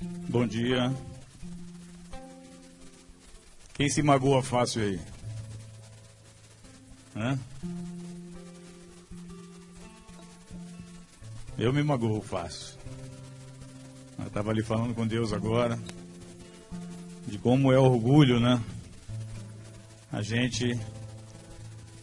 Bom 0.00 0.46
dia. 0.46 0.94
Quem 3.74 3.88
se 3.88 4.02
magoa 4.02 4.42
fácil 4.42 4.82
aí? 4.82 5.00
Hã? 7.16 7.38
Eu 11.58 11.72
me 11.72 11.82
magoo 11.82 12.20
fácil. 12.20 12.76
Eu 14.18 14.26
estava 14.26 14.50
ali 14.50 14.62
falando 14.62 14.94
com 14.94 15.06
Deus 15.06 15.32
agora 15.32 15.78
de 17.26 17.38
como 17.38 17.72
é 17.72 17.78
orgulho, 17.78 18.38
né? 18.38 18.62
A 20.12 20.22
gente 20.22 20.78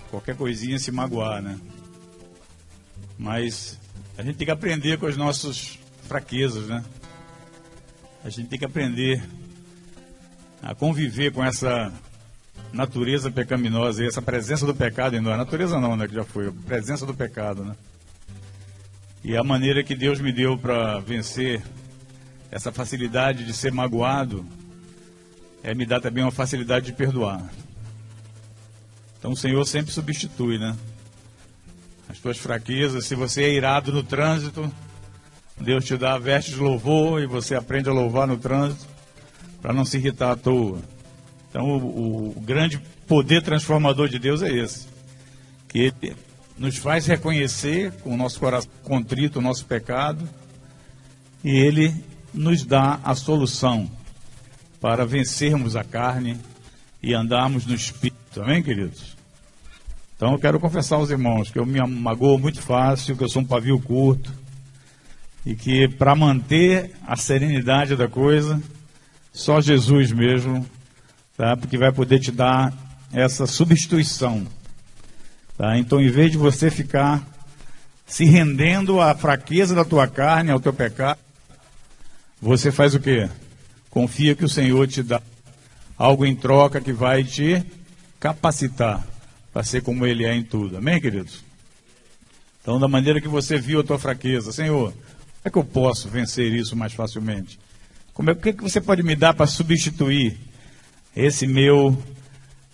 qualquer 0.10 0.36
coisinha 0.36 0.78
se 0.78 0.92
magoar, 0.92 1.42
né? 1.42 1.60
Mas 3.18 3.80
a 4.18 4.24
gente 4.24 4.36
tem 4.36 4.46
que 4.46 4.52
aprender 4.52 5.00
com 5.00 5.06
as 5.06 5.16
nossas 5.16 5.80
fraquezas, 6.04 6.68
né? 6.68 6.84
A 8.26 8.30
gente 8.30 8.48
tem 8.50 8.58
que 8.58 8.66
aprender 8.66 9.24
a 10.60 10.74
conviver 10.74 11.32
com 11.32 11.46
essa 11.46 11.94
natureza 12.74 13.30
pecaminosa 13.30 14.04
e 14.04 14.08
essa 14.08 14.20
presença 14.20 14.66
do 14.66 14.74
pecado 14.74 15.16
em 15.16 15.22
nós. 15.22 15.38
Natureza 15.38 15.80
não, 15.80 15.96
né? 15.96 16.08
Que 16.08 16.16
já 16.16 16.24
foi. 16.24 16.52
Presença 16.52 17.06
do 17.06 17.14
pecado, 17.14 17.64
né? 17.64 17.76
E 19.24 19.38
a 19.38 19.44
maneira 19.44 19.84
que 19.84 19.96
Deus 19.96 20.20
me 20.20 20.34
deu 20.34 20.58
para 20.58 21.00
vencer 21.02 21.64
essa 22.50 22.72
facilidade 22.72 23.46
de 23.46 23.54
ser 23.54 23.72
magoado 23.72 24.44
é 25.62 25.76
me 25.76 25.86
dar 25.86 26.02
também 26.02 26.24
uma 26.24 26.32
facilidade 26.32 26.88
de 26.88 26.94
perdoar. 26.94 27.48
Então 29.20 29.34
o 29.34 29.38
Senhor 29.38 29.64
sempre 29.66 29.94
substitui, 29.94 30.58
né? 30.58 30.76
As 32.10 32.18
tuas 32.18 32.40
fraquezas, 32.40 33.06
se 33.06 33.14
você 33.14 33.44
é 33.44 33.54
irado 33.54 33.92
no 33.92 34.02
trânsito, 34.02 34.72
Deus 35.60 35.86
te 35.86 35.98
dá 35.98 36.16
a 36.16 36.20
veste 36.20 36.52
de 36.52 36.58
louvor 36.58 37.22
e 37.22 37.26
você 37.26 37.56
aprende 37.56 37.90
a 37.90 37.94
louvar 37.94 38.28
no 38.28 38.38
trânsito 38.38 38.86
para 39.62 39.74
não 39.74 39.86
se 39.86 39.98
irritar 39.98 40.32
à 40.32 40.36
toa. 40.36 40.80
Então, 41.50 41.66
o, 41.78 42.38
o, 42.38 42.42
grande 42.42 42.80
poder 43.08 43.42
transformador 43.42 44.10
de 44.10 44.20
Deus 44.20 44.42
é 44.42 44.52
esse, 44.52 44.88
que 45.70 45.80
Ele 45.80 46.16
nos 46.58 46.78
faz 46.78 47.06
reconhecer 47.06 47.92
com 48.04 48.14
o 48.14 48.18
nosso 48.18 48.40
coração 48.40 48.70
contrito 48.84 49.40
o 49.40 49.42
nosso 49.42 49.66
pecado 49.66 50.28
e 51.44 51.50
Ele 51.50 51.94
nos 52.34 52.66
dá 52.66 53.00
a 53.04 53.16
solução 53.16 53.90
para 54.82 55.06
vencermos 55.06 55.76
a 55.78 55.84
carne 55.84 56.38
e 57.02 57.14
andarmos 57.14 57.66
no 57.66 57.74
Espírito. 57.74 58.42
Amém, 58.42 58.62
queridos? 58.62 59.16
Então, 60.18 60.34
eu 60.34 60.40
quero 60.40 60.60
confessar 60.60 60.98
aos 60.98 61.10
irmãos 61.10 61.50
que 61.50 61.58
eu 61.58 61.66
me 61.66 61.80
magoo 61.88 62.38
muito 62.38 62.62
fácil, 62.62 63.16
que 63.16 63.24
eu 63.24 63.30
sou 63.30 63.42
um 63.42 63.46
pavio 63.46 63.80
curto 63.80 64.45
e 65.46 65.56
que 65.56 65.88
para 65.88 66.16
manter 66.16 66.92
a 67.06 67.16
serenidade 67.16 67.96
da 67.96 68.08
coisa, 68.08 68.62
só 69.32 69.62
Jesus 69.62 70.12
mesmo, 70.12 70.66
tá? 71.38 71.56
Porque 71.56 71.78
vai 71.78 71.92
poder 71.92 72.20
te 72.20 72.32
dar 72.32 72.74
essa 73.14 73.46
substituição, 73.46 74.48
tá? 75.58 75.78
Então, 75.78 76.02
em 76.02 76.10
vez 76.10 76.32
de 76.32 76.38
você 76.38 76.72
ficar 76.72 77.24
se 78.08 78.26
rendendo 78.26 79.00
à 79.00 79.14
fraqueza 79.14 79.76
da 79.76 79.86
tua 79.86 80.08
carne, 80.08 80.52
ao 80.52 80.60
teu 80.60 80.74
pecado, 80.74 81.20
você 82.42 82.72
faz 82.72 82.96
o 82.96 83.00
quê? 83.00 83.30
Confia 83.90 84.36
que 84.36 84.46
o 84.46 84.50
Senhor 84.50 84.88
te 84.88 85.04
dá 85.04 85.22
algo 85.98 86.26
em 86.26 86.36
troca 86.36 86.82
que 86.82 86.92
vai 86.92 87.24
te 87.24 87.64
capacitar 88.20 89.06
para 89.54 89.64
ser 89.64 89.82
como 89.82 90.06
Ele 90.06 90.26
é 90.26 90.36
em 90.36 90.44
tudo. 90.44 90.78
Amém, 90.78 91.00
queridos? 91.00 91.44
Então, 92.62 92.80
da 92.80 92.88
maneira 92.88 93.22
que 93.22 93.28
você 93.28 93.58
viu 93.58 93.80
a 93.80 93.84
tua 93.84 94.00
fraqueza, 94.00 94.52
Senhor, 94.52 94.94
é 95.46 95.50
que 95.52 95.58
eu 95.60 95.64
posso 95.64 96.10
vencer 96.10 96.52
isso 96.52 96.76
mais 96.76 96.92
facilmente? 96.92 97.60
Como 98.16 98.32
é, 98.32 98.34
o 98.34 98.36
que, 98.36 98.52
que 98.52 98.64
você 98.64 98.82
pode 98.82 99.04
me 99.04 99.16
dar 99.16 99.36
para 99.36 99.46
substituir 99.46 100.36
esse 101.16 101.46
meu, 101.46 101.96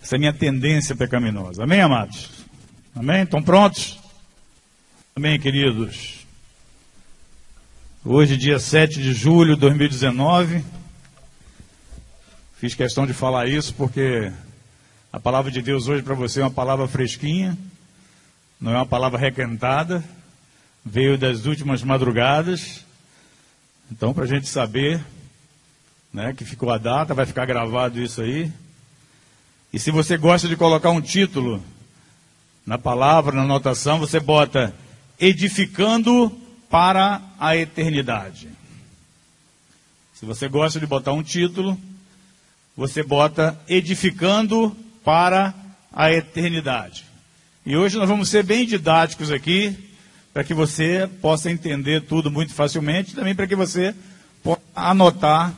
essa 0.02 0.16
minha 0.16 0.32
tendência 0.32 0.96
pecaminosa? 0.96 1.64
Amém, 1.64 1.82
amados? 1.82 2.30
Amém? 2.96 3.24
Estão 3.24 3.42
prontos? 3.42 4.00
Amém, 5.14 5.38
queridos? 5.38 6.26
Hoje, 8.02 8.38
dia 8.38 8.58
7 8.58 9.02
de 9.02 9.12
julho 9.12 9.54
de 9.54 9.60
2019. 9.60 10.64
Fiz 12.56 12.74
questão 12.74 13.06
de 13.06 13.12
falar 13.12 13.48
isso 13.48 13.74
porque 13.74 14.32
a 15.12 15.20
palavra 15.20 15.50
de 15.50 15.60
Deus 15.60 15.88
hoje 15.88 16.02
para 16.02 16.14
você 16.14 16.40
é 16.40 16.44
uma 16.44 16.50
palavra 16.50 16.88
fresquinha, 16.88 17.54
não 18.58 18.72
é 18.72 18.76
uma 18.76 18.86
palavra 18.86 19.18
requentada 19.18 20.02
veio 20.84 21.16
das 21.16 21.46
últimas 21.46 21.82
madrugadas. 21.82 22.84
Então, 23.90 24.12
para 24.12 24.24
a 24.24 24.26
gente 24.26 24.48
saber 24.48 25.00
né, 26.12 26.32
que 26.32 26.44
ficou 26.44 26.70
a 26.70 26.78
data, 26.78 27.14
vai 27.14 27.26
ficar 27.26 27.46
gravado 27.46 28.00
isso 28.00 28.20
aí. 28.20 28.52
E 29.72 29.78
se 29.78 29.90
você 29.90 30.16
gosta 30.16 30.48
de 30.48 30.56
colocar 30.56 30.90
um 30.90 31.00
título 31.00 31.62
na 32.66 32.78
palavra, 32.78 33.34
na 33.34 33.42
anotação, 33.42 33.98
você 33.98 34.20
bota 34.20 34.74
edificando 35.18 36.30
para 36.68 37.22
a 37.38 37.56
eternidade. 37.56 38.48
Se 40.14 40.26
você 40.26 40.48
gosta 40.48 40.78
de 40.78 40.86
botar 40.86 41.12
um 41.12 41.22
título, 41.22 41.78
você 42.76 43.02
bota 43.02 43.58
edificando 43.68 44.76
para 45.04 45.54
a 45.92 46.12
eternidade. 46.12 47.04
E 47.64 47.76
hoje 47.76 47.96
nós 47.96 48.08
vamos 48.08 48.28
ser 48.28 48.42
bem 48.44 48.66
didáticos 48.66 49.30
aqui, 49.30 49.76
para 50.32 50.44
que 50.44 50.54
você 50.54 51.08
possa 51.20 51.50
entender 51.50 52.02
tudo 52.02 52.30
muito 52.30 52.54
facilmente, 52.54 53.14
também 53.14 53.34
para 53.34 53.46
que 53.46 53.54
você 53.54 53.94
possa 54.42 54.62
anotar 54.74 55.52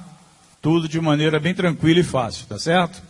tudo 0.60 0.88
de 0.88 1.00
maneira 1.00 1.38
bem 1.38 1.54
tranquila 1.54 2.00
e 2.00 2.04
fácil, 2.04 2.46
tá 2.46 2.58
certo? 2.58 3.02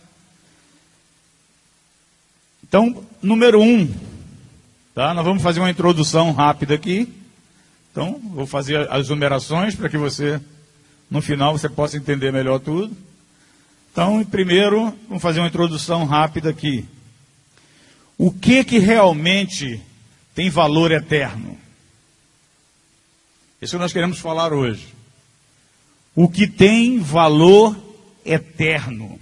Então, 2.63 3.05
número 3.23 3.61
um, 3.61 3.93
tá? 4.95 5.15
Nós 5.15 5.25
vamos 5.25 5.43
fazer 5.43 5.61
uma 5.61 5.71
introdução 5.71 6.33
rápida 6.33 6.75
aqui. 6.75 7.09
Então, 7.93 8.21
vou 8.33 8.47
fazer 8.47 8.91
as 8.91 9.09
numerações 9.09 9.75
para 9.75 9.89
que 9.89 9.97
você, 9.97 10.41
no 11.09 11.23
final, 11.23 11.57
você 11.57 11.69
possa 11.69 11.97
entender 11.97 12.33
melhor 12.33 12.59
tudo. 12.59 12.95
Então, 13.93 14.25
primeiro, 14.25 14.93
vamos 15.09 15.23
fazer 15.23 15.39
uma 15.39 15.47
introdução 15.47 16.05
rápida 16.05 16.51
aqui. 16.51 16.85
O 18.19 18.33
que 18.33 18.65
que 18.65 18.81
realmente 18.81 19.81
tem 20.35 20.51
valor 20.51 20.91
eterno. 20.91 21.59
Isso 23.63 23.77
que 23.77 23.83
nós 23.83 23.93
queremos 23.93 24.19
falar 24.19 24.53
hoje. 24.53 24.95
O 26.15 26.29
que 26.29 26.47
tem 26.47 26.99
valor 26.99 27.77
eterno. 28.25 29.19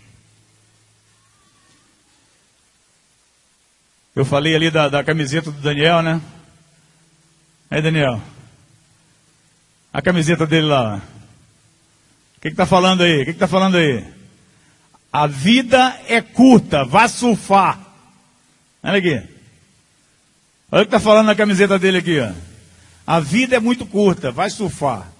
Eu 4.14 4.24
falei 4.24 4.54
ali 4.54 4.70
da, 4.70 4.88
da 4.88 5.04
camiseta 5.04 5.50
do 5.50 5.60
Daniel, 5.60 6.02
né? 6.02 6.20
Aí, 7.70 7.80
Daniel. 7.80 8.20
A 9.92 10.02
camiseta 10.02 10.46
dele 10.46 10.66
lá. 10.66 11.00
O 12.36 12.40
que 12.40 12.48
está 12.48 12.66
falando 12.66 13.02
aí? 13.02 13.22
O 13.22 13.24
que 13.24 13.30
está 13.30 13.48
falando 13.48 13.76
aí? 13.76 14.04
A 15.12 15.26
vida 15.26 15.98
é 16.08 16.20
curta, 16.20 16.84
vá 16.84 17.06
surfar. 17.06 17.78
Olha 18.82 18.98
aqui. 18.98 19.31
Olha 20.74 20.84
o 20.84 20.86
que 20.86 20.88
está 20.88 20.98
falando 20.98 21.26
na 21.26 21.34
camiseta 21.34 21.78
dele 21.78 21.98
aqui, 21.98 22.18
ó. 22.18 22.32
A 23.06 23.20
vida 23.20 23.54
é 23.54 23.60
muito 23.60 23.84
curta, 23.84 24.32
vai 24.32 24.48
surfar. 24.48 25.12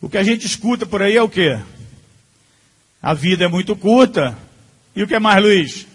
O 0.00 0.08
que 0.08 0.16
a 0.16 0.22
gente 0.22 0.46
escuta 0.46 0.86
por 0.86 1.02
aí 1.02 1.18
é 1.18 1.22
o 1.22 1.28
quê? 1.28 1.60
A 3.02 3.12
vida 3.12 3.44
é 3.44 3.48
muito 3.48 3.76
curta. 3.76 4.34
E 4.96 5.02
o 5.02 5.06
que 5.06 5.18
mais, 5.18 5.42
Luiz? 5.42 5.86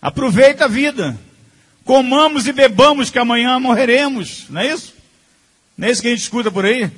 Aproveita 0.00 0.64
a 0.64 0.68
vida. 0.68 1.20
Comamos 1.84 2.46
e 2.46 2.52
bebamos 2.54 3.10
que 3.10 3.18
amanhã 3.18 3.60
morreremos. 3.60 4.46
Não 4.48 4.62
é 4.62 4.72
isso? 4.72 4.94
Não 5.76 5.86
é 5.86 5.90
isso 5.90 6.00
que 6.00 6.08
a 6.08 6.10
gente 6.10 6.22
escuta 6.22 6.50
por 6.50 6.64
aí? 6.64 6.90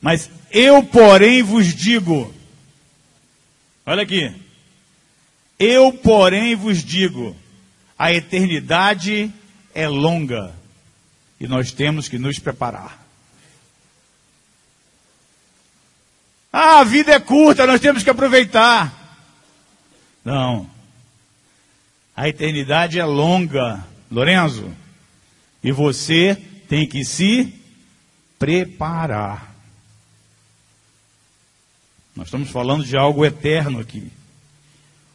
Mas 0.00 0.30
eu, 0.52 0.84
porém, 0.84 1.42
vos 1.42 1.74
digo. 1.74 2.32
Olha 3.84 4.04
aqui. 4.04 4.32
Eu, 5.58 5.92
porém, 5.92 6.54
vos 6.54 6.84
digo. 6.84 7.34
A 7.98 8.12
eternidade 8.12 9.32
é 9.78 9.86
longa 9.86 10.52
e 11.38 11.46
nós 11.46 11.70
temos 11.70 12.08
que 12.08 12.18
nos 12.18 12.40
preparar. 12.40 13.00
Ah, 16.52 16.80
a 16.80 16.84
vida 16.84 17.12
é 17.12 17.20
curta, 17.20 17.64
nós 17.64 17.80
temos 17.80 18.02
que 18.02 18.10
aproveitar. 18.10 18.92
Não. 20.24 20.68
A 22.16 22.28
eternidade 22.28 22.98
é 22.98 23.04
longa, 23.04 23.86
Lorenzo. 24.10 24.68
E 25.62 25.70
você 25.70 26.34
tem 26.68 26.84
que 26.84 27.04
se 27.04 27.54
preparar. 28.36 29.54
Nós 32.16 32.26
estamos 32.26 32.50
falando 32.50 32.84
de 32.84 32.96
algo 32.96 33.24
eterno 33.24 33.78
aqui. 33.78 34.10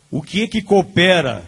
O 0.09 0.21
que 0.21 0.47
que 0.47 0.61
coopera 0.61 1.43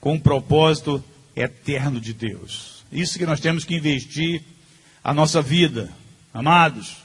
com 0.00 0.14
o 0.14 0.20
propósito 0.20 1.02
eterno 1.38 2.00
de 2.00 2.12
Deus. 2.12 2.84
Isso 2.90 3.18
que 3.18 3.26
nós 3.26 3.40
temos 3.40 3.64
que 3.64 3.74
investir 3.74 4.42
a 5.02 5.14
nossa 5.14 5.40
vida. 5.40 5.90
Amados, 6.32 6.96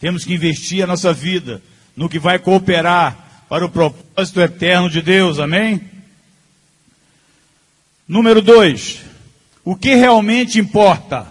Temos 0.00 0.24
que 0.24 0.32
investir 0.32 0.82
a 0.82 0.86
nossa 0.86 1.12
vida 1.12 1.62
no 1.94 2.08
que 2.08 2.18
vai 2.18 2.38
cooperar 2.38 3.44
para 3.50 3.66
o 3.66 3.68
propósito 3.68 4.40
eterno 4.40 4.88
de 4.88 5.02
Deus, 5.02 5.38
amém? 5.38 5.82
Número 8.08 8.40
dois, 8.40 9.02
o 9.62 9.76
que 9.76 9.94
realmente 9.94 10.58
importa? 10.58 11.26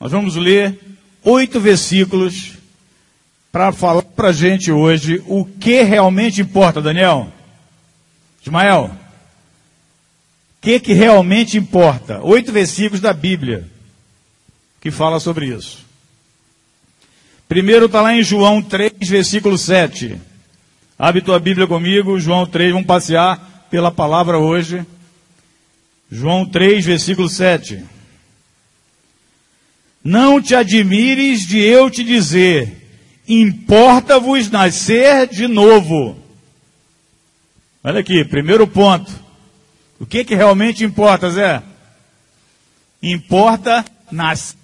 Nós 0.00 0.10
vamos 0.10 0.36
ler 0.36 0.80
oito 1.22 1.60
versículos 1.60 2.54
para 3.52 3.72
falar 3.72 4.02
para 4.02 4.28
a 4.28 4.32
gente 4.32 4.72
hoje 4.72 5.22
o 5.26 5.44
que 5.44 5.82
realmente 5.82 6.40
importa, 6.40 6.80
Daniel. 6.80 7.30
Ismael, 8.40 8.90
que, 10.62 10.78
que 10.78 10.92
realmente 10.92 11.58
importa? 11.58 12.20
Oito 12.22 12.52
versículos 12.52 13.00
da 13.00 13.12
Bíblia 13.12 13.68
que 14.80 14.92
fala 14.92 15.18
sobre 15.18 15.46
isso. 15.46 15.84
Primeiro 17.48 17.86
está 17.86 18.00
lá 18.00 18.14
em 18.14 18.22
João 18.22 18.62
3, 18.62 18.92
versículo 19.00 19.58
7. 19.58 20.16
Abre 20.96 21.20
tua 21.20 21.40
Bíblia 21.40 21.66
comigo, 21.66 22.18
João 22.18 22.46
3, 22.46 22.72
vamos 22.72 22.86
passear 22.86 23.66
pela 23.70 23.90
palavra 23.90 24.38
hoje. 24.38 24.86
João 26.10 26.46
3, 26.46 26.84
versículo 26.84 27.28
7. 27.28 27.82
Não 30.04 30.40
te 30.40 30.54
admires 30.54 31.46
de 31.46 31.58
eu 31.58 31.90
te 31.90 32.04
dizer, 32.04 32.88
importa-vos 33.26 34.48
nascer 34.50 35.26
de 35.26 35.48
novo. 35.48 36.16
Olha 37.82 38.00
aqui, 38.00 38.24
primeiro 38.24 38.66
ponto. 38.66 39.12
O 40.02 40.06
que 40.06 40.24
que 40.24 40.34
realmente 40.34 40.82
importa, 40.82 41.30
Zé? 41.30 41.62
Importa 43.00 43.84
nascer 44.10 44.58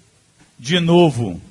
de 0.59 0.81
novo. 0.81 1.41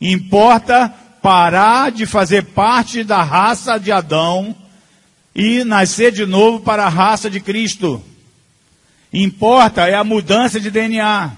Importa 0.00 0.92
parar 1.22 1.92
de 1.92 2.04
fazer 2.04 2.46
parte 2.46 3.04
da 3.04 3.22
raça 3.22 3.78
de 3.78 3.92
Adão 3.92 4.56
e 5.32 5.62
nascer 5.62 6.10
de 6.10 6.26
novo 6.26 6.58
para 6.58 6.84
a 6.84 6.88
raça 6.88 7.30
de 7.30 7.38
Cristo. 7.38 8.02
Importa 9.12 9.86
é 9.86 9.94
a 9.94 10.02
mudança 10.02 10.58
de 10.58 10.68
DNA. 10.68 11.30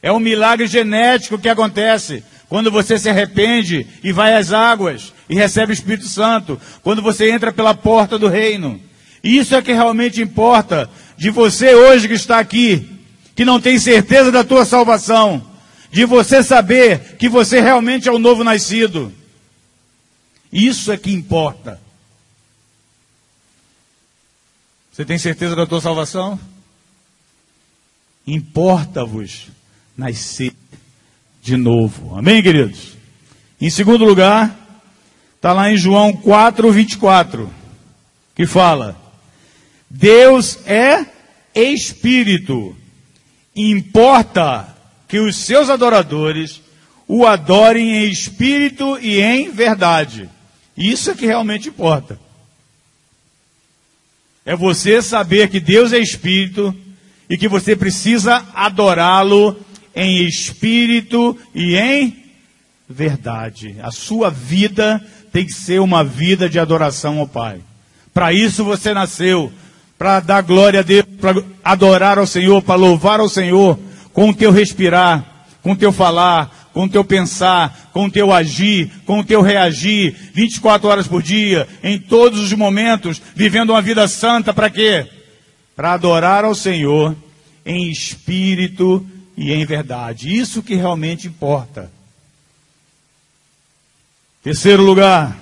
É 0.00 0.10
um 0.10 0.18
milagre 0.18 0.66
genético 0.66 1.38
que 1.38 1.50
acontece 1.50 2.24
quando 2.48 2.70
você 2.70 2.98
se 2.98 3.10
arrepende 3.10 3.86
e 4.02 4.10
vai 4.10 4.34
às 4.34 4.54
águas 4.54 5.12
e 5.28 5.34
recebe 5.34 5.70
o 5.70 5.74
Espírito 5.74 6.08
Santo, 6.08 6.58
quando 6.82 7.02
você 7.02 7.30
entra 7.30 7.52
pela 7.52 7.74
porta 7.74 8.18
do 8.18 8.26
reino. 8.26 8.87
Isso 9.22 9.54
é 9.54 9.62
que 9.62 9.72
realmente 9.72 10.22
importa 10.22 10.88
de 11.16 11.30
você 11.30 11.74
hoje 11.74 12.08
que 12.08 12.14
está 12.14 12.38
aqui, 12.38 12.88
que 13.34 13.44
não 13.44 13.60
tem 13.60 13.78
certeza 13.78 14.30
da 14.30 14.44
tua 14.44 14.64
salvação, 14.64 15.44
de 15.90 16.04
você 16.04 16.42
saber 16.42 17.16
que 17.16 17.28
você 17.28 17.60
realmente 17.60 18.08
é 18.08 18.12
o 18.12 18.18
novo 18.18 18.44
nascido. 18.44 19.12
Isso 20.52 20.92
é 20.92 20.96
que 20.96 21.12
importa. 21.12 21.80
Você 24.92 25.04
tem 25.04 25.18
certeza 25.18 25.54
da 25.54 25.66
tua 25.66 25.80
salvação? 25.80 26.38
Importa-vos 28.26 29.48
nascer 29.96 30.52
de 31.42 31.56
novo. 31.56 32.16
Amém, 32.16 32.42
queridos? 32.42 32.96
Em 33.60 33.70
segundo 33.70 34.04
lugar, 34.04 34.56
está 35.36 35.52
lá 35.52 35.70
em 35.70 35.76
João 35.76 36.12
4, 36.12 36.70
24, 36.70 37.50
que 38.34 38.46
fala: 38.46 38.96
Deus 39.90 40.58
é 40.66 41.06
espírito. 41.54 42.76
Importa 43.54 44.76
que 45.08 45.18
os 45.18 45.36
seus 45.36 45.70
adoradores 45.70 46.60
o 47.08 47.26
adorem 47.26 48.04
em 48.04 48.10
espírito 48.10 48.98
e 49.00 49.20
em 49.20 49.50
verdade. 49.50 50.28
Isso 50.76 51.10
é 51.10 51.14
que 51.14 51.26
realmente 51.26 51.70
importa. 51.70 52.20
É 54.44 54.54
você 54.54 55.00
saber 55.00 55.48
que 55.48 55.58
Deus 55.58 55.92
é 55.92 55.98
espírito 55.98 56.74
e 57.28 57.36
que 57.36 57.48
você 57.48 57.74
precisa 57.74 58.46
adorá-lo 58.54 59.58
em 59.94 60.24
espírito 60.24 61.36
e 61.54 61.76
em 61.76 62.24
verdade. 62.88 63.76
A 63.82 63.90
sua 63.90 64.30
vida 64.30 65.04
tem 65.32 65.44
que 65.44 65.52
ser 65.52 65.80
uma 65.80 66.04
vida 66.04 66.48
de 66.48 66.58
adoração 66.58 67.18
ao 67.18 67.26
Pai. 67.26 67.60
Para 68.14 68.32
isso 68.32 68.64
você 68.64 68.94
nasceu, 68.94 69.52
para 69.98 70.20
dar 70.20 70.42
glória 70.42 70.80
a 70.80 70.82
Deus, 70.82 71.04
para 71.20 71.42
adorar 71.64 72.18
ao 72.18 72.26
Senhor, 72.26 72.62
para 72.62 72.76
louvar 72.76 73.18
ao 73.18 73.28
Senhor 73.28 73.78
com 74.12 74.30
o 74.30 74.34
teu 74.34 74.52
respirar, 74.52 75.46
com 75.60 75.72
o 75.72 75.76
teu 75.76 75.92
falar, 75.92 76.70
com 76.72 76.84
o 76.84 76.88
teu 76.88 77.04
pensar, 77.04 77.90
com 77.92 78.04
o 78.04 78.10
teu 78.10 78.32
agir, 78.32 78.90
com 79.04 79.18
o 79.18 79.24
teu 79.24 79.42
reagir, 79.42 80.14
24 80.32 80.88
horas 80.88 81.08
por 81.08 81.20
dia, 81.20 81.66
em 81.82 81.98
todos 81.98 82.38
os 82.40 82.52
momentos, 82.52 83.20
vivendo 83.34 83.70
uma 83.70 83.82
vida 83.82 84.06
santa, 84.06 84.54
para 84.54 84.70
quê? 84.70 85.06
Para 85.74 85.94
adorar 85.94 86.44
ao 86.44 86.54
Senhor 86.54 87.16
em 87.66 87.90
espírito 87.90 89.04
e 89.36 89.52
em 89.52 89.64
verdade. 89.66 90.34
Isso 90.34 90.62
que 90.62 90.76
realmente 90.76 91.26
importa. 91.26 91.90
Terceiro 94.42 94.82
lugar, 94.82 95.36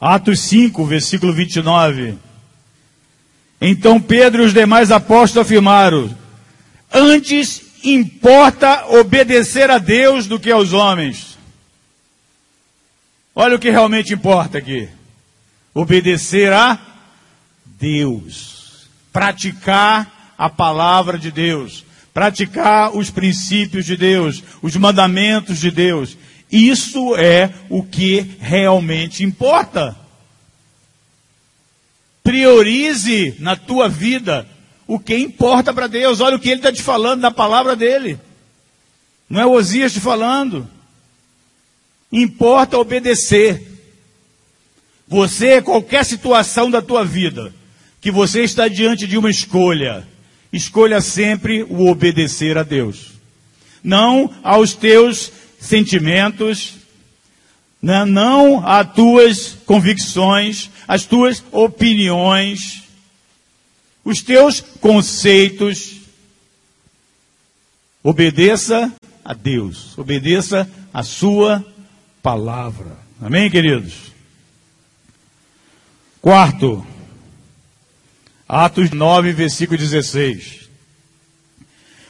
Atos 0.00 0.40
5, 0.40 0.84
versículo 0.86 1.32
29. 1.32 2.27
Então 3.60 4.00
Pedro 4.00 4.42
e 4.42 4.46
os 4.46 4.54
demais 4.54 4.90
apóstolos 4.90 5.46
afirmaram: 5.46 6.16
Antes 6.92 7.62
importa 7.82 8.86
obedecer 8.88 9.70
a 9.70 9.78
Deus 9.78 10.26
do 10.26 10.38
que 10.38 10.50
aos 10.50 10.72
homens. 10.72 11.36
Olha 13.34 13.56
o 13.56 13.58
que 13.58 13.70
realmente 13.70 14.14
importa 14.14 14.58
aqui: 14.58 14.88
obedecer 15.74 16.52
a 16.52 16.78
Deus, 17.64 18.88
praticar 19.12 20.34
a 20.36 20.48
palavra 20.48 21.18
de 21.18 21.30
Deus, 21.30 21.84
praticar 22.14 22.96
os 22.96 23.10
princípios 23.10 23.84
de 23.84 23.96
Deus, 23.96 24.42
os 24.62 24.76
mandamentos 24.76 25.58
de 25.58 25.70
Deus. 25.70 26.16
Isso 26.50 27.14
é 27.16 27.52
o 27.68 27.82
que 27.82 28.36
realmente 28.40 29.22
importa. 29.22 29.96
Priorize 32.28 33.36
na 33.38 33.56
tua 33.56 33.88
vida 33.88 34.46
o 34.86 34.98
que 34.98 35.16
importa 35.16 35.72
para 35.72 35.86
Deus. 35.86 36.20
Olha 36.20 36.36
o 36.36 36.38
que 36.38 36.50
ele 36.50 36.58
está 36.58 36.70
te 36.70 36.82
falando 36.82 37.22
na 37.22 37.30
palavra 37.30 37.74
dele. 37.74 38.20
Não 39.30 39.40
é 39.40 39.46
Osias 39.46 39.94
te 39.94 40.00
falando. 40.00 40.68
Importa 42.12 42.76
obedecer. 42.76 43.62
Você, 45.06 45.62
qualquer 45.62 46.04
situação 46.04 46.70
da 46.70 46.82
tua 46.82 47.02
vida, 47.02 47.50
que 47.98 48.10
você 48.10 48.42
está 48.42 48.68
diante 48.68 49.06
de 49.06 49.16
uma 49.16 49.30
escolha, 49.30 50.06
escolha 50.52 51.00
sempre 51.00 51.62
o 51.62 51.88
obedecer 51.88 52.58
a 52.58 52.62
Deus. 52.62 53.12
Não 53.82 54.30
aos 54.42 54.74
teus 54.74 55.32
sentimentos, 55.58 56.74
né? 57.80 58.04
não 58.04 58.66
às 58.66 58.92
tuas 58.92 59.56
convicções, 59.64 60.70
às 60.86 61.04
tuas 61.04 61.42
opiniões, 61.52 62.82
os 64.04 64.22
teus 64.22 64.60
conceitos. 64.60 65.96
Obedeça 68.02 68.92
a 69.24 69.34
Deus, 69.34 69.96
obedeça 69.98 70.68
a 70.92 71.02
sua 71.02 71.64
palavra. 72.22 72.96
Amém, 73.20 73.50
queridos? 73.50 74.12
Quarto, 76.20 76.86
Atos 78.48 78.90
9, 78.90 79.32
versículo 79.32 79.78
16. 79.78 80.68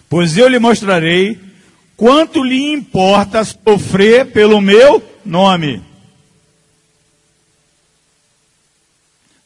Pois 0.09 0.37
eu 0.39 0.49
lhe 0.49 0.59
mostrarei 0.59 1.39
quanto 1.97 2.43
lhe 2.43 2.73
importa 2.73 3.45
sofrer 3.45 4.27
pelo 4.27 4.61
meu 4.61 5.01
nome. 5.29 5.83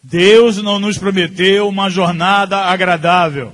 Deus 0.03 0.57
não 0.59 0.79
nos 0.79 0.97
prometeu 0.97 1.69
uma 1.69 1.91
jornada 1.91 2.59
agradável, 2.59 3.53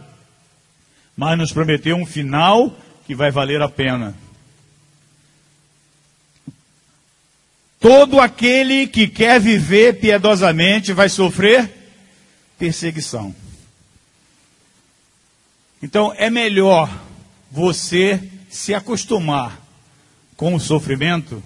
mas 1.17 1.39
nos 1.39 1.53
prometeu 1.53 1.97
um 1.97 2.07
final 2.07 2.77
que 3.07 3.15
vai 3.15 3.31
valer 3.31 3.61
a 3.63 3.69
pena. 3.69 4.15
Todo 7.81 8.21
aquele 8.21 8.87
que 8.87 9.07
quer 9.07 9.41
viver 9.41 10.01
piedosamente 10.01 10.93
vai 10.93 11.09
sofrer 11.09 11.71
perseguição. 12.59 13.35
Então 15.83 16.13
é 16.17 16.29
melhor 16.29 16.91
você 17.51 18.21
se 18.51 18.75
acostumar 18.75 19.61
com 20.37 20.55
o 20.55 20.61
sofrimento 20.61 21.43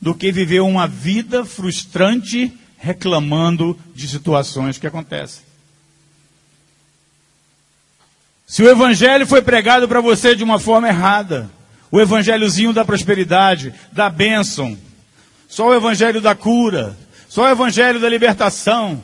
do 0.00 0.14
que 0.14 0.32
viver 0.32 0.60
uma 0.60 0.86
vida 0.86 1.44
frustrante 1.44 2.52
reclamando 2.78 3.78
de 3.94 4.08
situações 4.08 4.78
que 4.78 4.86
acontecem. 4.86 5.42
Se 8.46 8.62
o 8.62 8.68
evangelho 8.68 9.26
foi 9.26 9.42
pregado 9.42 9.86
para 9.86 10.00
você 10.00 10.34
de 10.34 10.42
uma 10.42 10.58
forma 10.58 10.88
errada, 10.88 11.50
O 11.92 12.00
evangelhozinho 12.00 12.72
da 12.72 12.84
prosperidade, 12.84 13.74
da 13.90 14.08
bênção. 14.08 14.78
Só 15.48 15.68
o 15.68 15.74
evangelho 15.74 16.20
da 16.20 16.36
cura. 16.36 16.96
Só 17.28 17.42
o 17.42 17.48
evangelho 17.48 17.98
da 17.98 18.08
libertação. 18.08 19.02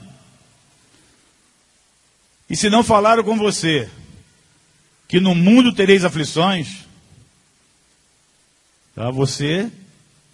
E 2.49 2.57
se 2.57 2.71
não 2.71 2.85
falaram 2.85 3.25
com 3.25 3.37
você 3.37 3.91
que 5.09 5.19
no 5.19 5.35
mundo 5.35 5.73
tereis 5.73 6.05
aflições, 6.05 6.85
tá, 8.95 9.11
você 9.11 9.71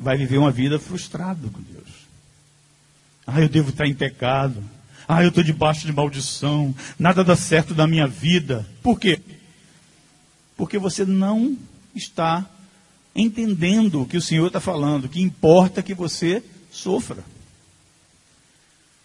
vai 0.03 0.17
viver 0.17 0.39
uma 0.39 0.51
vida 0.51 0.79
frustrada 0.79 1.49
com 1.49 1.63
Deus. 1.63 1.89
Ah, 3.27 3.41
eu 3.41 3.49
devo 3.49 3.71
estar 3.71 3.87
em 3.87 3.95
pecado. 3.95 4.63
Ah, 5.07 5.23
eu 5.23 5.29
estou 5.29 5.45
debaixo 5.45 5.87
de 5.87 5.93
maldição. 5.93 6.75
Nada 6.99 7.23
dá 7.23 7.37
certo 7.37 7.75
na 7.75 7.87
minha 7.87 8.07
vida. 8.07 8.67
Por 8.83 8.99
quê? 8.99 9.21
Porque 10.57 10.79
você 10.79 11.05
não 11.05 11.57
está 11.95 12.45
entendendo 13.15 14.03
o 14.03 14.07
que 14.07 14.17
o 14.17 14.23
Senhor 14.23 14.47
está 14.47 14.61
falando, 14.61 15.09
que 15.09 15.21
importa 15.21 15.83
que 15.83 15.95
você 15.95 16.43
sofra. 16.71 17.23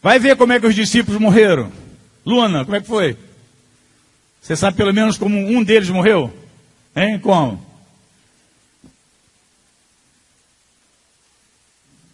Vai 0.01 0.19
ver 0.19 0.35
como 0.35 0.53
é 0.53 0.59
que 0.59 0.67
os 0.67 0.75
discípulos 0.75 1.19
morreram. 1.19 1.71
Luna, 2.25 2.63
como 2.65 2.75
é 2.75 2.81
que 2.81 2.87
foi? 2.87 3.17
Você 4.41 4.55
sabe 4.55 4.77
pelo 4.77 4.93
menos 4.93 5.17
como 5.17 5.37
um 5.37 5.63
deles 5.63 5.89
morreu? 5.89 6.33
Hein? 6.95 7.19
Como? 7.19 7.66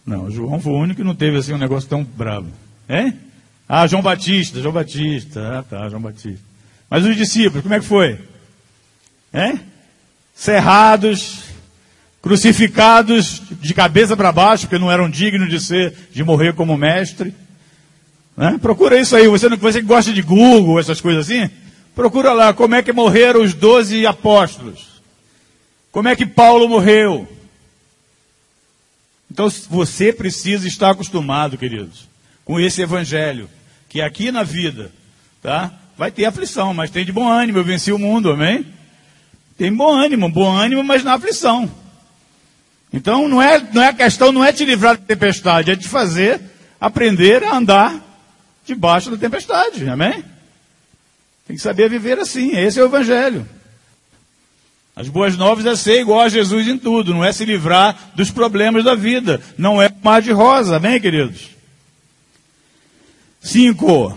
Não, 0.06 0.30
João 0.30 0.60
foi 0.60 0.72
o 0.72 0.78
único 0.78 1.00
que 1.00 1.06
não 1.06 1.14
teve 1.14 1.38
assim 1.38 1.52
um 1.52 1.58
negócio 1.58 1.88
tão 1.88 2.04
bravo. 2.04 2.48
Hein? 2.88 3.14
Ah, 3.68 3.86
João 3.86 4.02
Batista, 4.02 4.60
João 4.60 4.74
Batista. 4.74 5.58
Ah, 5.58 5.62
tá, 5.62 5.88
João 5.88 6.02
Batista. 6.02 6.42
Mas 6.90 7.04
os 7.04 7.16
discípulos, 7.16 7.62
como 7.62 7.74
é 7.74 7.80
que 7.80 7.86
foi? 7.86 8.18
Hein? 9.32 9.60
Cerrados, 10.34 11.44
crucificados 12.20 13.42
de 13.60 13.72
cabeça 13.72 14.16
para 14.16 14.32
baixo, 14.32 14.66
porque 14.66 14.78
não 14.78 14.90
eram 14.90 15.08
dignos 15.08 15.48
de 15.48 15.60
ser, 15.60 15.94
de 16.12 16.22
morrer 16.22 16.54
como 16.54 16.76
mestre. 16.76 17.34
Né? 18.36 18.58
Procura 18.60 19.00
isso 19.00 19.16
aí, 19.16 19.26
você, 19.26 19.48
não, 19.48 19.56
você 19.56 19.80
que 19.80 19.86
gosta 19.86 20.12
de 20.12 20.22
Google, 20.22 20.78
essas 20.78 21.00
coisas 21.00 21.30
assim, 21.30 21.50
procura 21.94 22.32
lá 22.32 22.52
como 22.52 22.74
é 22.74 22.82
que 22.82 22.92
morreram 22.92 23.42
os 23.42 23.54
doze 23.54 24.06
apóstolos. 24.06 25.02
Como 25.90 26.08
é 26.08 26.16
que 26.16 26.26
Paulo 26.26 26.68
morreu? 26.68 27.28
Então 29.34 29.50
você 29.68 30.12
precisa 30.12 30.68
estar 30.68 30.90
acostumado, 30.90 31.58
queridos, 31.58 32.08
com 32.44 32.60
esse 32.60 32.80
evangelho, 32.80 33.50
que 33.88 34.00
aqui 34.00 34.30
na 34.30 34.44
vida, 34.44 34.92
tá? 35.42 35.72
Vai 35.98 36.12
ter 36.12 36.24
aflição, 36.24 36.72
mas 36.72 36.88
tem 36.88 37.04
de 37.04 37.10
bom 37.10 37.28
ânimo, 37.28 37.58
eu 37.58 37.64
venci 37.64 37.90
o 37.90 37.98
mundo, 37.98 38.30
amém? 38.30 38.64
Tem 39.58 39.74
bom 39.74 39.92
ânimo, 39.92 40.30
bom 40.30 40.52
ânimo, 40.52 40.84
mas 40.84 41.02
na 41.02 41.14
aflição. 41.14 41.68
Então 42.92 43.28
não 43.28 43.42
é, 43.42 43.58
não 43.72 43.82
é 43.82 43.92
questão, 43.92 44.30
não 44.30 44.44
é 44.44 44.52
te 44.52 44.64
livrar 44.64 44.96
da 44.96 45.04
tempestade, 45.04 45.72
é 45.72 45.76
te 45.76 45.88
fazer 45.88 46.40
aprender 46.80 47.42
a 47.42 47.56
andar 47.56 48.00
debaixo 48.64 49.10
da 49.10 49.16
tempestade, 49.16 49.88
amém? 49.88 50.24
Tem 51.44 51.56
que 51.56 51.62
saber 51.62 51.90
viver 51.90 52.20
assim, 52.20 52.56
esse 52.56 52.78
é 52.78 52.82
o 52.84 52.86
evangelho. 52.86 53.44
As 54.96 55.08
boas 55.08 55.36
novas 55.36 55.66
é 55.66 55.74
ser 55.74 56.00
igual 56.00 56.20
a 56.20 56.28
Jesus 56.28 56.68
em 56.68 56.78
tudo, 56.78 57.12
não 57.12 57.24
é 57.24 57.32
se 57.32 57.44
livrar 57.44 58.12
dos 58.14 58.30
problemas 58.30 58.84
da 58.84 58.94
vida, 58.94 59.40
não 59.58 59.82
é 59.82 59.90
mar 60.02 60.22
de 60.22 60.30
rosa, 60.30 60.76
amém, 60.76 61.00
queridos? 61.00 61.48
5. 63.40 64.16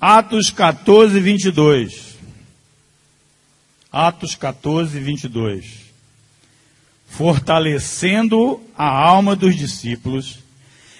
Atos 0.00 0.50
14, 0.50 1.20
22. 1.20 2.16
Atos 3.92 4.34
14, 4.34 4.98
22. 4.98 5.84
Fortalecendo 7.06 8.60
a 8.76 8.88
alma 8.88 9.36
dos 9.36 9.54
discípulos, 9.54 10.38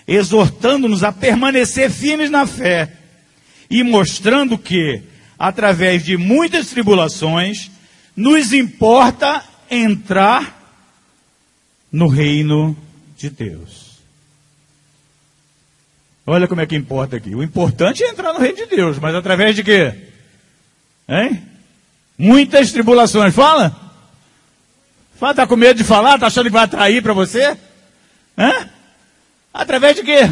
exortando-nos 0.07 1.03
a 1.03 1.11
permanecer 1.11 1.91
firmes 1.91 2.31
na 2.31 2.47
fé 2.47 2.93
e 3.71 3.83
mostrando 3.83 4.59
que, 4.59 5.03
através 5.39 6.05
de 6.05 6.17
muitas 6.17 6.69
tribulações, 6.69 7.71
nos 8.17 8.53
importa 8.53 9.45
entrar 9.71 10.63
no 11.91 12.09
reino 12.09 12.77
de 13.17 13.31
Deus. 13.31 13.85
Olha 16.27 16.49
como 16.49 16.61
é 16.61 16.67
que 16.67 16.77
importa 16.77 17.17
aqui. 17.17 17.35
O 17.35 17.43
importante 17.43 18.03
é 18.03 18.09
entrar 18.09 18.33
no 18.33 18.41
reino 18.41 18.57
de 18.57 18.67
Deus, 18.67 18.99
mas 18.99 19.15
através 19.15 19.55
de 19.55 19.63
quê? 19.63 19.95
Hein? 21.09 21.43
Muitas 22.17 22.73
tribulações. 22.73 23.35
Fala. 23.35 23.77
Fala, 25.17 25.35
tá 25.35 25.47
com 25.47 25.57
medo 25.57 25.77
de 25.77 25.85
falar? 25.85 26.19
Tá 26.19 26.27
achando 26.27 26.47
que 26.47 26.53
vai 26.53 26.65
atrair 26.65 27.03
para 27.03 27.13
você? 27.13 27.57
Hã? 28.39 28.71
Através 29.53 29.97
de 29.97 30.03
quê? 30.03 30.31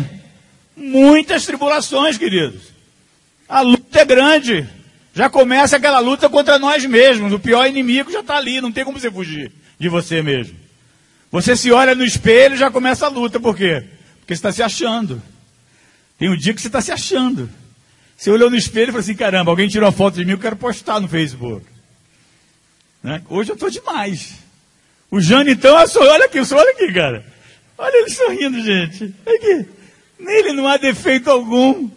Muitas 0.76 1.44
tribulações, 1.44 2.16
queridos. 2.16 2.62
A 3.48 3.60
luta 3.60 4.00
é 4.00 4.04
grande. 4.04 4.68
Já 5.14 5.28
começa 5.28 5.76
aquela 5.76 5.99
luta 5.99 6.28
contra 6.28 6.59
nós 6.59 6.85
mesmos. 6.87 7.33
O 7.33 7.38
pior 7.38 7.66
inimigo 7.66 8.11
já 8.11 8.21
está 8.21 8.37
ali, 8.37 8.61
não 8.61 8.73
tem 8.73 8.85
como 8.85 8.99
você 8.99 9.11
fugir 9.11 9.52
de 9.78 9.88
você 9.88 10.23
mesmo. 10.23 10.57
Você 11.31 11.57
se 11.57 11.71
olha 11.73 11.95
no 11.95 12.04
espelho 12.04 12.54
e 12.54 12.59
já 12.59 12.71
começa 12.71 13.07
a 13.07 13.09
luta. 13.09 13.40
Por 13.40 13.57
quê? 13.57 13.85
Porque 14.21 14.35
você 14.35 14.38
está 14.38 14.52
se 14.52 14.62
achando. 14.62 15.23
Tem 16.19 16.31
um 16.31 16.37
dia 16.37 16.54
que 16.54 16.61
você 16.61 16.69
está 16.69 16.81
se 16.81 16.92
achando. 16.92 17.50
Você 18.16 18.31
olhou 18.31 18.49
no 18.49 18.57
espelho 18.57 18.85
e 18.85 18.92
falou 18.92 19.00
assim: 19.00 19.14
caramba, 19.14 19.50
alguém 19.50 19.69
tirou 19.69 19.87
uma 19.87 19.92
foto 19.92 20.14
de 20.14 20.25
mim, 20.25 20.33
eu 20.33 20.38
quero 20.38 20.57
postar 20.57 21.00
no 21.00 21.09
Facebook. 21.09 21.66
Né? 23.02 23.23
Hoje 23.28 23.50
eu 23.50 23.54
estou 23.54 23.69
demais. 23.69 24.35
O 25.11 25.21
Jânio, 25.21 25.52
então, 25.52 25.75
olha 25.75 26.25
aqui, 26.25 26.38
olha 26.38 26.71
aqui, 26.71 26.92
cara. 26.92 27.26
Olha 27.76 27.97
ele 27.97 28.11
sorrindo, 28.11 28.62
gente. 28.62 29.14
Aqui. 29.26 29.66
Nele 30.19 30.52
não 30.52 30.69
há 30.69 30.76
defeito 30.76 31.31
algum. 31.31 31.90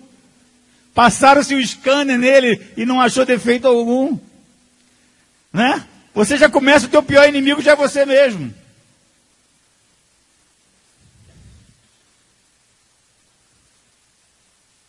Passaram-se 0.96 1.54
o 1.54 1.68
scanner 1.68 2.18
nele 2.18 2.72
e 2.78 2.86
não 2.86 3.02
achou 3.02 3.26
defeito 3.26 3.68
algum. 3.68 4.18
Né? 5.52 5.86
Você 6.14 6.38
já 6.38 6.50
começa, 6.50 6.86
o 6.86 6.90
teu 6.90 7.04
pior 7.04 7.28
inimigo 7.28 7.62
já 7.62 7.74
é 7.74 7.76
você 7.76 8.06
mesmo. 8.06 8.54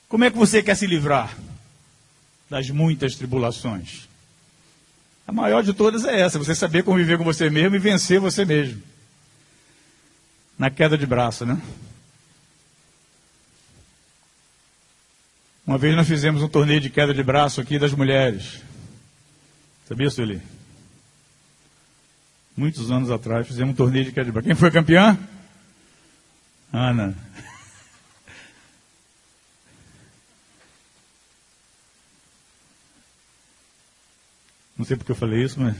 Como 0.09 0.25
é 0.25 0.31
que 0.31 0.39
você 0.39 0.63
quer 0.63 0.77
se 0.77 0.87
livrar 0.87 1.37
das 2.49 2.71
muitas 2.71 3.17
tribulações? 3.17 4.09
A 5.27 5.33
maior 5.33 5.65
de 5.65 5.75
todas 5.75 6.05
é 6.05 6.21
essa, 6.21 6.39
você 6.39 6.55
saber 6.55 6.85
conviver 6.85 7.19
com 7.19 7.25
você 7.25 7.51
mesmo 7.51 7.75
e 7.75 7.81
vencer 7.81 8.21
você 8.21 8.45
mesmo. 8.45 8.81
Na 10.57 10.71
queda 10.71 10.97
de 10.97 11.05
braço, 11.05 11.45
né? 11.45 11.61
Uma 15.67 15.79
vez 15.79 15.97
nós 15.97 16.07
fizemos 16.07 16.43
um 16.43 16.49
torneio 16.49 16.81
de 16.81 16.89
queda 16.89 17.13
de 17.13 17.25
braço 17.25 17.61
aqui 17.61 17.77
das 17.77 17.93
mulheres. 17.93 18.63
Sabia, 19.89 20.09
Sueli? 20.09 20.41
Muitos 22.57 22.91
anos 22.91 23.11
atrás 23.11 23.49
fizemos 23.49 23.73
um 23.73 23.77
torneio 23.77 24.05
de 24.05 24.13
queda 24.13 24.27
de 24.27 24.33
braço. 24.33 24.47
Quem 24.47 24.55
foi 24.55 24.71
campeã? 24.71 25.19
Ana. 26.73 27.17
Não 34.79 34.85
sei 34.85 34.97
porque 34.97 35.11
eu 35.11 35.17
falei 35.17 35.43
isso, 35.43 35.59
mas. 35.59 35.75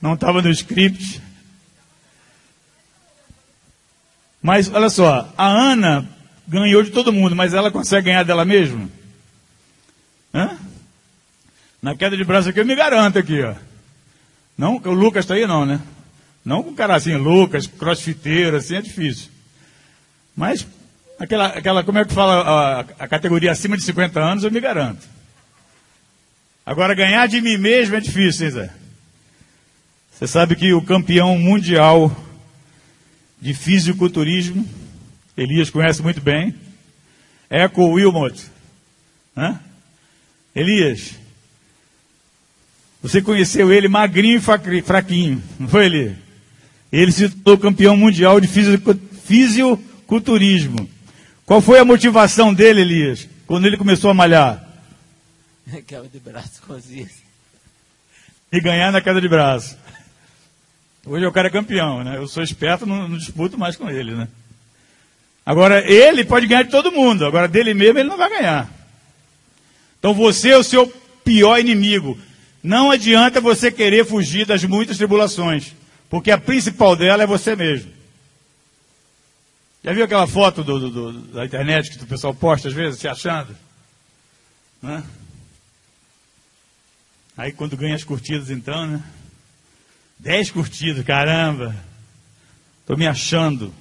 Não 0.00 0.14
estava 0.14 0.40
no 0.40 0.50
script. 0.50 1.20
Mas 4.40 4.70
olha 4.72 4.90
só, 4.90 5.32
a 5.36 5.46
Ana 5.46 6.08
ganhou 6.46 6.82
de 6.82 6.90
todo 6.90 7.12
mundo, 7.12 7.34
mas 7.34 7.54
ela 7.54 7.70
consegue 7.70 8.06
ganhar 8.06 8.22
dela 8.22 8.44
mesma? 8.44 8.88
Hã? 10.32 10.56
Na 11.80 11.94
queda 11.94 12.16
de 12.16 12.24
braço 12.24 12.48
aqui 12.48 12.60
eu 12.60 12.66
me 12.66 12.74
garanto 12.74 13.18
aqui, 13.18 13.42
ó. 13.42 13.54
Não, 14.56 14.76
o 14.76 14.92
Lucas 14.92 15.24
está 15.24 15.34
aí 15.34 15.46
não, 15.46 15.66
né? 15.66 15.80
Não 16.44 16.62
com 16.62 16.70
um 16.70 16.74
cara 16.74 16.94
assim, 16.94 17.16
Lucas, 17.16 17.66
crossfiteiro, 17.66 18.56
assim 18.56 18.76
é 18.76 18.82
difícil. 18.82 19.30
Mas 20.36 20.66
aquela, 21.18 21.46
aquela 21.46 21.84
como 21.84 21.98
é 21.98 22.04
que 22.04 22.12
fala 22.12 22.40
a, 22.40 22.80
a 22.80 23.08
categoria 23.08 23.52
acima 23.52 23.76
de 23.76 23.82
50 23.82 24.20
anos, 24.20 24.44
eu 24.44 24.50
me 24.50 24.60
garanto. 24.60 25.06
Agora 26.66 26.94
ganhar 26.94 27.26
de 27.26 27.40
mim 27.40 27.56
mesmo 27.56 27.96
é 27.96 28.00
difícil, 28.00 28.46
hein, 28.46 28.52
Zé? 28.52 28.70
Você 30.10 30.26
sabe 30.26 30.54
que 30.54 30.72
o 30.72 30.82
campeão 30.82 31.36
mundial 31.38 32.14
de 33.40 33.52
fisiculturismo 33.52 34.66
Elias 35.36 35.70
conhece 35.70 36.02
muito 36.02 36.20
bem. 36.20 36.54
Eco 37.50 37.84
Wilmot. 37.84 38.40
Hã? 39.36 39.60
Elias, 40.54 41.14
você 43.02 43.20
conheceu 43.20 43.72
ele 43.72 43.88
magrinho 43.88 44.38
e 44.38 44.82
fraquinho, 44.82 45.42
não 45.58 45.68
foi 45.68 45.86
ele? 45.86 46.16
Ele 46.92 47.10
se 47.12 47.28
tornou 47.28 47.60
campeão 47.60 47.96
mundial 47.96 48.40
de 48.40 48.46
fisiculturismo. 48.46 50.88
Qual 51.44 51.60
foi 51.60 51.80
a 51.80 51.84
motivação 51.84 52.54
dele, 52.54 52.80
Elias, 52.80 53.28
quando 53.46 53.66
ele 53.66 53.76
começou 53.76 54.10
a 54.10 54.14
malhar? 54.14 54.64
Queda 55.86 56.08
de 56.08 56.20
braço 56.20 56.62
com 56.66 56.78
E 58.52 58.60
ganhar 58.60 58.92
na 58.92 59.00
queda 59.00 59.20
de 59.20 59.28
braço. 59.28 59.76
Hoje 61.04 61.26
o 61.26 61.32
cara 61.32 61.48
é 61.48 61.50
campeão, 61.50 62.02
né? 62.02 62.16
Eu 62.16 62.26
sou 62.26 62.42
esperto, 62.42 62.86
não, 62.86 63.08
não 63.08 63.18
disputo 63.18 63.58
mais 63.58 63.76
com 63.76 63.90
ele, 63.90 64.14
né? 64.14 64.26
Agora, 65.46 65.84
ele 65.90 66.24
pode 66.24 66.46
ganhar 66.46 66.62
de 66.62 66.70
todo 66.70 66.92
mundo, 66.92 67.26
agora 67.26 67.46
dele 67.46 67.74
mesmo 67.74 67.98
ele 67.98 68.08
não 68.08 68.16
vai 68.16 68.30
ganhar. 68.30 68.70
Então 69.98 70.14
você 70.14 70.50
é 70.50 70.56
o 70.56 70.64
seu 70.64 70.86
pior 71.22 71.58
inimigo. 71.58 72.18
Não 72.62 72.90
adianta 72.90 73.40
você 73.40 73.70
querer 73.70 74.06
fugir 74.06 74.46
das 74.46 74.64
muitas 74.64 74.96
tribulações, 74.96 75.74
porque 76.08 76.30
a 76.30 76.38
principal 76.38 76.96
dela 76.96 77.22
é 77.22 77.26
você 77.26 77.54
mesmo. 77.54 77.92
Já 79.82 79.92
viu 79.92 80.04
aquela 80.04 80.26
foto 80.26 80.64
do, 80.64 80.80
do, 80.80 80.90
do, 80.90 81.12
da 81.34 81.44
internet 81.44 81.90
que 81.90 82.02
o 82.02 82.06
pessoal 82.06 82.34
posta 82.34 82.68
às 82.68 82.74
vezes, 82.74 82.98
se 82.98 83.06
achando? 83.06 83.54
Né? 84.80 85.02
Aí 87.36 87.52
quando 87.52 87.76
ganha 87.76 87.94
as 87.94 88.04
curtidas 88.04 88.48
então, 88.48 88.86
né? 88.86 89.02
Dez 90.18 90.50
curtidas, 90.50 91.04
caramba! 91.04 91.76
Estou 92.80 92.96
me 92.96 93.06
achando. 93.06 93.74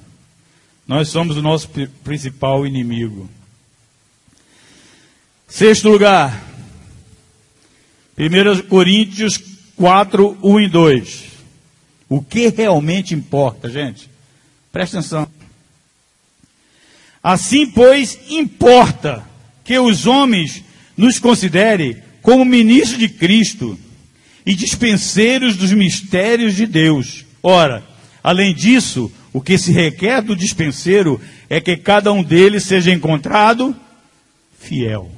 Nós 0.87 1.09
somos 1.09 1.37
o 1.37 1.41
nosso 1.41 1.69
principal 2.03 2.67
inimigo. 2.67 3.29
Sexto 5.47 5.89
lugar. 5.89 6.43
1 8.17 8.67
Coríntios 8.67 9.37
4, 9.75 10.37
1 10.41 10.59
e 10.59 10.69
2. 10.69 11.23
O 12.09 12.21
que 12.21 12.49
realmente 12.49 13.13
importa, 13.13 13.69
gente? 13.69 14.09
Presta 14.71 14.99
atenção. 14.99 15.27
Assim, 17.23 17.65
pois, 17.67 18.19
importa 18.29 19.23
que 19.63 19.79
os 19.79 20.05
homens 20.05 20.63
nos 20.97 21.17
considerem 21.17 22.03
como 22.21 22.43
ministros 22.43 22.99
de 22.99 23.07
Cristo 23.07 23.79
e 24.45 24.53
dispenseiros 24.53 25.55
dos 25.55 25.71
mistérios 25.71 26.55
de 26.55 26.65
Deus. 26.65 27.25
Ora, 27.41 27.83
além 28.21 28.53
disso, 28.53 29.11
o 29.33 29.41
que 29.41 29.57
se 29.57 29.71
requer 29.71 30.21
do 30.21 30.35
dispenseiro 30.35 31.19
é 31.49 31.59
que 31.59 31.75
cada 31.75 32.13
um 32.13 32.23
deles 32.23 32.63
seja 32.63 32.93
encontrado 32.93 33.75
fiel. 34.59 35.11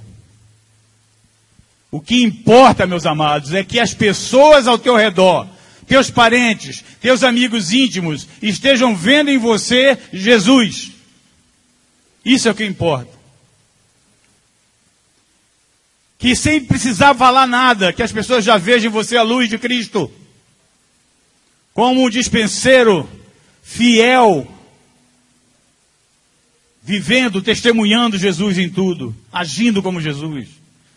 O 1.91 1.99
que 1.99 2.23
importa, 2.23 2.87
meus 2.87 3.05
amados, 3.05 3.53
é 3.53 3.63
que 3.63 3.77
as 3.77 3.93
pessoas 3.93 4.67
ao 4.67 4.79
teu 4.79 4.95
redor, 4.95 5.47
teus 5.85 6.09
parentes, 6.09 6.83
teus 7.01 7.23
amigos 7.23 7.73
íntimos, 7.73 8.27
estejam 8.41 8.95
vendo 8.95 9.29
em 9.29 9.37
você 9.37 9.97
Jesus. 10.13 10.91
Isso 12.23 12.47
é 12.47 12.51
o 12.51 12.55
que 12.55 12.65
importa. 12.65 13.13
Que 16.17 16.35
sem 16.35 16.63
precisar 16.63 17.13
falar 17.15 17.45
nada, 17.45 17.91
que 17.91 18.01
as 18.01 18.13
pessoas 18.13 18.45
já 18.45 18.57
vejam 18.57 18.89
em 18.89 18.93
você 18.93 19.17
a 19.17 19.21
luz 19.21 19.49
de 19.49 19.57
Cristo. 19.57 20.09
Como 21.73 22.03
um 22.03 22.09
dispenseiro 22.09 23.07
fiel, 23.65 24.47
vivendo, 26.83 27.41
testemunhando 27.41 28.15
Jesus 28.15 28.59
em 28.59 28.69
tudo, 28.69 29.13
agindo 29.33 29.81
como 29.81 29.99
Jesus, 29.99 30.47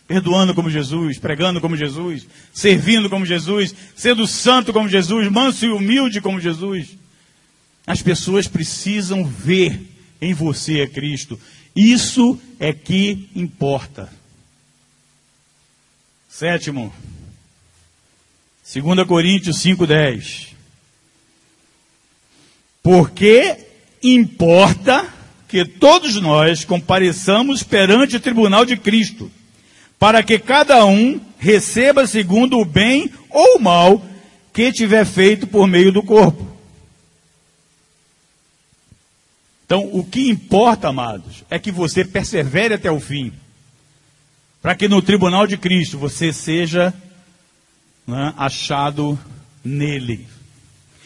perdoando 0.07 0.53
como 0.53 0.69
Jesus, 0.69 1.17
pregando 1.17 1.59
como 1.59 1.75
Jesus, 1.75 2.27
servindo 2.53 3.09
como 3.09 3.25
Jesus, 3.25 3.73
sendo 3.95 4.27
santo 4.27 4.71
como 4.71 4.87
Jesus, 4.87 5.29
manso 5.31 5.65
e 5.65 5.69
humilde 5.69 6.21
como 6.21 6.39
Jesus. 6.39 6.89
As 7.87 8.03
pessoas 8.03 8.47
precisam 8.47 9.25
ver 9.25 9.81
em 10.21 10.33
você 10.33 10.81
é 10.81 10.87
Cristo. 10.87 11.39
Isso 11.75 12.39
é 12.59 12.71
que 12.71 13.27
importa. 13.35 14.13
Sétimo, 16.29 16.93
2 18.71 19.07
Coríntios 19.07 19.57
5,10. 19.57 20.58
Porque 22.81 23.57
importa 24.01 25.07
que 25.47 25.65
todos 25.65 26.15
nós 26.21 26.63
compareçamos 26.63 27.63
perante 27.63 28.15
o 28.15 28.19
tribunal 28.19 28.65
de 28.65 28.77
Cristo, 28.77 29.31
para 29.97 30.21
que 30.23 30.37
cada 30.37 30.85
um 30.85 31.19
receba 31.39 32.05
segundo 32.05 32.59
o 32.59 32.65
bem 32.65 33.11
ou 33.29 33.57
o 33.57 33.59
mal 33.59 34.05
que 34.53 34.71
tiver 34.71 35.05
feito 35.05 35.47
por 35.47 35.67
meio 35.67 35.91
do 35.91 36.03
corpo. 36.03 36.47
Então, 39.65 39.87
o 39.93 40.03
que 40.03 40.29
importa, 40.29 40.87
amados, 40.87 41.43
é 41.49 41.59
que 41.59 41.71
você 41.71 42.03
persevere 42.03 42.73
até 42.73 42.89
o 42.91 42.99
fim. 42.99 43.31
Para 44.61 44.75
que 44.75 44.87
no 44.87 45.01
tribunal 45.01 45.45
de 45.45 45.57
Cristo 45.57 45.97
você 45.97 46.33
seja 46.33 46.93
né, 48.07 48.33
achado 48.35 49.17
nele. 49.63 50.27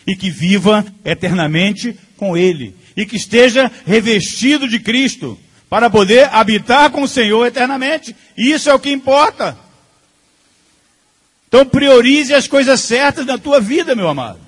E 0.06 0.16
que 0.16 0.30
viva 0.30 0.86
eternamente 1.04 1.98
com 2.18 2.36
ele. 2.36 2.76
E 2.96 3.06
que 3.06 3.16
esteja 3.16 3.72
revestido 3.86 4.68
de 4.68 4.80
Cristo. 4.80 5.40
Para 5.70 5.90
poder 5.90 6.30
habitar 6.34 6.92
com 6.92 7.04
o 7.04 7.08
Senhor 7.08 7.46
eternamente. 7.46 8.16
Isso 8.38 8.70
é 8.70 8.74
o 8.74 8.80
que 8.80 8.92
importa. 8.92 9.58
Então 11.48 11.66
priorize 11.66 12.34
as 12.34 12.48
coisas 12.48 12.82
certas 12.82 13.26
na 13.26 13.38
tua 13.38 13.60
vida, 13.60 13.96
meu 13.96 14.08
amado. 14.08 14.40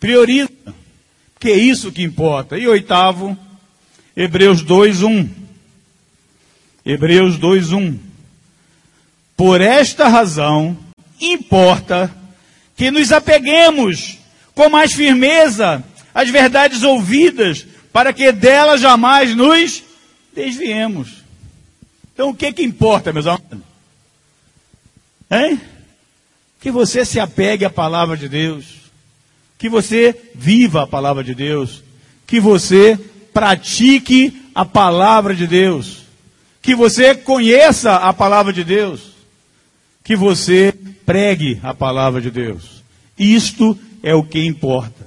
Priorize. 0.00 0.50
Que 1.38 1.50
é 1.50 1.56
isso 1.56 1.92
que 1.92 2.02
importa. 2.02 2.58
E 2.58 2.66
oitavo, 2.66 3.38
Hebreus 4.16 4.62
2, 4.62 5.02
1. 5.02 5.28
Hebreus 6.84 7.38
2, 7.38 7.72
1. 7.72 7.98
Por 9.36 9.60
esta 9.60 10.08
razão, 10.08 10.76
importa 11.20 12.12
que 12.76 12.90
nos 12.90 13.12
apeguemos 13.12 14.17
com 14.58 14.68
mais 14.68 14.92
firmeza 14.92 15.84
às 16.12 16.28
verdades 16.30 16.82
ouvidas, 16.82 17.64
para 17.92 18.12
que 18.12 18.32
delas 18.32 18.80
jamais 18.80 19.32
nos 19.32 19.84
desviemos. 20.34 21.22
Então, 22.12 22.30
o 22.30 22.34
que 22.34 22.52
que 22.52 22.64
importa, 22.64 23.12
meus 23.12 23.28
amados? 23.28 23.60
Hein? 25.30 25.60
Que 26.60 26.72
você 26.72 27.04
se 27.04 27.20
apegue 27.20 27.64
à 27.64 27.70
palavra 27.70 28.16
de 28.16 28.28
Deus 28.28 28.78
que 29.58 29.68
você 29.68 30.14
viva 30.34 30.84
a 30.84 30.86
palavra 30.86 31.24
de 31.24 31.34
Deus, 31.34 31.82
que 32.26 32.38
você 32.38 32.96
pratique 33.34 34.40
a 34.54 34.64
palavra 34.64 35.34
de 35.34 35.48
Deus, 35.48 36.04
que 36.62 36.76
você 36.76 37.14
conheça 37.14 37.96
a 37.96 38.12
palavra 38.12 38.52
de 38.52 38.62
Deus, 38.62 39.16
que 40.04 40.14
você 40.14 40.72
pregue 41.04 41.58
a 41.62 41.74
palavra 41.74 42.20
de 42.20 42.30
Deus. 42.30 42.84
Isto 43.18 43.76
é 44.02 44.14
o 44.14 44.22
que 44.22 44.44
importa. 44.44 45.06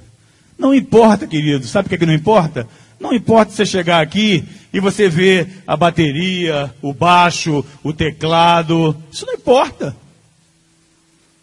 Não 0.58 0.74
importa, 0.74 1.26
querido, 1.26 1.66
sabe 1.66 1.86
o 1.86 1.88
que, 1.88 1.94
é 1.96 1.98
que 1.98 2.06
não 2.06 2.14
importa? 2.14 2.68
Não 3.00 3.12
importa 3.12 3.52
você 3.52 3.66
chegar 3.66 4.00
aqui 4.00 4.44
e 4.72 4.78
você 4.78 5.08
ver 5.08 5.62
a 5.66 5.76
bateria, 5.76 6.72
o 6.80 6.94
baixo, 6.94 7.64
o 7.82 7.92
teclado. 7.92 8.96
Isso 9.10 9.26
não 9.26 9.34
importa. 9.34 9.96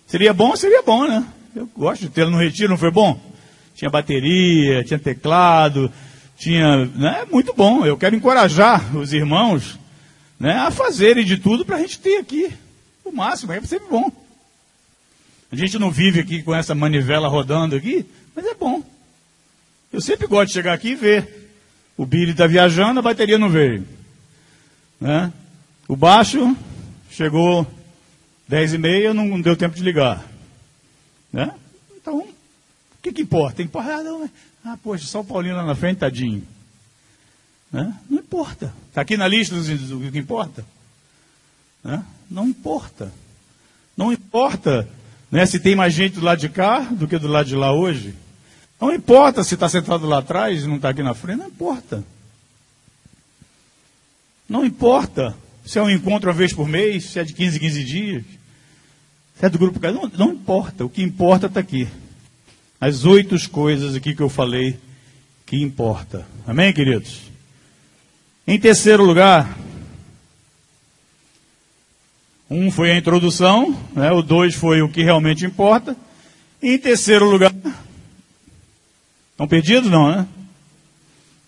Seria 0.08 0.34
bom? 0.34 0.56
Seria 0.56 0.82
bom, 0.82 1.06
né? 1.06 1.26
Eu 1.54 1.70
gosto 1.78 2.02
de 2.02 2.10
tê-lo 2.10 2.32
no 2.32 2.40
retiro, 2.40 2.70
não 2.70 2.78
foi 2.78 2.92
bom? 2.92 3.20
Tinha 3.76 3.92
bateria, 3.92 4.84
tinha 4.84 4.98
teclado, 4.98 5.92
tinha. 6.38 6.86
Né, 6.86 7.26
muito 7.30 7.54
bom. 7.54 7.86
Eu 7.86 7.98
quero 7.98 8.16
encorajar 8.16 8.96
os 8.96 9.12
irmãos 9.12 9.78
né, 10.40 10.54
a 10.54 10.72
fazerem 10.72 11.26
de 11.26 11.38
tudo 11.38 11.66
para 11.66 11.76
a 11.76 11.80
gente 11.80 12.00
ter 12.00 12.18
aqui. 12.18 12.52
O 13.04 13.12
máximo, 13.12 13.52
é 13.52 13.62
sempre 13.62 13.90
bom. 13.90 14.10
A 15.52 15.56
gente 15.56 15.80
não 15.80 15.90
vive 15.90 16.20
aqui 16.20 16.44
com 16.44 16.54
essa 16.54 16.76
manivela 16.76 17.28
rodando 17.28 17.76
aqui, 17.76 18.06
mas 18.36 18.46
é 18.46 18.54
bom. 18.54 18.84
Eu 19.92 20.00
sempre 20.00 20.28
gosto 20.28 20.48
de 20.48 20.54
chegar 20.54 20.74
aqui 20.74 20.90
e 20.90 20.96
ver. 20.96 21.52
O 21.98 22.06
Billy 22.06 22.32
está 22.32 22.48
viajando, 22.48 23.00
a 23.00 23.04
bateria 23.04 23.38
não 23.38 23.50
veio. 23.50 23.86
Né? 25.02 25.34
O 25.88 25.96
baixo 25.96 26.56
chegou 27.10 27.68
10 28.48 28.76
e 28.76 28.78
meia, 28.78 29.14
não 29.14 29.42
deu 29.42 29.56
tempo 29.58 29.76
de 29.76 29.84
ligar. 29.84 30.24
Né? 31.34 31.54
Então, 31.98 32.20
o 32.20 32.28
que, 33.02 33.12
que 33.12 33.22
importa? 33.22 33.62
Importa, 33.62 33.96
ah, 33.96 34.04
não, 34.04 34.30
ah, 34.64 34.78
poxa, 34.82 35.08
São 35.08 35.26
Paulino 35.26 35.56
lá 35.56 35.66
na 35.66 35.76
frente, 35.76 35.98
tadinho. 35.98 36.44
Né? 37.72 37.94
Não 38.10 38.20
importa. 38.20 38.74
Está 38.88 39.02
aqui 39.02 39.18
na 39.18 39.28
lista 39.28 39.56
do 39.56 40.12
que 40.12 40.18
importa? 40.18 40.64
Né? 41.84 42.04
Não 42.30 42.48
importa. 42.48 43.12
Não 43.98 44.14
importa 44.14 44.88
né, 45.32 45.46
se 45.46 45.60
tem 45.60 45.76
mais 45.76 45.94
gente 45.94 46.16
do 46.16 46.26
lado 46.26 46.40
de 46.40 46.50
cá 46.50 46.80
do 46.80 47.08
que 47.08 47.18
do 47.18 47.28
lado 47.28 47.48
de 47.48 47.56
lá 47.56 47.72
hoje. 47.72 48.16
Não 48.80 48.94
importa 48.94 49.44
se 49.44 49.54
está 49.54 49.68
sentado 49.68 50.08
lá 50.08 50.20
atrás 50.20 50.64
e 50.64 50.68
não 50.68 50.78
está 50.78 50.90
aqui 50.90 51.04
na 51.04 51.14
frente, 51.14 51.40
não 51.40 51.48
importa. 51.48 52.04
Não 54.48 54.66
importa 54.66 55.36
se 55.66 55.78
é 55.78 55.82
um 55.82 55.90
encontro 55.90 56.30
uma 56.30 56.36
vez 56.36 56.54
por 56.54 56.68
mês, 56.68 57.06
se 57.06 57.20
é 57.20 57.24
de 57.24 57.34
15 57.34 57.58
em 57.58 57.60
15 57.60 57.84
dias. 57.84 58.24
É 59.42 59.48
do 59.48 59.60
grupo 59.60 59.80
não, 59.92 60.10
não 60.18 60.34
importa, 60.34 60.84
o 60.84 60.90
que 60.90 61.02
importa 61.02 61.46
está 61.46 61.60
aqui. 61.60 61.88
As 62.82 63.06
oito 63.06 63.38
coisas 63.50 63.96
aqui 63.96 64.16
que 64.16 64.22
eu 64.22 64.30
falei 64.30 64.78
que 65.46 65.62
importa. 65.62 66.26
Amém, 66.46 66.74
queridos? 66.74 67.22
Em 68.48 68.60
terceiro 68.60 69.04
lugar, 69.04 69.58
um 72.50 72.72
foi 72.72 72.92
a 72.92 72.98
introdução, 72.98 73.78
né? 73.94 74.12
o 74.12 74.22
dois 74.22 74.56
foi 74.56 74.82
o 74.82 74.90
que 74.90 75.04
realmente 75.04 75.46
importa, 75.46 75.96
Em 76.62 76.78
terceiro 76.78 77.30
lugar, 77.30 77.54
estão 79.32 79.48
perdidos 79.48 79.90
não, 79.90 80.12
né? 80.12 80.28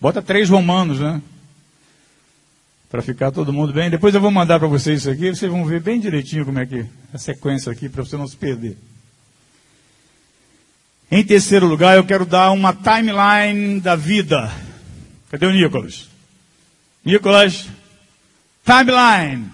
Bota 0.00 0.22
três 0.22 0.48
romanos, 0.48 1.00
né? 1.00 1.20
Para 2.88 3.02
ficar 3.02 3.30
todo 3.30 3.52
mundo 3.52 3.72
bem. 3.72 3.90
Depois 3.90 4.14
eu 4.14 4.20
vou 4.20 4.30
mandar 4.30 4.58
para 4.58 4.68
vocês 4.68 5.00
isso 5.00 5.10
aqui, 5.10 5.28
vocês 5.28 5.50
vão 5.50 5.64
ver 5.64 5.80
bem 5.80 6.00
direitinho 6.00 6.44
como 6.44 6.58
é 6.58 6.66
que 6.66 6.86
a 7.12 7.18
sequência 7.18 7.70
aqui, 7.70 7.88
para 7.88 8.04
você 8.04 8.16
não 8.16 8.26
se 8.26 8.36
perder. 8.36 8.76
Em 11.10 11.22
terceiro 11.22 11.66
lugar, 11.66 11.96
eu 11.96 12.04
quero 12.04 12.24
dar 12.24 12.50
uma 12.52 12.72
timeline 12.72 13.80
da 13.80 13.94
vida. 13.94 14.50
Cadê 15.30 15.44
o 15.44 15.52
Nicolas? 15.52 16.08
Nicolas, 17.04 17.68
timeline. 18.64 19.50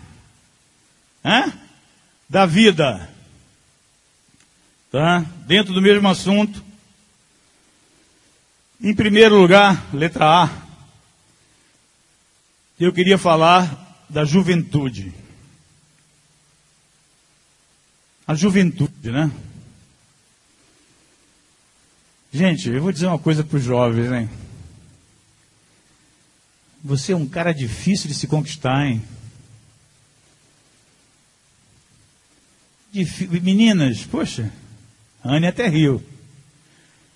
Hã? 1.28 1.52
Da 2.26 2.46
vida. 2.46 3.06
Tá? 4.90 5.20
Dentro 5.46 5.74
do 5.74 5.82
mesmo 5.82 6.08
assunto. 6.08 6.64
Em 8.80 8.94
primeiro 8.94 9.38
lugar, 9.38 9.94
letra 9.94 10.44
A. 10.44 10.50
Eu 12.80 12.94
queria 12.94 13.18
falar 13.18 14.06
da 14.08 14.24
juventude. 14.24 15.12
A 18.26 18.34
juventude, 18.34 19.10
né? 19.10 19.30
Gente, 22.32 22.70
eu 22.70 22.80
vou 22.80 22.92
dizer 22.92 23.06
uma 23.06 23.18
coisa 23.18 23.44
para 23.44 23.58
os 23.58 23.64
jovens, 23.64 24.10
hein? 24.10 24.30
Você 26.82 27.12
é 27.12 27.16
um 27.16 27.28
cara 27.28 27.52
difícil 27.52 28.08
de 28.08 28.14
se 28.14 28.26
conquistar, 28.26 28.86
hein? 28.86 29.02
Meninas, 33.42 34.04
poxa, 34.04 34.50
Anne 35.24 35.46
até 35.46 35.68
riu. 35.68 36.02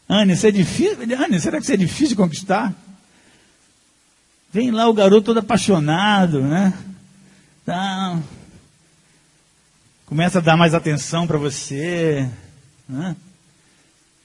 Anne, 0.08 0.36
você 0.36 0.48
é 0.48 0.50
difícil. 0.50 0.98
Anne, 1.18 1.40
será 1.40 1.58
que 1.58 1.66
você 1.66 1.74
é 1.74 1.78
difícil 1.78 2.08
de 2.08 2.16
conquistar? 2.16 2.74
Vem 4.52 4.70
lá 4.70 4.86
o 4.86 4.92
garoto 4.92 5.22
todo 5.22 5.38
apaixonado, 5.38 6.42
né? 6.42 6.74
Tá. 7.64 8.20
Começa 10.04 10.38
a 10.38 10.42
dar 10.42 10.58
mais 10.58 10.74
atenção 10.74 11.26
para 11.26 11.38
você. 11.38 12.28
Né? 12.86 13.16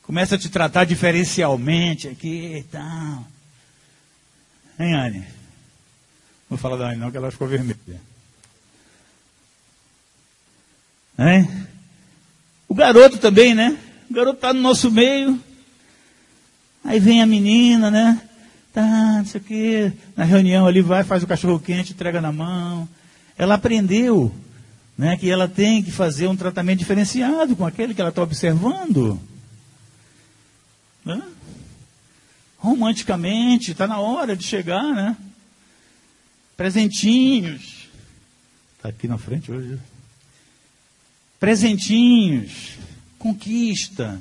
Começa 0.04 0.36
a 0.36 0.38
te 0.38 0.50
tratar 0.50 0.84
diferencialmente 0.84 2.10
aqui 2.10 2.58
e 2.58 2.64
tal. 2.64 3.26
Hein, 4.78 4.94
Anne? 4.94 5.28
Vou 6.50 6.58
falar 6.58 6.76
da 6.76 6.90
Anne 6.90 6.98
não, 6.98 7.10
que 7.10 7.18
ela 7.18 7.32
ficou 7.32 7.48
vermelha. 7.48 8.02
Hein? 11.18 11.50
O 12.68 12.76
garoto 12.76 13.18
também, 13.18 13.56
né? 13.56 13.78
O 14.10 14.14
garoto 14.14 14.36
está 14.36 14.54
no 14.54 14.62
nosso 14.62 14.92
meio. 14.92 15.42
Aí 16.84 17.00
vem 17.00 17.22
a 17.22 17.26
menina, 17.26 17.90
né? 17.90 18.22
Tá, 18.72 18.84
não 19.18 19.26
sei 19.26 19.42
o 19.42 19.44
quê. 19.44 19.94
Na 20.16 20.24
reunião 20.24 20.68
ali 20.68 20.82
vai, 20.82 21.04
faz 21.04 21.24
o 21.24 21.28
cachorro 21.28 21.60
quente, 21.60 21.94
entrega 21.94 22.22
na 22.22 22.32
mão. 22.32 22.88
Ela 23.38 23.56
aprendeu, 23.56 24.34
né? 24.98 25.18
Que 25.18 25.30
ela 25.30 25.48
tem 25.48 25.82
que 25.82 25.92
fazer 25.92 26.28
um 26.28 26.36
tratamento 26.36 26.80
diferenciado 26.80 27.56
com 27.56 27.66
aquele 27.66 27.96
que 27.96 28.02
ela 28.02 28.12
está 28.12 28.22
observando. 28.22 29.20
Né? 31.04 31.22
Romanticamente, 32.58 33.72
está 33.72 33.88
na 33.88 34.00
hora 34.00 34.36
de 34.36 34.46
chegar, 34.46 34.94
né? 34.94 35.18
Presentinhos. 36.56 37.88
Está 38.78 38.90
aqui 38.90 39.08
na 39.08 39.18
frente 39.18 39.52
hoje 39.52 39.80
presentinhos, 41.40 42.78
conquista. 43.18 44.20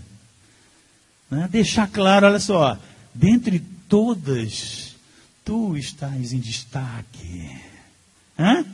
Né? 1.31 1.49
Deixar 1.51 1.89
claro, 1.89 2.27
olha 2.27 2.41
só, 2.41 2.79
dentre 3.15 3.61
todas, 3.89 4.95
tu 5.45 5.77
estás 5.77 6.33
em 6.33 6.39
destaque. 6.39 7.51
Hã? 8.39 8.65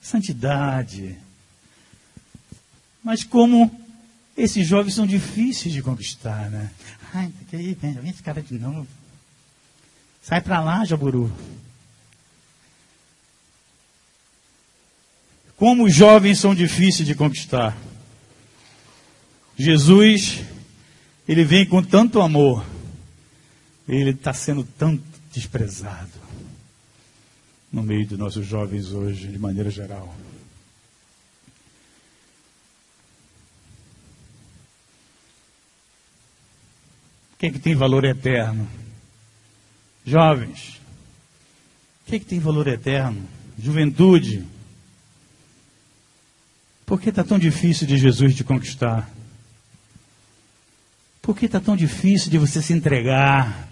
Santidade. 0.00 1.16
Mas 3.02 3.24
como 3.24 3.70
esses 4.36 4.66
jovens 4.66 4.94
são 4.94 5.06
difíceis 5.06 5.74
de 5.74 5.82
conquistar, 5.82 6.50
né? 6.50 6.70
Ai, 7.12 7.30
que 7.48 7.56
aí, 7.56 7.74
vem, 7.74 7.92
vem 7.92 8.10
esse 8.10 8.22
cara 8.22 8.40
de 8.40 8.58
novo. 8.58 8.86
Sai 10.22 10.40
para 10.40 10.60
lá, 10.60 10.84
Jaburu. 10.84 11.30
Como 15.56 15.84
os 15.84 15.94
jovens 15.94 16.38
são 16.38 16.54
difíceis 16.54 17.06
de 17.06 17.14
conquistar. 17.14 17.76
Jesus, 19.56 20.40
ele 21.28 21.44
vem 21.44 21.66
com 21.66 21.82
tanto 21.82 22.20
amor, 22.20 22.64
ele 23.88 24.10
está 24.10 24.32
sendo 24.32 24.64
tanto 24.64 25.02
desprezado 25.32 26.10
no 27.72 27.82
meio 27.82 28.06
dos 28.06 28.18
nossos 28.18 28.46
jovens 28.46 28.92
hoje, 28.92 29.28
de 29.28 29.38
maneira 29.38 29.70
geral. 29.70 30.14
Quem 37.38 37.48
é 37.48 37.52
que 37.52 37.58
tem 37.58 37.74
valor 37.74 38.04
eterno? 38.04 38.68
Jovens. 40.04 40.80
Quem 42.06 42.16
é 42.16 42.20
que 42.20 42.26
tem 42.26 42.38
valor 42.38 42.68
eterno? 42.68 43.26
Juventude. 43.58 44.44
Por 46.84 47.00
que 47.00 47.08
está 47.08 47.24
tão 47.24 47.38
difícil 47.38 47.86
de 47.86 47.96
Jesus 47.96 48.34
te 48.34 48.44
conquistar? 48.44 49.08
Por 51.20 51.36
que 51.36 51.46
está 51.46 51.60
tão 51.60 51.76
difícil 51.76 52.30
de 52.30 52.38
você 52.38 52.60
se 52.60 52.72
entregar? 52.72 53.68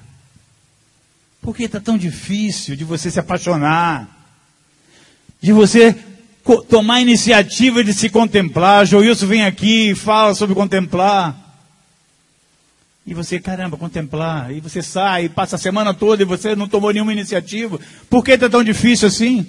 Por 1.42 1.57
que 1.57 1.64
está 1.64 1.81
tão 1.81 1.99
difícil 1.99 2.77
de 2.77 2.85
você 2.85 3.11
se 3.11 3.18
apaixonar? 3.18 4.09
De 5.40 5.53
você 5.53 5.96
tomar 6.68 6.94
a 6.94 7.01
iniciativa 7.01 7.83
de 7.83 7.92
se 7.92 8.09
contemplar? 8.09 8.87
Joilson 8.87 9.27
vem 9.27 9.44
aqui 9.44 9.90
e 9.90 9.94
fala 9.94 10.35
sobre 10.35 10.55
contemplar. 10.55 11.37
E 13.07 13.14
você, 13.14 13.40
caramba, 13.40 13.77
contemplar. 13.77 14.53
E 14.53 14.61
você 14.61 14.83
sai, 14.83 15.29
passa 15.29 15.57
a 15.57 15.59
semana 15.59 15.92
toda 15.92 16.23
e 16.23 16.27
você 16.27 16.55
não 16.55 16.68
tomou 16.68 16.92
nenhuma 16.92 17.12
iniciativa. 17.12 17.81
Por 18.09 18.23
que 18.23 18.33
está 18.33 18.49
tão 18.49 18.62
difícil 18.62 19.09
assim? 19.09 19.46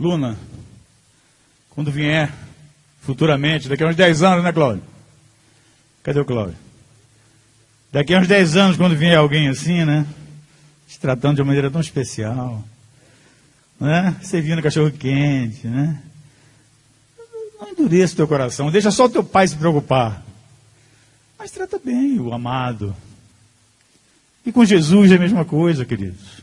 Luna, 0.00 0.36
quando 1.78 1.92
vier 1.92 2.34
futuramente, 3.02 3.68
daqui 3.68 3.84
a 3.84 3.86
uns 3.86 3.94
10 3.94 4.24
anos, 4.24 4.42
né, 4.42 4.52
Cláudio? 4.52 4.82
Cadê 6.02 6.18
o 6.18 6.24
Cláudio? 6.24 6.56
Daqui 7.92 8.12
a 8.12 8.18
uns 8.18 8.26
10 8.26 8.56
anos, 8.56 8.76
quando 8.76 8.96
vier 8.96 9.16
alguém 9.16 9.46
assim, 9.46 9.84
né? 9.84 10.04
Te 10.88 10.98
tratando 10.98 11.36
de 11.36 11.42
uma 11.42 11.46
maneira 11.46 11.70
tão 11.70 11.80
especial, 11.80 12.64
né? 13.78 14.16
Servindo 14.22 14.60
cachorro 14.60 14.90
quente, 14.90 15.68
né? 15.68 16.02
Não 17.60 17.68
endureça 17.68 18.14
o 18.14 18.16
teu 18.16 18.26
coração, 18.26 18.72
deixa 18.72 18.90
só 18.90 19.04
o 19.04 19.08
teu 19.08 19.22
pai 19.22 19.46
se 19.46 19.54
preocupar. 19.54 20.24
Mas 21.38 21.52
trata 21.52 21.78
bem 21.78 22.18
o 22.18 22.34
amado. 22.34 22.92
E 24.44 24.50
com 24.50 24.64
Jesus 24.64 25.12
é 25.12 25.14
a 25.14 25.20
mesma 25.20 25.44
coisa, 25.44 25.84
queridos. 25.84 26.42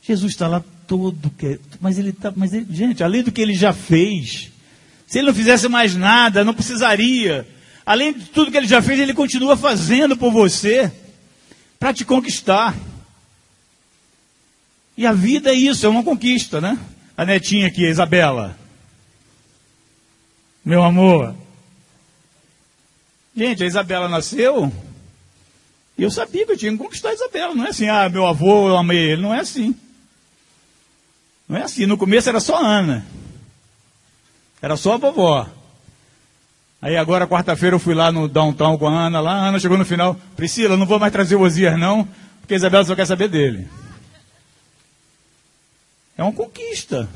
Jesus 0.00 0.32
está 0.32 0.48
lá 0.48 0.64
todo, 0.86 1.30
que, 1.30 1.60
mas 1.80 1.98
ele 1.98 2.10
está, 2.10 2.32
mas 2.34 2.52
ele, 2.52 2.66
gente, 2.70 3.02
além 3.02 3.22
do 3.22 3.32
que 3.32 3.40
ele 3.40 3.54
já 3.54 3.72
fez, 3.72 4.50
se 5.06 5.18
ele 5.18 5.28
não 5.28 5.34
fizesse 5.34 5.68
mais 5.68 5.94
nada, 5.94 6.44
não 6.44 6.54
precisaria. 6.54 7.46
Além 7.84 8.12
de 8.12 8.26
tudo 8.26 8.50
que 8.50 8.56
ele 8.56 8.66
já 8.66 8.80
fez, 8.80 8.98
ele 8.98 9.14
continua 9.14 9.56
fazendo 9.56 10.16
por 10.16 10.32
você 10.32 10.90
para 11.78 11.92
te 11.92 12.04
conquistar. 12.04 12.74
E 14.96 15.06
a 15.06 15.12
vida 15.12 15.50
é 15.50 15.54
isso, 15.54 15.84
é 15.84 15.88
uma 15.88 16.02
conquista, 16.02 16.60
né? 16.60 16.78
A 17.16 17.24
netinha 17.24 17.66
aqui, 17.66 17.84
a 17.84 17.90
Isabela. 17.90 18.58
Meu 20.64 20.82
amor. 20.82 21.34
Gente, 23.36 23.64
a 23.64 23.66
Isabela 23.66 24.08
nasceu 24.08 24.72
e 25.96 26.02
eu 26.02 26.10
sabia 26.10 26.44
que 26.44 26.52
eu 26.52 26.56
tinha 26.56 26.72
que 26.72 26.78
conquistar 26.78 27.10
a 27.10 27.14
Isabela. 27.14 27.54
Não 27.54 27.66
é 27.66 27.70
assim, 27.70 27.88
ah, 27.88 28.08
meu 28.08 28.26
avô, 28.26 28.68
eu 28.68 28.76
amei 28.76 29.12
ele. 29.12 29.22
Não 29.22 29.34
é 29.34 29.40
assim. 29.40 29.74
Não 31.48 31.58
é 31.58 31.62
assim. 31.62 31.86
No 31.86 31.96
começo 31.96 32.28
era 32.28 32.40
só 32.40 32.56
Ana. 32.56 33.04
Era 34.60 34.76
só 34.76 34.94
a 34.94 34.96
vovó. 34.96 35.48
Aí 36.80 36.96
agora, 36.96 37.26
quarta-feira, 37.26 37.76
eu 37.76 37.80
fui 37.80 37.94
lá 37.94 38.12
no 38.12 38.28
downtown 38.28 38.76
com 38.76 38.86
a 38.86 39.06
Ana. 39.06 39.20
Lá, 39.20 39.32
a 39.32 39.48
Ana 39.48 39.58
chegou 39.58 39.78
no 39.78 39.84
final. 39.84 40.16
Priscila, 40.36 40.76
não 40.76 40.86
vou 40.86 40.98
mais 40.98 41.12
trazer 41.12 41.34
o 41.36 41.40
Osias, 41.40 41.78
não, 41.78 42.06
porque 42.40 42.54
a 42.54 42.56
Isabela 42.56 42.84
só 42.84 42.94
quer 42.94 43.06
saber 43.06 43.28
dele. 43.28 43.66
É 46.16 46.22
uma 46.22 46.32
conquista. 46.32 47.08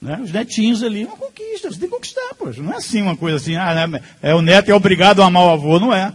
Né? 0.00 0.18
Os 0.22 0.32
netinhos 0.32 0.82
ali, 0.82 1.02
é 1.02 1.06
uma 1.06 1.16
conquista. 1.16 1.70
Você 1.70 1.78
tem 1.78 1.88
que 1.88 1.94
conquistar, 1.94 2.34
poxa. 2.38 2.62
Não 2.62 2.72
é 2.72 2.76
assim 2.76 3.02
uma 3.02 3.16
coisa 3.16 3.36
assim, 3.36 3.54
ah, 3.54 3.86
né? 3.86 4.02
é, 4.20 4.34
o 4.34 4.42
neto 4.42 4.70
é 4.70 4.74
obrigado 4.74 5.22
a 5.22 5.26
amar 5.26 5.44
o 5.44 5.50
avô, 5.50 5.78
não 5.78 5.94
é. 5.94 6.12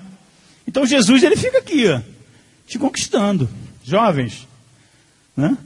Então 0.68 0.86
Jesus, 0.86 1.24
ele 1.24 1.38
fica 1.38 1.60
aqui, 1.60 1.88
ó, 1.88 2.02
te 2.68 2.78
conquistando. 2.78 3.50
Jovens, 3.84 4.46
né? 5.36 5.58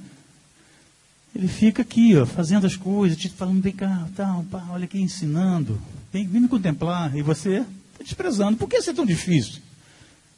Ele 1.36 1.48
fica 1.48 1.82
aqui, 1.82 2.18
ó, 2.18 2.26
fazendo 2.26 2.68
as 2.68 2.76
coisas, 2.76 3.18
te 3.18 3.30
falando, 3.30 3.62
vem 3.62 3.72
cá, 3.72 4.06
tal, 4.16 4.46
pá, 4.52 4.64
olha 4.72 4.84
aqui, 4.84 5.02
ensinando. 5.02 5.82
Vem, 6.12 6.28
me 6.28 6.48
contemplar. 6.48 7.16
E 7.16 7.22
você 7.22 7.60
está 7.92 8.04
desprezando. 8.04 8.58
Por 8.58 8.68
que 8.68 8.78
isso 8.78 8.90
é 8.90 8.94
tão 8.94 9.06
difícil 9.06 9.62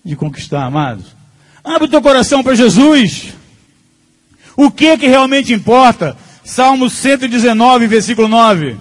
de 0.06 0.16
conquistar, 0.16 0.66
amados? 0.66 1.06
Abre 1.64 1.88
o 1.88 1.90
teu 1.90 2.02
coração 2.02 2.44
para 2.44 2.56
Jesus. 2.56 3.34
O 4.56 4.70
que 4.70 4.98
que 4.98 5.08
realmente 5.08 5.52
importa? 5.52 6.16
Salmo 6.44 6.90
119, 6.90 7.88
versículo 7.88 8.28
9. 8.28 8.78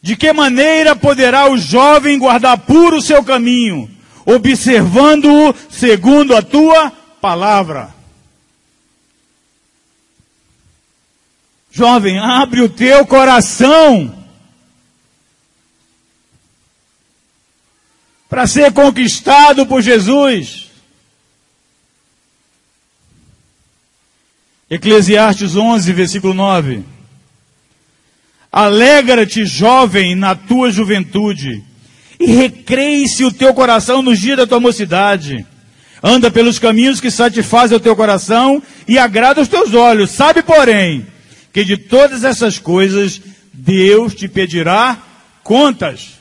De 0.00 0.16
que 0.16 0.32
maneira 0.32 0.94
poderá 0.94 1.50
o 1.50 1.56
jovem 1.56 2.18
guardar 2.18 2.58
puro 2.58 2.98
o 2.98 3.02
seu 3.02 3.22
caminho, 3.24 3.90
observando-o 4.26 5.54
segundo 5.70 6.36
a 6.36 6.42
tua 6.42 6.90
palavra? 7.20 8.01
Jovem, 11.72 12.18
abre 12.18 12.60
o 12.60 12.68
teu 12.68 13.06
coração 13.06 14.14
para 18.28 18.46
ser 18.46 18.72
conquistado 18.72 19.66
por 19.66 19.80
Jesus. 19.80 20.70
Eclesiastes 24.68 25.56
11, 25.56 25.92
versículo 25.94 26.34
9. 26.34 26.84
Alegra-te, 28.50 29.46
jovem, 29.46 30.14
na 30.14 30.34
tua 30.34 30.70
juventude, 30.70 31.64
e 32.20 32.26
recreie-se 32.26 33.24
o 33.24 33.32
teu 33.32 33.54
coração 33.54 34.02
nos 34.02 34.18
dias 34.18 34.36
da 34.36 34.46
tua 34.46 34.60
mocidade. 34.60 35.46
Anda 36.02 36.30
pelos 36.30 36.58
caminhos 36.58 37.00
que 37.00 37.10
satisfazem 37.10 37.78
o 37.78 37.80
teu 37.80 37.96
coração 37.96 38.62
e 38.86 38.98
agrada 38.98 39.40
os 39.40 39.48
teus 39.48 39.72
olhos. 39.72 40.10
Sabe, 40.10 40.42
porém, 40.42 41.06
que 41.52 41.64
de 41.64 41.76
todas 41.76 42.24
essas 42.24 42.58
coisas 42.58 43.20
Deus 43.52 44.14
te 44.14 44.26
pedirá 44.26 45.00
contas. 45.42 46.12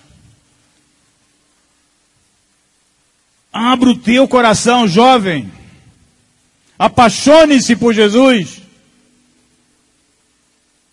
Abra 3.51 3.89
o 3.89 3.97
teu 3.97 4.27
coração, 4.27 4.87
jovem. 4.87 5.51
Apaixone-se 6.77 7.75
por 7.75 7.93
Jesus. 7.93 8.61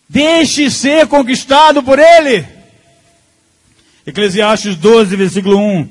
Deixe 0.07 0.71
ser 0.71 1.07
conquistado 1.07 1.83
por 1.83 1.99
Ele. 1.99 2.45
Eclesiastes 4.05 4.75
12, 4.75 5.15
versículo 5.15 5.57
1. 5.57 5.89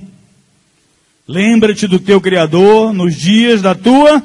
Lembra-te 1.26 1.86
do 1.86 1.98
teu 1.98 2.20
Criador 2.20 2.92
nos 2.92 3.14
dias 3.14 3.60
da 3.60 3.74
tua 3.74 4.22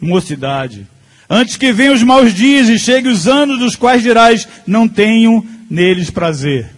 mocidade 0.00 0.86
Antes 1.28 1.56
que 1.56 1.72
venham 1.72 1.94
os 1.94 2.02
maus 2.02 2.32
dias 2.32 2.68
e 2.68 2.78
cheguem 2.78 3.10
os 3.10 3.26
anos 3.26 3.58
dos 3.58 3.74
quais 3.74 4.02
dirás, 4.02 4.46
não 4.66 4.86
tenho 4.86 5.44
neles 5.68 6.10
prazer. 6.10 6.70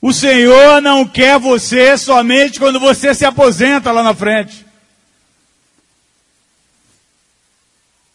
O 0.00 0.14
Senhor 0.14 0.80
não 0.80 1.06
quer 1.06 1.38
você 1.38 1.96
somente 1.98 2.58
quando 2.58 2.80
você 2.80 3.14
se 3.14 3.24
aposenta 3.26 3.92
lá 3.92 4.02
na 4.02 4.14
frente. 4.14 4.64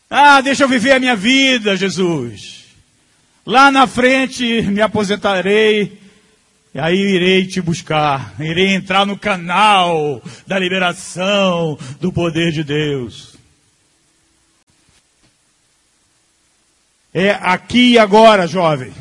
Ah, 0.10 0.42
deixa 0.42 0.64
eu 0.64 0.68
viver 0.68 0.94
a 0.94 1.00
minha 1.00 1.16
vida, 1.16 1.78
Jesus. 1.78 2.66
Lá 3.46 3.70
na 3.70 3.86
frente 3.86 4.64
me 4.64 4.82
aposentarei 4.82 6.05
e 6.76 6.80
aí 6.80 7.00
irei 7.00 7.46
te 7.46 7.62
buscar, 7.62 8.36
irei 8.38 8.76
entrar 8.76 9.06
no 9.06 9.18
canal 9.18 10.22
da 10.46 10.60
liberação 10.60 11.80
do 12.02 12.12
poder 12.12 12.52
de 12.52 12.66
Deus. 12.66 13.38
É 17.14 17.32
aqui 17.32 17.94
e 17.94 17.98
agora, 17.98 18.46
jovem. 18.46 18.92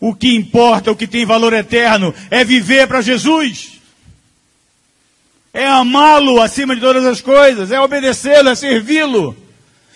O 0.00 0.12
que 0.12 0.34
importa, 0.34 0.90
o 0.90 0.96
que 0.96 1.06
tem 1.06 1.24
valor 1.24 1.52
eterno, 1.52 2.12
é 2.32 2.44
viver 2.44 2.88
para 2.88 3.00
Jesus. 3.00 3.80
É 5.54 5.68
amá-lo 5.68 6.42
acima 6.42 6.74
de 6.74 6.80
todas 6.80 7.04
as 7.04 7.20
coisas, 7.20 7.70
é 7.70 7.80
obedecê-lo, 7.80 8.48
é 8.48 8.56
servi-lo, 8.56 9.36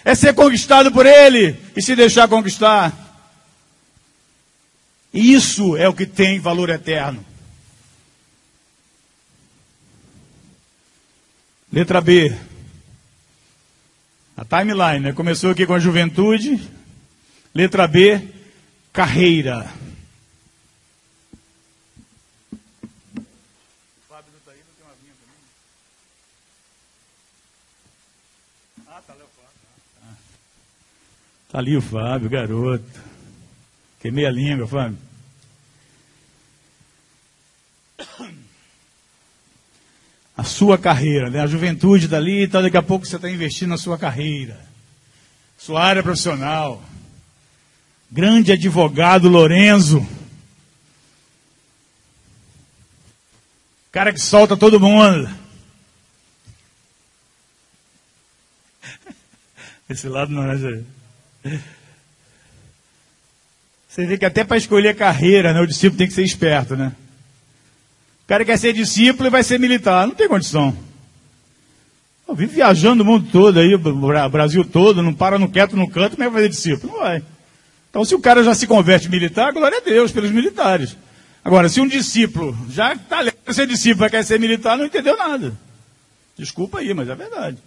é 0.04 0.14
ser 0.14 0.34
conquistado 0.34 0.92
por 0.92 1.04
Ele 1.04 1.56
e 1.76 1.82
se 1.82 1.96
deixar 1.96 2.28
conquistar. 2.28 3.09
Isso 5.12 5.76
é 5.76 5.88
o 5.88 5.94
que 5.94 6.06
tem 6.06 6.38
valor 6.38 6.70
eterno. 6.70 7.24
Letra 11.72 12.00
B. 12.00 12.36
A 14.36 14.44
timeline, 14.44 15.00
né? 15.00 15.12
Começou 15.12 15.50
aqui 15.50 15.66
com 15.66 15.74
a 15.74 15.78
juventude. 15.78 16.60
Letra 17.54 17.86
B, 17.86 18.22
carreira. 18.92 19.68
Fábio 24.08 24.32
não 24.32 24.40
tá 24.44 24.52
aí, 24.52 24.58
não 24.58 24.74
tem 24.74 24.84
uma 24.84 24.94
vinha 25.02 25.14
também. 25.20 25.36
Ah, 28.86 29.02
tá. 29.06 29.14
Tá 31.50 31.58
ali 31.58 31.76
o 31.76 31.82
Fábio, 31.82 32.30
garoto. 32.30 32.99
Queimei 34.00 34.26
a 34.26 34.30
língua, 34.30 34.66
Fábio. 34.66 34.98
A 40.34 40.42
sua 40.42 40.78
carreira, 40.78 41.28
né? 41.28 41.40
a 41.40 41.46
juventude 41.46 42.08
dali, 42.08 42.44
então 42.44 42.62
daqui 42.62 42.78
a 42.78 42.82
pouco 42.82 43.04
você 43.04 43.16
está 43.16 43.30
investindo 43.30 43.68
na 43.68 43.76
sua 43.76 43.98
carreira, 43.98 44.58
sua 45.58 45.84
área 45.84 46.02
profissional. 46.02 46.82
Grande 48.10 48.52
advogado 48.52 49.28
Lorenzo. 49.28 50.04
Cara 53.92 54.14
que 54.14 54.20
solta 54.20 54.56
todo 54.56 54.80
mundo. 54.80 55.28
Esse 59.90 60.08
lado 60.08 60.32
não 60.32 60.50
é. 60.50 60.82
Você 63.90 64.06
vê 64.06 64.16
que 64.16 64.24
até 64.24 64.44
para 64.44 64.56
escolher 64.56 64.94
carreira, 64.94 65.52
né, 65.52 65.60
o 65.60 65.66
discípulo 65.66 65.98
tem 65.98 66.06
que 66.06 66.12
ser 66.12 66.22
esperto, 66.22 66.76
né? 66.76 66.92
O 68.24 68.28
cara 68.28 68.44
quer 68.44 68.56
ser 68.56 68.72
discípulo 68.72 69.26
e 69.28 69.30
vai 69.30 69.42
ser 69.42 69.58
militar. 69.58 70.06
Não 70.06 70.14
tem 70.14 70.28
condição. 70.28 70.76
Eu 72.28 72.36
vivo 72.36 72.52
viajando 72.52 73.02
o 73.02 73.06
mundo 73.06 73.28
todo 73.32 73.58
aí, 73.58 73.74
o 73.74 74.28
Brasil 74.30 74.64
todo, 74.64 75.02
não 75.02 75.12
para 75.12 75.40
no 75.40 75.50
quieto 75.50 75.74
no 75.76 75.90
canto, 75.90 76.12
como 76.12 76.22
é 76.22 76.26
que 76.26 76.32
vai 76.32 76.42
fazer 76.42 76.48
discípulo? 76.48 76.92
Não 76.92 77.00
vai. 77.00 77.20
Então, 77.90 78.04
se 78.04 78.14
o 78.14 78.20
cara 78.20 78.44
já 78.44 78.54
se 78.54 78.68
converte 78.68 79.08
militar, 79.08 79.52
glória 79.52 79.78
a 79.78 79.80
Deus 79.80 80.12
pelos 80.12 80.30
militares. 80.30 80.96
Agora, 81.44 81.68
se 81.68 81.80
um 81.80 81.88
discípulo 81.88 82.56
já 82.70 82.92
está 82.92 83.24
para 83.44 83.52
ser 83.52 83.66
discípulo 83.66 84.08
quer 84.08 84.24
ser 84.24 84.38
militar, 84.38 84.78
não 84.78 84.86
entendeu 84.86 85.16
nada. 85.16 85.52
Desculpa 86.38 86.78
aí, 86.78 86.94
mas 86.94 87.08
é 87.08 87.14
verdade. 87.16 87.58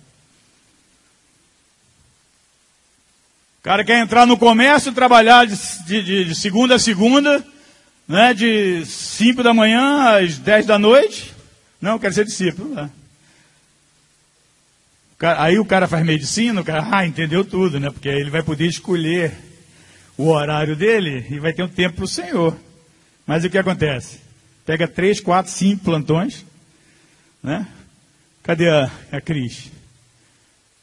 Cara 3.63 3.85
quer 3.85 3.99
entrar 3.99 4.27
no 4.27 4.37
comércio, 4.37 4.91
trabalhar 4.91 5.47
de, 5.47 5.55
de, 5.85 6.25
de 6.25 6.35
segunda 6.35 6.75
a 6.75 6.79
segunda, 6.79 7.43
né, 8.05 8.33
de 8.33 8.85
5 8.85 9.41
da 9.41 9.53
manhã 9.53 10.17
às 10.17 10.37
10 10.37 10.65
da 10.65 10.77
noite. 10.77 11.33
Não, 11.81 11.97
quero 11.97 12.13
ser 12.13 12.25
discípulo. 12.25 12.75
Né? 12.75 12.89
Aí 15.37 15.57
o 15.57 15.65
cara 15.65 15.87
faz 15.87 16.05
medicina, 16.05 16.59
o 16.59 16.63
cara, 16.65 16.85
ah, 16.91 17.07
entendeu 17.07 17.45
tudo, 17.45 17.79
né? 17.79 17.89
Porque 17.89 18.09
aí 18.09 18.19
ele 18.19 18.29
vai 18.29 18.43
poder 18.43 18.67
escolher 18.67 19.31
o 20.17 20.27
horário 20.27 20.75
dele 20.75 21.25
e 21.29 21.39
vai 21.39 21.53
ter 21.53 21.63
um 21.63 21.69
tempo 21.69 21.95
para 21.95 22.05
o 22.05 22.07
Senhor. 22.07 22.57
Mas 23.25 23.45
o 23.45 23.49
que 23.49 23.57
acontece? 23.57 24.19
Pega 24.65 24.87
três, 24.89 25.21
quatro, 25.21 25.49
cinco 25.49 25.85
plantões, 25.85 26.45
né? 27.41 27.65
Cadê 28.43 28.69
a, 28.69 28.91
a 29.13 29.21
Cris? 29.21 29.71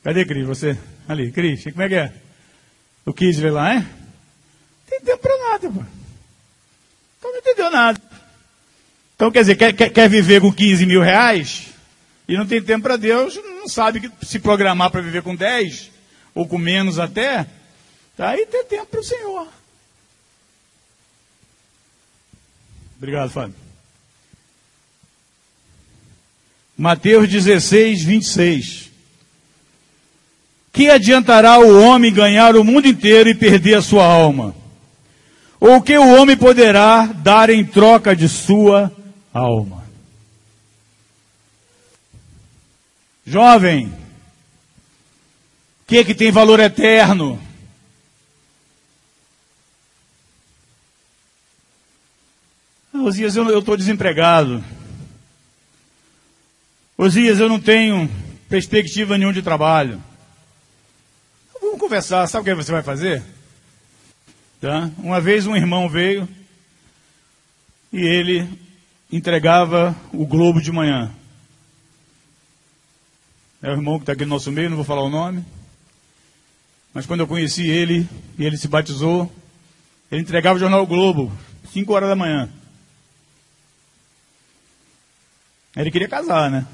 Cadê 0.02 0.22
a 0.22 0.26
Cris? 0.26 0.46
Você? 0.46 0.78
Ali, 1.06 1.30
Cris, 1.30 1.64
como 1.64 1.82
é 1.82 1.88
que 1.88 1.94
é? 1.96 2.12
O 3.04 3.12
quis 3.12 3.38
ver 3.38 3.50
lá, 3.50 3.74
é? 3.74 3.86
Tem 4.88 5.00
tempo 5.00 5.18
para 5.18 5.38
nada, 5.50 5.70
pô. 5.70 5.84
Então 7.18 7.32
não 7.32 7.38
entendeu 7.38 7.70
nada. 7.70 8.00
Então, 9.14 9.30
quer 9.30 9.40
dizer, 9.40 9.56
quer, 9.56 9.72
quer, 9.74 9.90
quer 9.90 10.08
viver 10.08 10.40
com 10.40 10.52
15 10.52 10.86
mil 10.86 11.02
reais 11.02 11.66
e 12.26 12.36
não 12.36 12.46
tem 12.46 12.62
tempo 12.62 12.84
para 12.84 12.96
Deus, 12.96 13.34
não 13.34 13.68
sabe 13.68 14.00
que 14.00 14.26
se 14.26 14.38
programar 14.38 14.90
para 14.90 15.02
viver 15.02 15.22
com 15.22 15.34
10 15.34 15.90
ou 16.34 16.46
com 16.46 16.56
menos 16.56 16.98
até, 16.98 17.46
tá 18.16 18.30
aí 18.30 18.46
tem 18.46 18.64
tempo 18.64 18.86
para 18.86 19.00
o 19.00 19.04
Senhor. 19.04 19.48
Obrigado, 22.96 23.30
Fábio. 23.30 23.54
Mateus 26.76 27.28
16, 27.28 28.04
26. 28.04 28.89
Que 30.72 30.88
adiantará 30.88 31.58
o 31.58 31.82
homem 31.82 32.12
ganhar 32.12 32.54
o 32.56 32.64
mundo 32.64 32.86
inteiro 32.86 33.28
e 33.28 33.34
perder 33.34 33.74
a 33.74 33.82
sua 33.82 34.04
alma? 34.04 34.54
Ou 35.58 35.76
o 35.76 35.82
que 35.82 35.96
o 35.98 36.14
homem 36.16 36.36
poderá 36.36 37.06
dar 37.06 37.50
em 37.50 37.64
troca 37.64 38.16
de 38.16 38.28
sua 38.28 38.90
alma? 39.32 39.84
Jovem, 43.26 43.86
o 45.82 45.86
que, 45.86 46.04
que 46.04 46.14
tem 46.14 46.32
valor 46.32 46.58
eterno? 46.60 47.40
Osias, 52.92 53.36
eu 53.36 53.58
estou 53.58 53.76
desempregado. 53.76 54.64
Osias, 56.96 57.38
eu 57.38 57.48
não 57.48 57.60
tenho 57.60 58.10
perspectiva 58.48 59.16
nenhuma 59.16 59.32
de 59.32 59.42
trabalho. 59.42 60.02
Conversar, 61.90 62.28
sabe 62.28 62.42
o 62.42 62.44
que 62.44 62.62
você 62.62 62.70
vai 62.70 62.84
fazer? 62.84 63.20
Tá? 64.60 64.88
Uma 64.98 65.20
vez 65.20 65.48
um 65.48 65.56
irmão 65.56 65.88
veio 65.88 66.28
e 67.92 67.98
ele 67.98 68.48
entregava 69.10 69.96
o 70.12 70.24
Globo 70.24 70.62
de 70.62 70.70
manhã. 70.70 71.12
É 73.60 73.70
o 73.70 73.72
irmão 73.72 73.98
que 73.98 74.04
está 74.04 74.12
aqui 74.12 74.22
no 74.22 74.30
nosso 74.30 74.52
meio, 74.52 74.70
não 74.70 74.76
vou 74.76 74.84
falar 74.84 75.02
o 75.02 75.10
nome. 75.10 75.44
Mas 76.94 77.06
quando 77.06 77.20
eu 77.20 77.26
conheci 77.26 77.66
ele 77.66 78.08
e 78.38 78.44
ele 78.44 78.56
se 78.56 78.68
batizou, 78.68 79.28
ele 80.12 80.22
entregava 80.22 80.54
o 80.54 80.60
jornal 80.60 80.84
o 80.84 80.86
Globo, 80.86 81.36
5 81.72 81.92
horas 81.92 82.08
da 82.08 82.14
manhã. 82.14 82.48
Ele 85.74 85.90
queria 85.90 86.08
casar, 86.08 86.52
né? 86.52 86.64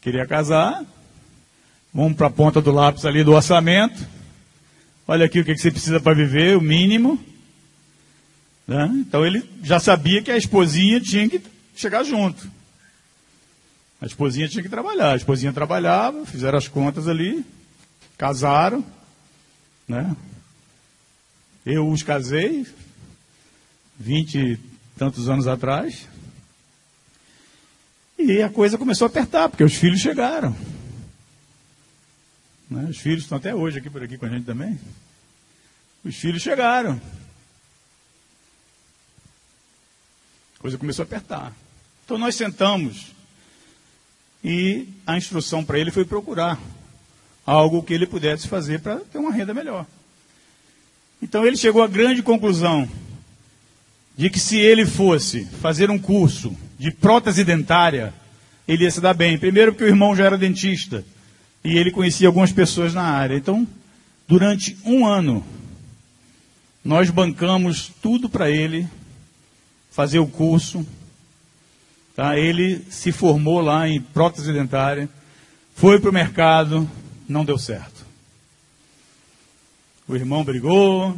Queria 0.00 0.26
casar. 0.26 0.82
Vamos 1.92 2.16
para 2.16 2.28
a 2.28 2.30
ponta 2.30 2.60
do 2.60 2.70
lápis 2.70 3.04
ali 3.04 3.24
do 3.24 3.32
orçamento. 3.32 4.06
Olha 5.06 5.26
aqui 5.26 5.40
o 5.40 5.44
que 5.44 5.56
você 5.56 5.70
precisa 5.70 5.98
para 5.98 6.14
viver, 6.14 6.56
o 6.56 6.60
mínimo. 6.60 7.18
Né? 8.66 8.88
Então 8.94 9.26
ele 9.26 9.42
já 9.62 9.80
sabia 9.80 10.22
que 10.22 10.30
a 10.30 10.36
esposinha 10.36 11.00
tinha 11.00 11.28
que 11.28 11.42
chegar 11.74 12.04
junto. 12.04 12.48
A 14.00 14.06
esposinha 14.06 14.48
tinha 14.48 14.62
que 14.62 14.68
trabalhar. 14.68 15.12
A 15.12 15.16
esposinha 15.16 15.52
trabalhava, 15.52 16.24
fizeram 16.24 16.56
as 16.56 16.68
contas 16.68 17.08
ali, 17.08 17.44
casaram. 18.16 18.84
Né? 19.88 20.14
Eu 21.66 21.88
os 21.88 22.04
casei, 22.04 22.64
vinte 23.98 24.38
e 24.38 24.58
tantos 24.96 25.28
anos 25.28 25.48
atrás. 25.48 26.06
E 28.16 28.42
a 28.42 28.48
coisa 28.48 28.78
começou 28.78 29.06
a 29.06 29.08
apertar, 29.08 29.48
porque 29.48 29.64
os 29.64 29.74
filhos 29.74 29.98
chegaram. 29.98 30.54
Né? 32.70 32.86
Os 32.88 32.98
filhos 32.98 33.24
estão 33.24 33.36
até 33.36 33.54
hoje 33.54 33.78
aqui 33.78 33.90
por 33.90 34.02
aqui 34.02 34.16
com 34.16 34.26
a 34.26 34.28
gente 34.28 34.44
também. 34.44 34.78
Os 36.04 36.14
filhos 36.14 36.40
chegaram. 36.40 37.00
A 40.56 40.60
coisa 40.60 40.78
começou 40.78 41.02
a 41.02 41.06
apertar. 41.06 41.52
Então 42.04 42.16
nós 42.16 42.34
sentamos 42.36 43.08
e 44.42 44.88
a 45.06 45.18
instrução 45.18 45.64
para 45.64 45.78
ele 45.78 45.90
foi 45.90 46.04
procurar 46.04 46.58
algo 47.44 47.82
que 47.82 47.92
ele 47.92 48.06
pudesse 48.06 48.46
fazer 48.46 48.80
para 48.80 49.00
ter 49.00 49.18
uma 49.18 49.32
renda 49.32 49.52
melhor. 49.52 49.84
Então 51.20 51.44
ele 51.44 51.56
chegou 51.56 51.82
à 51.82 51.88
grande 51.88 52.22
conclusão 52.22 52.88
de 54.16 54.30
que 54.30 54.38
se 54.38 54.58
ele 54.58 54.86
fosse 54.86 55.44
fazer 55.44 55.90
um 55.90 55.98
curso 55.98 56.56
de 56.78 56.90
prótese 56.90 57.44
dentária, 57.44 58.14
ele 58.66 58.84
ia 58.84 58.90
se 58.90 59.00
dar 59.00 59.14
bem. 59.14 59.38
Primeiro 59.38 59.72
porque 59.72 59.84
o 59.84 59.88
irmão 59.88 60.14
já 60.14 60.24
era 60.24 60.38
dentista 60.38 61.04
e 61.62 61.76
ele 61.76 61.90
conhecia 61.90 62.26
algumas 62.26 62.52
pessoas 62.52 62.94
na 62.94 63.02
área. 63.02 63.36
Então, 63.36 63.66
durante 64.26 64.76
um 64.84 65.06
ano, 65.06 65.44
nós 66.84 67.10
bancamos 67.10 67.92
tudo 68.00 68.28
para 68.28 68.50
ele 68.50 68.88
fazer 69.90 70.18
o 70.18 70.26
curso. 70.26 70.86
Tá? 72.16 72.38
Ele 72.38 72.84
se 72.90 73.12
formou 73.12 73.60
lá 73.60 73.88
em 73.88 74.00
prótese 74.00 74.52
dentária, 74.52 75.08
foi 75.74 76.00
para 76.00 76.10
o 76.10 76.14
mercado, 76.14 76.90
não 77.28 77.44
deu 77.44 77.58
certo. 77.58 78.04
O 80.08 80.16
irmão 80.16 80.42
brigou, 80.42 81.16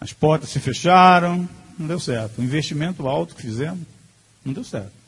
as 0.00 0.12
portas 0.12 0.50
se 0.50 0.60
fecharam, 0.60 1.48
não 1.78 1.86
deu 1.86 1.98
certo. 1.98 2.40
O 2.40 2.44
investimento 2.44 3.08
alto 3.08 3.34
que 3.34 3.42
fizemos, 3.42 3.86
não 4.44 4.52
deu 4.52 4.64
certo. 4.64 5.03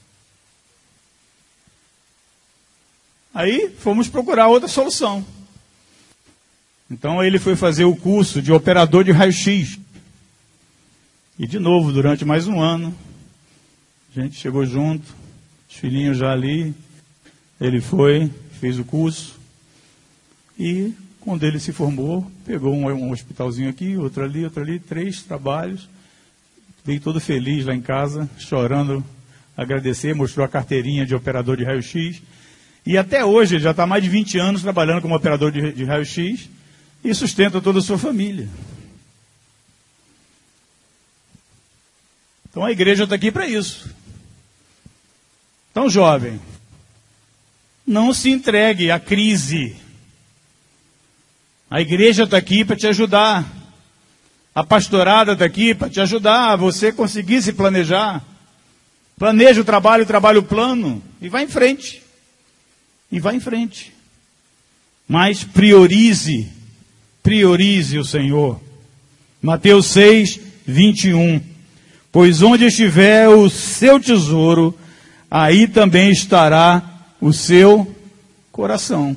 Aí 3.37 3.68
fomos 3.68 4.09
procurar 4.09 4.49
outra 4.49 4.66
solução. 4.66 5.22
Então 6.90 7.22
ele 7.22 7.38
foi 7.38 7.55
fazer 7.55 7.85
o 7.85 7.94
curso 7.94 8.40
de 8.40 8.51
operador 8.51 9.05
de 9.05 9.12
raio-x. 9.12 9.79
E 11.38 11.46
de 11.46 11.59
novo, 11.59 11.92
durante 11.92 12.25
mais 12.25 12.49
um 12.49 12.59
ano, 12.59 12.96
a 14.11 14.20
gente 14.22 14.37
chegou 14.37 14.64
junto, 14.64 15.05
os 15.68 15.77
filhinhos 15.77 16.16
já 16.16 16.33
ali, 16.33 16.75
ele 17.61 17.79
foi, 17.79 18.33
fez 18.59 18.79
o 18.79 18.85
curso. 18.85 19.38
E 20.59 20.94
quando 21.20 21.44
ele 21.44 21.61
se 21.61 21.75
formou, 21.75 22.27
pegou 22.46 22.72
um, 22.72 22.90
um 22.90 23.11
hospitalzinho 23.11 23.68
aqui, 23.68 23.99
outro 23.99 24.25
ali, 24.25 24.44
outro 24.44 24.62
ali, 24.62 24.81
três 24.81 25.22
trabalhos. 25.22 25.87
Veio 26.87 27.03
todo 27.03 27.20
feliz 27.20 27.66
lá 27.66 27.75
em 27.75 27.83
casa, 27.83 28.31
chorando, 28.38 29.05
agradecer, 29.55 30.14
mostrou 30.14 30.42
a 30.42 30.49
carteirinha 30.49 31.05
de 31.05 31.14
operador 31.14 31.59
de 31.59 31.64
raio-x. 31.64 32.22
E 32.87 32.96
até 32.96 33.25
hoje, 33.25 33.57
ele 33.57 33.64
já 33.64 33.72
está 33.72 33.85
mais 33.85 34.03
de 34.03 34.09
20 34.09 34.38
anos 34.38 34.62
trabalhando 34.62 35.03
como 35.03 35.16
operador 35.16 35.51
de, 35.51 35.72
de 35.72 35.85
raio-x 35.85 36.49
e 37.03 37.12
sustenta 37.12 37.61
toda 37.61 37.81
a 37.81 37.83
sua 37.83 37.99
família. 37.99 38.49
Então 42.49 42.64
a 42.64 42.70
igreja 42.70 43.05
está 43.05 43.16
aqui 43.16 43.33
para 43.33 43.46
isso. 43.46 43.90
Então, 45.72 45.90
jovem, 45.90 46.40
não 47.85 48.14
se 48.14 48.31
entregue 48.31 48.90
à 48.90 49.01
crise. 49.01 49.77
A 51.68 51.81
igreja 51.81 52.22
está 52.22 52.37
aqui 52.37 52.64
para 52.64 52.77
te 52.77 52.87
ajudar. 52.87 53.44
A 54.55 54.64
pastorada 54.64 55.33
está 55.33 55.44
aqui 55.44 55.75
para 55.75 55.90
te 55.90 56.01
ajudar 56.01 56.55
você 56.57 56.92
conseguir 56.92 57.42
se 57.42 57.53
planejar. 57.53 58.25
Planeja 59.18 59.61
o 59.61 59.64
trabalho, 59.64 60.05
o 60.05 60.07
trabalho 60.07 60.42
plano 60.42 61.03
e 61.20 61.29
vá 61.29 61.42
em 61.42 61.49
frente. 61.49 62.06
E 63.11 63.21
vá 63.21 63.35
em 63.35 63.40
frente. 63.40 63.92
Mas 65.09 65.45
priorize 65.45 66.57
priorize 67.27 67.99
o 67.99 68.05
Senhor. 68.05 68.61
Mateus 69.42 69.87
6, 69.87 70.38
21. 70.64 71.42
Pois 72.12 72.40
onde 72.40 72.66
estiver 72.66 73.29
o 73.29 73.51
seu 73.51 73.99
tesouro, 73.99 74.73
aí 75.29 75.66
também 75.66 76.12
estará 76.12 76.81
o 77.21 77.33
seu 77.33 77.92
coração. 78.53 79.16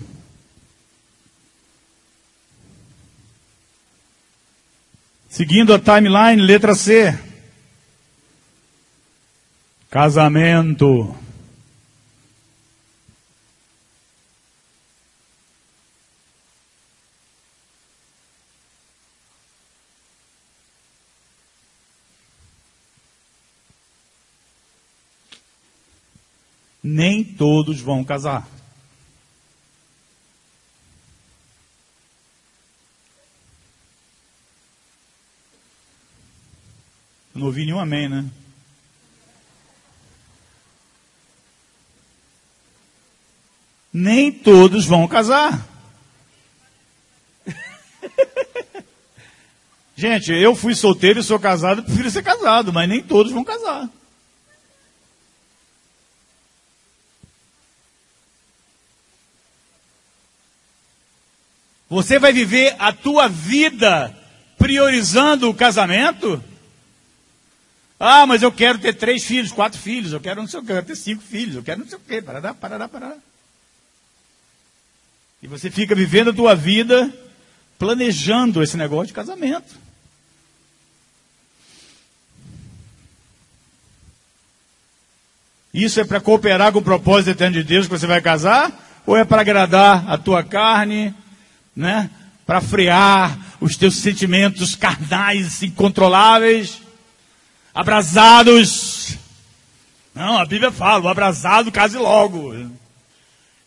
Seguindo 5.30 5.72
a 5.72 5.78
timeline, 5.78 6.42
letra 6.42 6.74
C. 6.74 7.16
Casamento. 9.92 11.16
Nem 26.90 27.24
todos 27.24 27.80
vão 27.80 28.04
casar. 28.04 28.48
não 37.36 37.46
ouvi 37.46 37.64
nenhum 37.64 37.80
amém, 37.80 38.10
né? 38.10 38.26
Nem 43.94 44.30
todos 44.30 44.86
vão 44.86 45.08
casar. 45.08 45.66
Gente, 49.96 50.34
eu 50.34 50.54
fui 50.54 50.76
solteiro 50.76 51.22
e 51.22 51.24
sou 51.24 51.40
casado, 51.40 51.82
prefiro 51.84 52.12
ser 52.12 52.24
casado, 52.24 52.74
mas 52.74 52.90
nem 52.90 53.02
todos 53.02 53.32
vão 53.32 53.46
casar. 53.46 53.90
Você 61.90 62.20
vai 62.20 62.32
viver 62.32 62.76
a 62.78 62.94
tua 62.94 63.28
vida 63.28 64.16
priorizando 64.58 65.50
o 65.50 65.54
casamento? 65.54 66.44
Ah, 68.00 68.26
mas 68.28 68.44
eu 68.44 68.52
quero 68.52 68.78
ter 68.78 68.94
três 68.94 69.24
filhos, 69.26 69.52
quatro 69.52 69.80
filhos, 69.80 70.14
eu 70.14 70.22
quero 70.22 70.40
não 70.40 70.48
sei 70.48 70.60
o 70.60 70.64
que, 70.64 70.72
eu 70.72 70.76
quero 70.76 70.88
ter 70.88 70.96
cinco 70.96 71.24
filhos, 71.24 71.56
eu 71.56 71.64
quero 71.64 71.82
não 71.82 71.88
sei 71.88 71.98
o 71.98 72.02
que, 72.02 72.22
parará, 72.22 72.54
parará, 72.54 72.88
parará. 72.88 73.18
E 75.42 75.48
você 75.48 75.72
fica 75.72 75.96
vivendo 75.96 76.30
a 76.30 76.34
tua 76.34 76.56
vida 76.56 77.12
planejando 77.78 78.62
esse 78.62 78.78
negócio 78.78 79.08
de 79.08 79.14
casamento. 79.14 79.76
Isso 85.74 86.00
é 86.00 86.04
para 86.04 86.20
cooperar 86.20 86.72
com 86.72 86.80
o 86.80 86.84
propósito 86.84 87.32
eterno 87.32 87.56
de 87.56 87.64
Deus 87.64 87.86
que 87.86 87.98
você 87.98 88.08
vai 88.08 88.22
casar? 88.22 89.02
Ou 89.06 89.16
é 89.16 89.24
para 89.24 89.42
agradar 89.42 90.10
a 90.10 90.18
tua 90.18 90.44
carne, 90.44 91.16
né? 91.76 92.10
Para 92.46 92.62
frear 92.62 93.38
os 93.60 93.76
teus 93.76 93.96
sentimentos 93.96 94.76
carnais 94.76 95.62
incontroláveis. 95.62 96.82
abrasados. 97.74 99.18
Não, 100.14 100.38
a 100.38 100.46
Bíblia 100.46 100.72
fala, 100.72 101.06
o 101.06 101.08
abrasado 101.08 101.72
case 101.72 101.98
logo. 101.98 102.54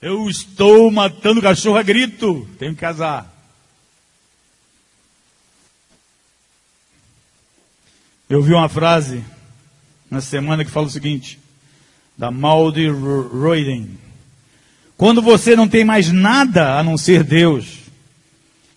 Eu 0.01 0.29
estou 0.29 0.91
matando 0.91 1.41
cachorro 1.41 1.79
a 1.79 1.83
grito, 1.83 2.49
tenho 2.59 2.75
que 2.75 2.81
casar. 2.81 3.33
Eu 8.29 8.43
vi 8.43 8.53
uma 8.53 8.69
frase 8.69 9.23
na 10.11 10.21
semana 10.21 10.65
que 10.65 10.71
fala 10.71 10.87
o 10.87 10.91
seguinte, 10.91 11.39
da 12.17 12.31
Maldi 12.31 12.89
Roiden. 12.89 13.99
Quando 14.97 15.23
você 15.23 15.55
não 15.55 15.69
tem 15.69 15.85
mais 15.85 16.11
nada 16.11 16.79
a 16.79 16.83
não 16.83 16.97
ser 16.99 17.25
Deus, 17.25 17.82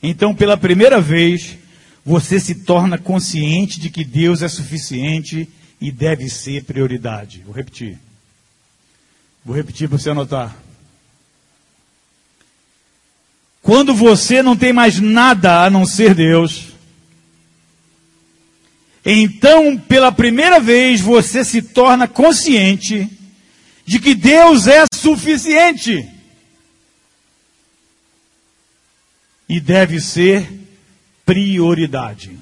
então 0.10 0.34
pela 0.36 0.58
primeira 0.58 1.01
vez 1.01 1.58
você 2.06 2.39
se 2.39 2.56
torna 2.56 2.97
consciente 2.97 3.80
de 3.80 3.89
que 3.89 4.03
Deus 4.03 4.41
é 4.41 4.47
suficiente 4.47 5.49
e 5.82 5.91
deve 5.91 6.30
ser 6.30 6.64
prioridade. 6.64 7.41
Vou 7.45 7.53
repetir. 7.53 7.97
Vou 9.43 9.56
repetir 9.56 9.89
para 9.89 9.97
você 9.97 10.10
anotar. 10.10 10.56
Quando 13.62 13.95
você 13.95 14.43
não 14.43 14.56
tem 14.56 14.72
mais 14.72 14.99
nada 14.99 15.66
a 15.66 15.70
não 15.70 15.86
ser 15.86 16.14
Deus, 16.14 16.68
então, 19.03 19.78
pela 19.78 20.12
primeira 20.12 20.60
vez, 20.60 20.99
você 20.99 21.45
se 21.45 21.62
torna 21.62 22.08
consciente 22.08 23.08
de 23.86 23.99
que 23.99 24.16
Deus 24.16 24.68
é 24.68 24.84
suficiente 24.93 26.08
e 29.47 29.59
deve 29.59 29.99
ser 29.99 30.47
prioridade. 31.25 32.37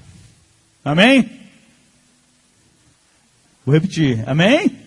Amém? 0.84 1.30
Vou 3.66 3.74
repetir. 3.74 4.24
Amém? 4.28 4.78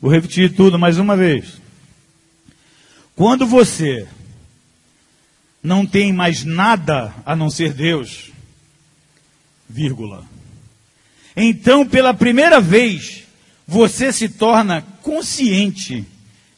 Vou 0.00 0.10
repetir 0.10 0.54
tudo 0.54 0.78
mais 0.78 0.98
uma 0.98 1.16
vez. 1.16 1.60
Quando 3.14 3.46
você 3.46 4.08
não 5.62 5.86
tem 5.86 6.12
mais 6.12 6.44
nada 6.44 7.14
a 7.24 7.36
não 7.36 7.50
ser 7.50 7.74
Deus, 7.74 8.30
vírgula. 9.68 10.24
Então, 11.36 11.86
pela 11.86 12.14
primeira 12.14 12.60
vez, 12.60 13.24
você 13.66 14.12
se 14.12 14.28
torna 14.28 14.82
consciente 15.02 16.04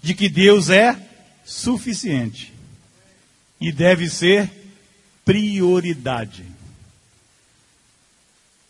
de 0.00 0.14
que 0.14 0.28
Deus 0.28 0.70
é 0.70 0.96
suficiente 1.44 2.51
e 3.62 3.70
deve 3.70 4.10
ser 4.10 4.50
prioridade. 5.24 6.44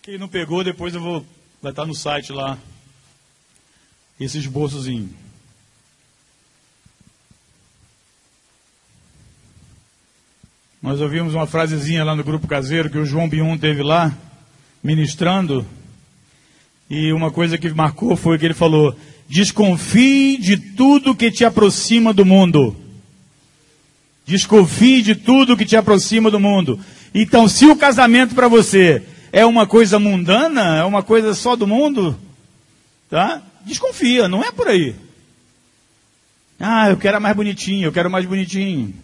Quem 0.02 0.18
não 0.18 0.28
pegou, 0.28 0.62
depois 0.62 0.94
eu 0.94 1.00
vou 1.00 1.26
vai 1.62 1.72
estar 1.72 1.86
no 1.86 1.94
site 1.94 2.30
lá 2.30 2.58
esse 4.20 4.36
esboçozinho. 4.36 5.08
Nós 10.82 11.00
ouvimos 11.00 11.34
uma 11.34 11.46
frasezinha 11.46 12.04
lá 12.04 12.14
no 12.14 12.24
grupo 12.24 12.46
caseiro 12.46 12.90
que 12.90 12.98
o 12.98 13.06
João 13.06 13.28
Bion 13.28 13.56
teve 13.56 13.82
lá 13.82 14.12
ministrando. 14.82 15.64
E 16.90 17.12
uma 17.12 17.30
coisa 17.30 17.56
que 17.56 17.70
marcou 17.70 18.14
foi 18.14 18.38
que 18.38 18.44
ele 18.44 18.52
falou: 18.52 18.94
desconfie 19.26 20.36
de 20.36 20.58
tudo 20.58 21.14
que 21.14 21.30
te 21.30 21.44
aproxima 21.44 22.12
do 22.12 22.26
mundo. 22.26 22.81
Desconfie 24.24 25.02
de 25.02 25.14
tudo 25.14 25.56
que 25.56 25.66
te 25.66 25.76
aproxima 25.76 26.30
do 26.30 26.38
mundo. 26.38 26.78
Então, 27.14 27.48
se 27.48 27.66
o 27.66 27.76
casamento 27.76 28.34
para 28.34 28.48
você 28.48 29.02
é 29.32 29.44
uma 29.44 29.66
coisa 29.66 29.98
mundana, 29.98 30.76
é 30.76 30.84
uma 30.84 31.02
coisa 31.02 31.34
só 31.34 31.56
do 31.56 31.66
mundo, 31.66 32.18
tá? 33.10 33.42
Desconfia, 33.64 34.28
não 34.28 34.42
é 34.42 34.50
por 34.50 34.68
aí. 34.68 34.94
Ah, 36.58 36.90
eu 36.90 36.96
quero 36.96 37.20
mais 37.20 37.34
bonitinho, 37.34 37.86
eu 37.86 37.92
quero 37.92 38.10
mais 38.10 38.24
bonitinho. 38.24 38.94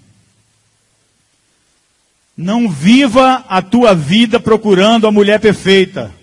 Não 2.36 2.68
viva 2.68 3.44
a 3.48 3.60
tua 3.60 3.94
vida 3.94 4.38
procurando 4.38 5.08
a 5.08 5.12
mulher 5.12 5.40
perfeita. 5.40 6.14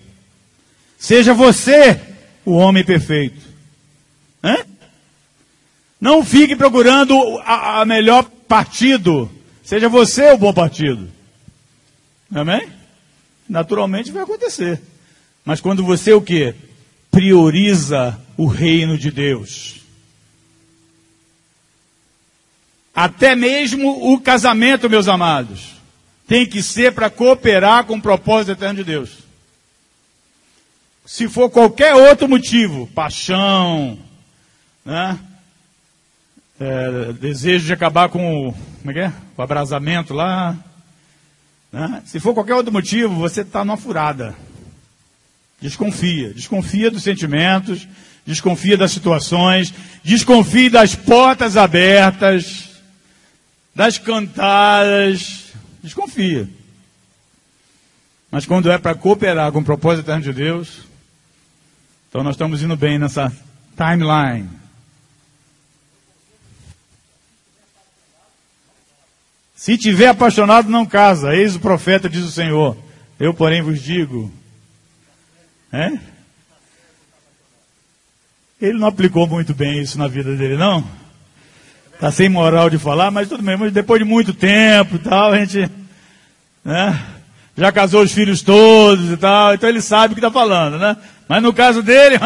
Seja 0.97 1.33
você 1.33 1.99
o 2.45 2.53
homem 2.53 2.85
perfeito. 2.85 3.41
Hã? 4.41 4.57
Não 5.99 6.23
fique 6.23 6.55
procurando 6.55 7.15
a, 7.39 7.81
a 7.81 7.85
melhor 7.85 8.29
partido. 8.47 9.31
Seja 9.63 9.89
você 9.89 10.31
o 10.31 10.37
bom 10.37 10.53
partido. 10.53 11.09
Amém? 12.33 12.75
naturalmente 13.47 14.11
vai 14.11 14.23
acontecer. 14.23 14.81
Mas 15.43 15.61
quando 15.61 15.83
você 15.83 16.13
o 16.13 16.21
que? 16.21 16.53
Prioriza 17.11 18.19
o 18.35 18.47
reino 18.47 18.97
de 18.97 19.11
Deus. 19.11 19.75
Até 22.93 23.35
mesmo 23.35 24.13
o 24.13 24.19
casamento, 24.19 24.89
meus 24.89 25.07
amados, 25.07 25.75
tem 26.27 26.45
que 26.45 26.63
ser 26.63 26.93
para 26.93 27.09
cooperar 27.09 27.85
com 27.85 27.97
o 27.97 28.01
propósito 28.01 28.51
eterno 28.51 28.75
de 28.75 28.83
Deus. 28.83 29.17
Se 31.05 31.27
for 31.27 31.49
qualquer 31.49 31.93
outro 31.93 32.27
motivo, 32.27 32.87
paixão, 32.87 33.99
né? 34.83 35.19
É, 36.59 37.13
desejo 37.13 37.65
de 37.65 37.73
acabar 37.73 38.09
com 38.09 38.47
o, 38.47 38.53
como 38.53 38.91
é 38.91 38.93
que 38.93 38.99
é? 38.99 39.13
o 39.35 39.41
abrasamento 39.41 40.13
lá, 40.13 40.57
né? 41.75 42.01
Se 42.05 42.21
for 42.21 42.33
qualquer 42.33 42.53
outro 42.53 42.71
motivo, 42.71 43.13
você 43.15 43.41
está 43.41 43.65
numa 43.65 43.75
furada. 43.75 44.33
Desconfia. 45.59 46.33
Desconfia 46.33 46.89
dos 46.89 47.03
sentimentos, 47.03 47.85
desconfia 48.25 48.77
das 48.77 48.91
situações, 48.91 49.73
desconfie 50.01 50.69
das 50.69 50.95
portas 50.95 51.57
abertas, 51.57 52.69
das 53.75 53.97
cantadas. 53.97 55.51
Desconfia. 55.83 56.47
Mas 58.31 58.45
quando 58.45 58.71
é 58.71 58.77
para 58.77 58.95
cooperar 58.95 59.51
com 59.51 59.59
o 59.59 59.65
propósito 59.65 60.05
eterno 60.05 60.23
de 60.23 60.31
Deus, 60.31 60.79
então 62.07 62.23
nós 62.23 62.35
estamos 62.35 62.63
indo 62.63 62.77
bem 62.77 62.97
nessa 62.97 63.29
timeline. 63.75 64.49
Se 69.65 69.79
tiver 69.79 70.09
apaixonado, 70.09 70.69
não 70.69 70.85
casa. 70.85 71.35
Eis 71.35 71.55
o 71.55 71.59
profeta, 71.59 72.07
diz 72.07 72.23
o 72.23 72.31
Senhor. 72.31 72.77
Eu, 73.19 73.33
porém, 73.33 73.63
vos 73.63 73.81
digo. 73.81 74.31
É? 75.73 75.91
Ele 78.61 78.77
não 78.77 78.87
aplicou 78.87 79.25
muito 79.25 79.55
bem 79.55 79.81
isso 79.81 79.97
na 79.97 80.07
vida 80.07 80.35
dele, 80.35 80.55
não? 80.55 80.87
Tá 81.99 82.11
sem 82.11 82.29
moral 82.29 82.69
de 82.69 82.77
falar, 82.77 83.09
mas 83.09 83.27
tudo 83.27 83.41
bem. 83.41 83.57
Mas 83.57 83.73
depois 83.73 83.97
de 83.97 84.05
muito 84.05 84.35
tempo 84.35 84.97
e 84.97 84.99
tal, 84.99 85.33
a 85.33 85.39
gente, 85.43 85.67
né? 86.63 87.03
Já 87.57 87.71
casou 87.71 88.03
os 88.03 88.11
filhos 88.11 88.43
todos 88.43 89.11
e 89.11 89.17
tal, 89.17 89.55
então 89.55 89.67
ele 89.67 89.81
sabe 89.81 90.13
o 90.13 90.15
que 90.15 90.19
está 90.19 90.29
falando, 90.29 90.77
né? 90.77 90.95
Mas 91.27 91.41
no 91.41 91.51
caso 91.51 91.81
dele, 91.81 92.17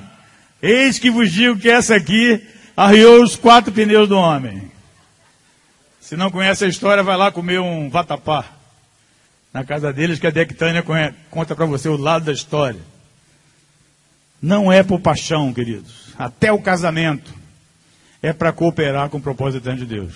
eis 0.62 0.98
que 0.98 1.10
vos 1.10 1.30
digo 1.30 1.58
que 1.58 1.68
essa 1.68 1.96
aqui 1.96 2.42
arriou 2.74 3.22
os 3.22 3.36
quatro 3.36 3.70
pneus 3.70 4.08
do 4.08 4.16
homem. 4.16 4.77
Se 6.08 6.16
não 6.16 6.30
conhece 6.30 6.64
a 6.64 6.68
história, 6.68 7.02
vai 7.02 7.18
lá 7.18 7.30
comer 7.30 7.60
um 7.60 7.90
vatapá 7.90 8.46
na 9.52 9.62
casa 9.62 9.92
deles, 9.92 10.18
que 10.18 10.26
a 10.26 10.30
Dectânia 10.30 10.82
conta 11.30 11.54
para 11.54 11.66
você 11.66 11.86
o 11.86 11.98
lado 11.98 12.24
da 12.24 12.32
história. 12.32 12.80
Não 14.40 14.72
é 14.72 14.82
por 14.82 15.00
paixão, 15.00 15.52
queridos. 15.52 16.14
Até 16.18 16.50
o 16.50 16.62
casamento 16.62 17.30
é 18.22 18.32
para 18.32 18.54
cooperar 18.54 19.10
com 19.10 19.18
o 19.18 19.20
propósito 19.20 19.70
de 19.70 19.84
Deus. 19.84 20.14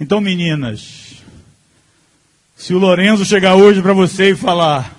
Então, 0.00 0.18
meninas, 0.18 1.22
se 2.56 2.72
o 2.72 2.78
Lorenzo 2.78 3.26
chegar 3.26 3.56
hoje 3.56 3.82
para 3.82 3.92
você 3.92 4.30
e 4.30 4.34
falar: 4.34 4.96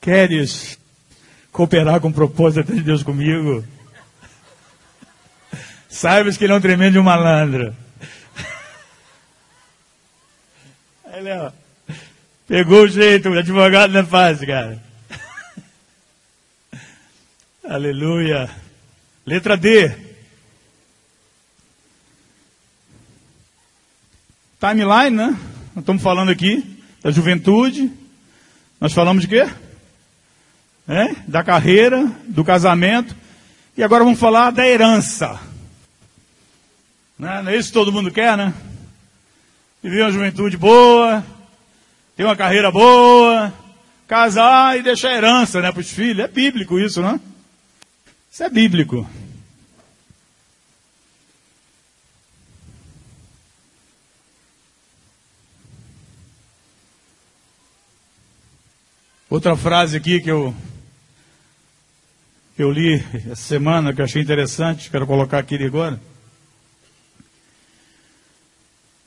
Queres 0.00 0.78
cooperar 1.50 2.00
com 2.00 2.10
o 2.10 2.14
propósito 2.14 2.72
de 2.72 2.82
Deus 2.84 3.02
comigo? 3.02 3.64
Saibas 5.96 6.36
que 6.36 6.44
ele 6.44 6.52
é 6.52 6.56
um 6.56 6.60
tremendo 6.60 7.02
malandro. 7.02 7.74
Ele, 11.10 11.32
ó, 11.32 11.50
pegou 12.46 12.82
o 12.82 12.88
jeito, 12.88 13.30
o 13.30 13.38
advogado 13.38 13.96
é 13.96 14.04
fácil, 14.04 14.46
cara. 14.46 14.82
Aleluia. 17.66 18.50
Letra 19.24 19.56
D. 19.56 19.90
Timeline, 24.60 25.16
né? 25.16 25.28
Nós 25.74 25.82
estamos 25.82 26.02
falando 26.02 26.30
aqui 26.30 26.78
da 27.02 27.10
juventude. 27.10 27.90
Nós 28.78 28.92
falamos 28.92 29.22
de 29.22 29.28
quê? 29.28 29.50
É? 30.86 31.14
Da 31.26 31.42
carreira, 31.42 32.04
do 32.28 32.44
casamento. 32.44 33.16
E 33.74 33.82
agora 33.82 34.04
vamos 34.04 34.20
falar 34.20 34.50
da 34.50 34.68
herança. 34.68 35.55
Né? 37.18 37.42
Não 37.42 37.50
é 37.50 37.56
isso 37.56 37.68
que 37.68 37.74
todo 37.74 37.92
mundo 37.92 38.10
quer, 38.10 38.36
né? 38.36 38.52
Viver 39.82 40.02
uma 40.02 40.10
juventude 40.10 40.56
boa, 40.56 41.24
ter 42.16 42.24
uma 42.24 42.36
carreira 42.36 42.70
boa, 42.70 43.52
casar 44.06 44.78
e 44.78 44.82
deixar 44.82 45.12
herança 45.12 45.60
né, 45.60 45.72
para 45.72 45.80
os 45.80 45.90
filhos. 45.90 46.24
É 46.24 46.28
bíblico 46.28 46.78
isso, 46.78 47.00
não? 47.00 47.20
Isso 48.30 48.42
é 48.42 48.50
bíblico. 48.50 49.08
Outra 59.28 59.56
frase 59.56 59.96
aqui 59.96 60.20
que 60.20 60.30
eu, 60.30 60.54
que 62.54 62.62
eu 62.62 62.70
li 62.70 63.04
essa 63.30 63.36
semana, 63.36 63.92
que 63.92 64.00
eu 64.00 64.04
achei 64.04 64.22
interessante, 64.22 64.90
quero 64.90 65.06
colocar 65.06 65.38
aqui 65.38 65.56
agora. 65.64 66.00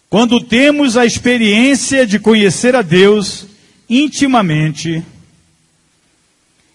Quando 0.10 0.44
temos 0.44 0.98
a 0.98 1.06
experiência 1.06 2.06
de 2.06 2.18
conhecer 2.18 2.76
a 2.76 2.82
Deus 2.82 3.46
intimamente, 3.88 5.04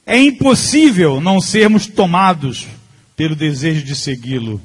é 0.07 0.17
impossível 0.19 1.21
não 1.21 1.41
sermos 1.41 1.87
tomados 1.87 2.67
pelo 3.17 3.35
desejo 3.35 3.85
de 3.85 3.97
segui-lo. 3.97 4.61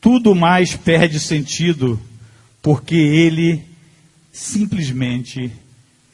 Tudo 0.00 0.34
mais 0.34 0.74
perde 0.74 1.20
sentido 1.20 2.00
porque 2.62 2.94
ele 2.94 3.62
simplesmente 4.32 5.52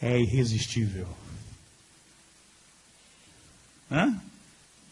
é 0.03 0.21
irresistível. 0.21 1.07
Hã? 3.91 4.15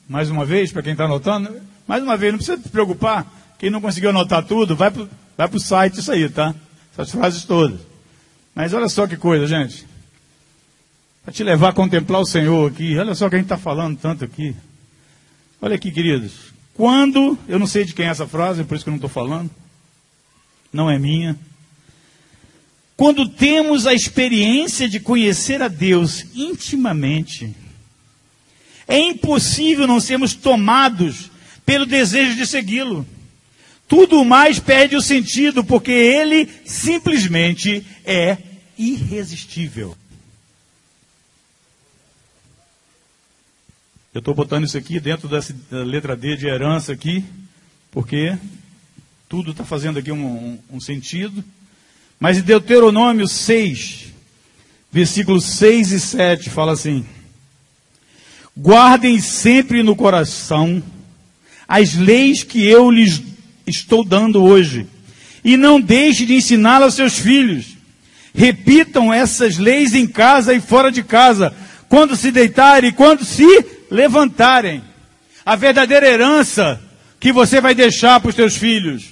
Mais 0.09 0.31
uma 0.31 0.45
vez, 0.45 0.71
para 0.71 0.83
quem 0.83 0.93
está 0.93 1.05
anotando, 1.05 1.61
mais 1.87 2.03
uma 2.03 2.17
vez, 2.17 2.33
não 2.33 2.39
precisa 2.39 2.63
se 2.63 2.69
preocupar. 2.69 3.27
Quem 3.59 3.71
não 3.71 3.81
conseguiu 3.81 4.11
anotar 4.11 4.45
tudo, 4.45 4.77
vai 4.77 4.91
para 4.91 5.09
vai 5.37 5.49
o 5.53 5.61
site 5.61 6.01
isso 6.01 6.11
aí, 6.11 6.29
tá? 6.29 6.55
Essas 6.93 7.11
frases 7.11 7.45
todas. 7.45 7.81
Mas 8.55 8.73
olha 8.73 8.89
só 8.89 9.07
que 9.07 9.17
coisa, 9.17 9.47
gente. 9.47 9.87
Para 11.23 11.35
te 11.35 11.45
levar 11.45 11.71
a 11.71 11.73
contemplar 11.73 12.21
o 12.21 12.27
Senhor 12.27 12.71
aqui, 12.71 12.97
olha 12.97 13.15
só 13.15 13.29
que 13.29 13.35
a 13.35 13.39
gente 13.39 13.47
está 13.47 13.59
falando 13.59 13.99
tanto 13.99 14.25
aqui. 14.25 14.55
Olha 15.61 15.75
aqui, 15.75 15.91
queridos. 15.91 16.33
Quando, 16.75 17.39
eu 17.49 17.59
não 17.59 17.67
sei 17.67 17.85
de 17.85 17.95
quem 17.95 18.07
é 18.07 18.11
essa 18.11 18.27
frase, 18.27 18.65
por 18.65 18.75
isso 18.75 18.85
que 18.85 18.89
eu 18.89 18.93
não 18.93 18.97
estou 18.97 19.11
falando. 19.11 19.51
Não 20.73 20.91
é 20.91 20.99
minha. 20.99 21.37
Quando 22.97 23.29
temos 23.29 23.87
a 23.87 23.93
experiência 23.93 24.89
de 24.89 25.01
conhecer 25.01 25.61
a 25.61 25.69
Deus 25.69 26.25
intimamente, 26.35 27.55
é 28.89 28.99
impossível 28.99 29.87
não 29.87 30.01
sermos 30.01 30.35
tomados 30.35 31.31
pelo 31.65 31.85
desejo 31.85 32.37
de 32.37 32.47
segui-lo. 32.47 33.07
Tudo 33.89 34.25
mais 34.25 34.59
perde 34.59 34.97
o 34.97 35.01
sentido, 35.01 35.63
porque 35.63 35.93
ele 35.93 36.49
simplesmente 36.65 37.87
é 38.05 38.37
irresistível. 38.77 39.97
Eu 44.13 44.19
estou 44.21 44.35
botando 44.35 44.65
isso 44.65 44.79
aqui 44.79 44.99
dentro 44.99 45.29
dessa 45.29 45.55
da 45.71 45.85
letra 45.85 46.17
D 46.17 46.37
de 46.37 46.47
herança 46.47 46.93
aqui, 46.93 47.23
porque 47.91 48.37
tudo 49.29 49.51
está 49.51 49.65
fazendo 49.65 49.99
aqui 49.99 50.11
um, 50.11 50.27
um, 50.27 50.59
um 50.73 50.81
sentido. 50.81 51.45
Mas 52.19 52.39
em 52.39 52.43
Deuteronômio 52.43 53.29
6, 53.29 54.07
versículos 54.91 55.45
6 55.45 55.93
e 55.93 56.01
7, 56.01 56.51
fala 56.51 56.73
assim: 56.73 57.05
Guardem 58.57 59.21
sempre 59.21 59.83
no 59.83 59.95
coração 59.95 60.83
as 61.69 61.95
leis 61.95 62.43
que 62.43 62.65
eu 62.65 62.91
lhes 62.91 63.23
estou 63.67 64.05
dando 64.05 64.43
hoje, 64.43 64.87
e 65.45 65.57
não 65.57 65.81
deixe 65.81 66.25
de 66.25 66.35
ensiná-las 66.35 66.85
aos 66.85 66.95
seus 66.95 67.19
filhos. 67.19 67.77
Repitam 68.35 69.13
essas 69.13 69.57
leis 69.57 69.95
em 69.95 70.07
casa 70.07 70.53
e 70.53 70.61
fora 70.61 70.91
de 70.91 71.03
casa, 71.03 71.55
quando 71.89 72.17
se 72.17 72.31
deitarem 72.31 72.91
e 72.91 72.93
quando 72.93 73.25
se 73.25 73.47
levantarem. 73.91 74.83
A 75.45 75.57
verdadeira 75.57 76.07
herança 76.07 76.81
que 77.21 77.33
você 77.33 77.61
vai 77.61 77.75
deixar 77.75 78.21
para 78.21 78.29
os 78.29 78.35
seus 78.35 78.57
filhos 78.57 79.05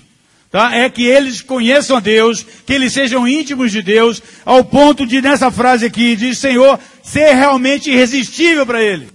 tá? 0.51 0.75
é 0.75 0.89
que 0.89 1.05
eles 1.05 1.41
conheçam 1.41 1.97
a 1.97 2.01
Deus, 2.01 2.47
que 2.67 2.73
eles 2.73 2.93
sejam 2.93 3.27
íntimos 3.27 3.73
de 3.73 3.83
Deus, 3.83 4.23
ao 4.45 4.65
ponto 4.65 5.07
de, 5.07 5.21
nessa 5.21 5.51
frase 5.51 5.87
aqui, 5.87 6.15
diz 6.15 6.39
Senhor, 6.39 6.79
ser 7.03 7.35
realmente 7.35 7.91
irresistível 7.91 8.65
para 8.65 8.83
ele. 8.83 9.14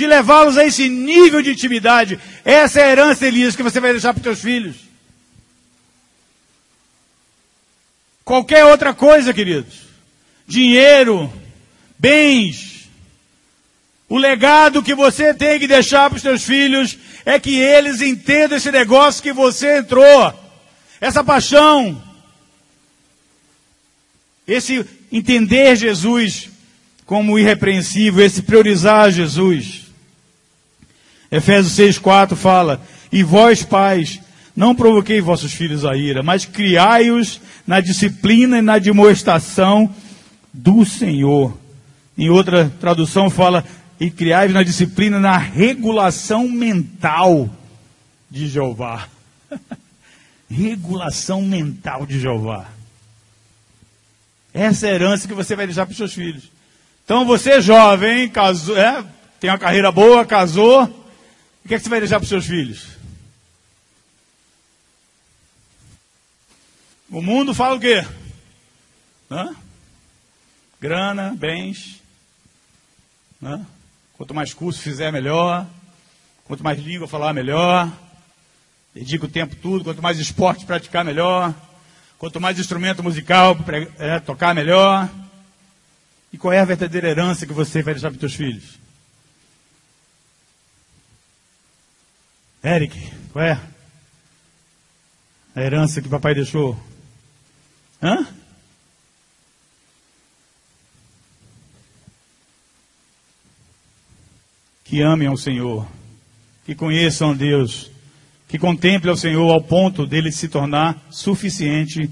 De 0.00 0.06
levá-los 0.06 0.56
a 0.56 0.64
esse 0.64 0.88
nível 0.88 1.42
de 1.42 1.50
intimidade. 1.50 2.18
Essa 2.42 2.80
é 2.80 2.84
a 2.84 2.90
herança, 2.90 3.26
Elias, 3.26 3.54
que 3.54 3.62
você 3.62 3.78
vai 3.80 3.92
deixar 3.92 4.14
para 4.14 4.20
os 4.20 4.24
seus 4.24 4.40
filhos. 4.40 4.76
Qualquer 8.24 8.64
outra 8.64 8.94
coisa, 8.94 9.34
queridos. 9.34 9.74
Dinheiro, 10.46 11.30
bens. 11.98 12.88
O 14.08 14.16
legado 14.16 14.82
que 14.82 14.94
você 14.94 15.34
tem 15.34 15.60
que 15.60 15.66
deixar 15.66 16.08
para 16.08 16.16
os 16.16 16.22
seus 16.22 16.44
filhos 16.44 16.96
é 17.26 17.38
que 17.38 17.60
eles 17.60 18.00
entendam 18.00 18.56
esse 18.56 18.72
negócio 18.72 19.22
que 19.22 19.34
você 19.34 19.80
entrou, 19.80 20.32
essa 20.98 21.22
paixão, 21.22 22.02
esse 24.48 24.82
entender 25.12 25.76
Jesus 25.76 26.48
como 27.04 27.38
irrepreensível, 27.38 28.24
esse 28.24 28.40
priorizar 28.40 29.10
Jesus. 29.10 29.89
Efésios 31.30 31.76
6,4 31.76 32.34
fala: 32.34 32.80
E 33.12 33.22
vós, 33.22 33.62
pais, 33.62 34.20
não 34.56 34.74
provoquei 34.74 35.20
vossos 35.20 35.52
filhos 35.52 35.84
a 35.84 35.96
ira, 35.96 36.22
mas 36.22 36.44
criai-os 36.44 37.40
na 37.66 37.80
disciplina 37.80 38.58
e 38.58 38.62
na 38.62 38.78
demonstração 38.78 39.94
do 40.52 40.84
Senhor. 40.84 41.56
Em 42.18 42.28
outra 42.28 42.70
tradução 42.80 43.30
fala: 43.30 43.64
e 44.00 44.10
criai 44.10 44.48
na 44.48 44.62
disciplina, 44.62 45.20
na 45.20 45.36
regulação 45.36 46.48
mental 46.48 47.50
de 48.30 48.48
Jeová. 48.48 49.06
regulação 50.50 51.42
mental 51.42 52.06
de 52.06 52.18
Jeová. 52.18 52.66
Essa 54.54 54.88
é 54.88 54.90
a 54.90 54.94
herança 54.94 55.28
que 55.28 55.34
você 55.34 55.54
vai 55.54 55.66
deixar 55.66 55.84
para 55.84 55.92
os 55.92 55.98
seus 55.98 56.14
filhos. 56.14 56.44
Então 57.04 57.26
você 57.26 57.60
jovem, 57.60 58.28
casou, 58.28 58.76
é, 58.76 59.04
tem 59.38 59.50
uma 59.50 59.58
carreira 59.58 59.92
boa, 59.92 60.24
casou, 60.24 60.88
o 61.64 61.68
que, 61.68 61.74
é 61.74 61.78
que 61.78 61.84
você 61.84 61.90
vai 61.90 62.00
deixar 62.00 62.16
para 62.16 62.24
os 62.24 62.28
seus 62.28 62.46
filhos? 62.46 63.00
O 67.10 67.20
mundo 67.20 67.52
fala 67.52 67.74
o 67.74 67.80
quê? 67.80 68.06
Hã? 69.30 69.54
Grana, 70.80 71.34
bens. 71.36 72.00
Hã? 73.42 73.66
Quanto 74.16 74.34
mais 74.34 74.54
curso 74.54 74.80
fizer, 74.80 75.10
melhor. 75.10 75.66
Quanto 76.44 76.62
mais 76.62 76.78
língua 76.78 77.08
falar, 77.08 77.32
melhor. 77.32 77.90
Dedica 78.94 79.24
o 79.24 79.28
tempo 79.28 79.56
tudo. 79.56 79.84
Quanto 79.84 80.02
mais 80.02 80.18
esporte 80.18 80.64
praticar, 80.64 81.04
melhor. 81.04 81.54
Quanto 82.18 82.40
mais 82.40 82.58
instrumento 82.58 83.02
musical 83.02 83.56
é, 83.98 84.20
tocar, 84.20 84.54
melhor. 84.54 85.08
E 86.32 86.38
qual 86.38 86.52
é 86.52 86.60
a 86.60 86.64
verdadeira 86.64 87.08
herança 87.08 87.46
que 87.46 87.52
você 87.52 87.82
vai 87.82 87.94
deixar 87.94 88.10
para 88.10 88.16
os 88.16 88.20
seus 88.20 88.34
filhos? 88.34 88.78
Eric, 92.62 92.96
qual 93.32 93.44
é 93.44 93.60
a 95.54 95.60
herança 95.60 96.02
que 96.02 96.08
papai 96.08 96.34
deixou? 96.34 96.78
Hã? 98.02 98.26
que 104.90 105.00
amem 105.02 105.28
ao 105.28 105.36
Senhor, 105.36 105.86
que 106.66 106.74
conheçam 106.74 107.30
a 107.30 107.34
Deus, 107.34 107.88
que 108.48 108.58
contemplem 108.58 109.12
ao 109.12 109.16
Senhor 109.16 109.48
ao 109.48 109.62
ponto 109.62 110.04
dele 110.04 110.32
se 110.32 110.48
tornar 110.48 111.00
suficiente 111.12 112.10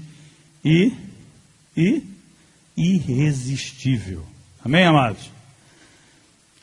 e, 0.63 0.93
e 1.75 2.01
irresistível. 2.77 4.25
Amém, 4.63 4.85
amados? 4.85 5.29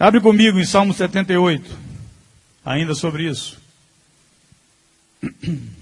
Abre 0.00 0.18
comigo 0.18 0.58
em 0.58 0.64
Salmo 0.64 0.94
78, 0.94 1.70
ainda 2.64 2.94
sobre 2.94 3.28
isso. 3.28 3.60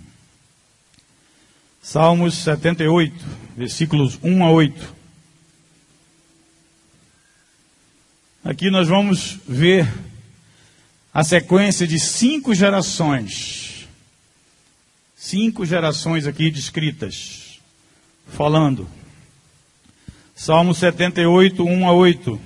Salmos 1.83 2.35
78, 2.39 3.15
versículos 3.57 4.19
1 4.23 4.45
a 4.45 4.51
8. 4.51 4.95
Aqui 8.45 8.71
nós 8.71 8.89
vamos 8.89 9.39
ver 9.47 9.93
a 11.13 11.25
sequência 11.25 11.87
de 11.87 11.99
cinco 11.99 12.55
gerações. 12.55 13.89
Cinco 15.17 15.65
gerações 15.65 16.27
aqui 16.27 16.51
descritas. 16.51 17.59
Falando. 18.29 18.87
Salmo 20.35 20.75
78, 20.75 21.65
1 21.65 21.89
a 21.89 21.93
8. 21.93 22.41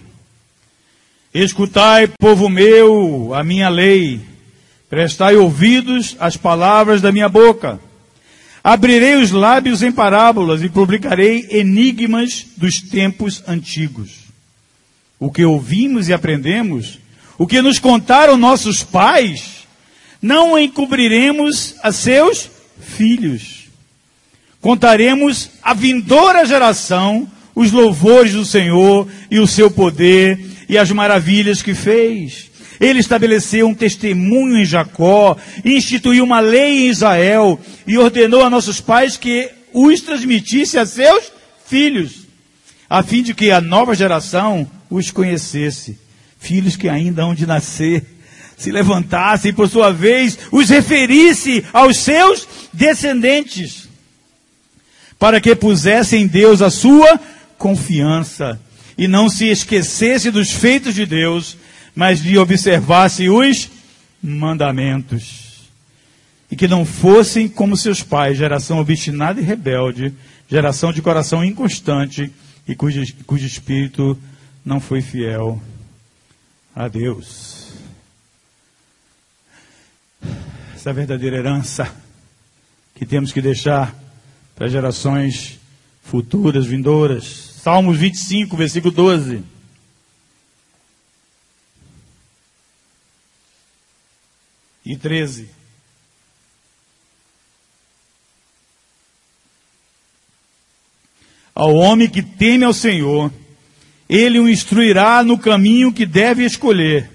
Escutai, 1.35 2.07
povo 2.21 2.49
meu, 2.49 3.35
a 3.35 3.43
minha 3.43 3.69
lei. 3.69 4.21
Prestai 4.89 5.37
ouvidos 5.37 6.17
às 6.19 6.37
palavras 6.37 7.01
da 7.01 7.13
minha 7.13 7.29
boca. 7.29 7.79
Abrirei 8.63 9.17
os 9.17 9.31
lábios 9.31 9.83
em 9.83 9.93
parábolas 9.93 10.63
e 10.63 10.69
publicarei 10.69 11.47
enigmas 11.51 12.47
dos 12.57 12.81
tempos 12.81 13.43
antigos 13.47 14.29
o 15.19 15.31
que 15.31 15.45
ouvimos 15.45 16.09
e 16.09 16.13
aprendemos, 16.13 16.99
o 17.37 17.47
que 17.47 17.61
nos 17.61 17.79
contaram 17.79 18.37
nossos 18.37 18.83
pais, 18.83 19.67
não 20.23 20.59
encobriremos 20.59 21.75
a 21.83 21.93
seus 21.93 22.51
filhos. 22.81 23.69
Contaremos 24.61 25.51
à 25.63 25.75
vindoura 25.75 26.45
geração 26.45 27.31
os 27.55 27.73
louvores 27.73 28.33
do 28.33 28.45
Senhor 28.45 29.09
e 29.31 29.39
o 29.39 29.47
seu 29.47 29.71
poder 29.71 30.39
e 30.69 30.79
as 30.79 30.91
maravilhas 30.91 31.63
que 31.63 31.75
fez. 31.75 32.51
Ele 32.81 33.01
estabeleceu 33.01 33.67
um 33.67 33.75
testemunho 33.75 34.57
em 34.57 34.65
Jacó, 34.65 35.37
instituiu 35.65 36.25
uma 36.25 36.41
lei 36.41 36.87
em 36.87 36.91
Israel 36.91 37.61
e 37.87 37.99
ordenou 37.99 38.43
a 38.43 38.51
nossos 38.51 38.81
pais 38.81 39.17
que 39.17 39.51
os 39.73 40.01
transmitisse 40.01 40.79
a 40.79 40.87
seus 40.87 41.33
filhos, 41.67 42.27
a 42.89 43.03
fim 43.03 43.23
de 43.23 43.35
que 43.35 43.51
a 43.51 43.61
nova 43.61 43.95
geração 43.95 44.69
os 44.89 45.11
conhecesse. 45.11 45.99
Filhos 46.39 46.77
que 46.77 46.89
ainda 46.89 47.23
hão 47.23 47.35
de 47.35 47.47
nascer, 47.47 48.05
se 48.57 48.71
levantassem, 48.71 49.53
por 49.53 49.69
sua 49.69 49.93
vez, 49.93 50.39
os 50.51 50.69
referisse 50.69 51.65
aos 51.73 51.99
seus 51.99 52.47
descendentes, 52.73 53.89
para 55.19 55.41
que 55.41 55.55
pusessem 55.55 56.23
em 56.23 56.27
Deus 56.27 56.63
a 56.63 56.71
sua 56.71 57.21
confiança 57.57 58.61
e 58.97 59.07
não 59.07 59.29
se 59.29 59.47
esquecesse 59.47 60.31
dos 60.31 60.51
feitos 60.51 60.95
de 60.95 61.07
Deus, 61.07 61.57
mas 61.99 62.21
lhe 62.21 62.39
observasse 62.39 63.29
os 63.29 63.69
mandamentos. 64.23 65.69
E 66.49 66.55
que 66.55 66.69
não 66.69 66.85
fossem 66.85 67.49
como 67.49 67.77
seus 67.77 68.05
pais, 68.05 68.39
geração 68.39 68.79
obstinada 68.79 69.41
e 69.41 69.45
rebelde, 69.45 70.15
geração 70.49 70.93
de 70.93 71.03
coração 71.03 71.45
inconstante 71.45 72.33
e 72.69 72.77
cujo, 72.77 73.03
cujo 73.27 73.45
espírito 73.45 74.17
não 74.65 74.79
foi 74.79 75.03
fiel 75.03 75.61
a 76.73 76.87
Deus. 76.87 77.73
Essa 80.77 80.91
é 80.91 80.93
a 80.93 80.95
verdadeira 80.95 81.39
herança 81.39 81.93
que 82.95 83.05
temos 83.05 83.33
que 83.33 83.43
deixar 83.43 83.93
para 84.55 84.69
gerações 84.69 85.59
futuras, 86.01 86.65
vindouras. 86.65 87.25
Salmos 87.61 87.99
25, 87.99 88.57
versículo 88.57 88.95
12. 88.95 89.58
E 94.89 94.97
13. 94.97 95.51
Ao 101.55 101.75
homem 101.75 102.09
que 102.09 102.23
teme 102.23 102.65
ao 102.65 102.73
Senhor, 102.73 103.31
ele 104.09 104.41
o 104.41 104.49
instruirá 104.49 105.23
no 105.23 105.39
caminho 105.39 105.93
que 105.93 106.07
deve 106.07 106.43
escolher. 106.43 107.11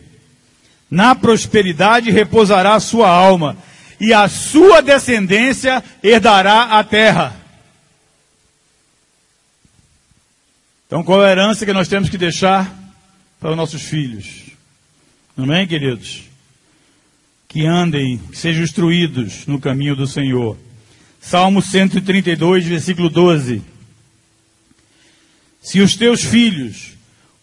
Na 0.87 1.15
prosperidade 1.15 2.11
repousará 2.11 2.75
a 2.75 2.79
sua 2.79 3.09
alma, 3.09 3.57
e 3.99 4.13
a 4.13 4.29
sua 4.29 4.79
descendência 4.79 5.83
herdará 6.03 6.77
a 6.77 6.83
terra. 6.83 7.35
Então, 10.85 11.03
qual 11.03 11.23
é 11.23 11.29
a 11.29 11.31
herança 11.31 11.65
que 11.65 11.73
nós 11.73 11.87
temos 11.87 12.07
que 12.07 12.19
deixar 12.19 12.71
para 13.39 13.49
os 13.49 13.57
nossos 13.57 13.81
filhos? 13.81 14.51
Amém, 15.35 15.65
queridos? 15.65 16.32
Que 17.53 17.67
andem, 17.67 18.17
que 18.17 18.35
sejam 18.35 18.63
instruídos 18.63 19.45
no 19.45 19.61
caminho 19.61 19.95
do 19.95 20.07
Senhor. 20.07 20.57
Salmo 21.21 21.61
132, 21.61 22.65
versículo 22.65 23.11
12. 23.11 23.61
Se 25.61 25.79
os 25.79 25.95
teus 25.95 26.23
filhos 26.23 26.93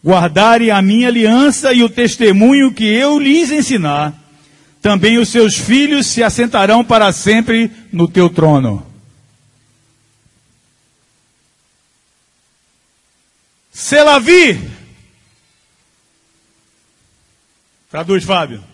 guardarem 0.05 0.73
a 0.73 0.83
minha 0.83 1.07
aliança 1.07 1.73
e 1.73 1.85
o 1.85 1.89
testemunho 1.89 2.75
que 2.75 2.85
eu 2.85 3.21
lhes 3.21 3.53
ensinar, 3.53 4.13
também 4.83 5.17
os 5.17 5.29
seus 5.29 5.57
filhos 5.57 6.09
se 6.09 6.25
assentarão 6.25 6.85
para 6.85 7.13
sempre 7.13 7.71
no 7.93 8.09
teu 8.09 8.29
trono. 8.29 8.85
Selavi. 13.73 14.61
Traduz, 17.89 18.25
Fábio. 18.25 18.70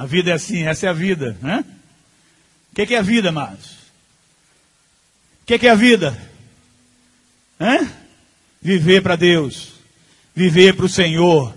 A 0.00 0.06
vida 0.06 0.30
é 0.30 0.32
assim, 0.32 0.62
essa 0.62 0.86
é 0.86 0.88
a 0.88 0.94
vida, 0.94 1.36
né? 1.42 1.62
O 2.72 2.74
que, 2.74 2.94
é 2.94 2.98
a 2.98 3.02
vida, 3.02 3.30
Marcos? 3.30 3.72
O 5.42 5.44
que, 5.44 5.58
que 5.58 5.66
é 5.66 5.70
a 5.70 5.74
vida? 5.74 6.18
Hã? 7.60 7.86
Viver 8.62 9.02
para 9.02 9.14
Deus, 9.14 9.72
viver 10.34 10.74
para 10.74 10.86
o 10.86 10.88
Senhor, 10.88 11.54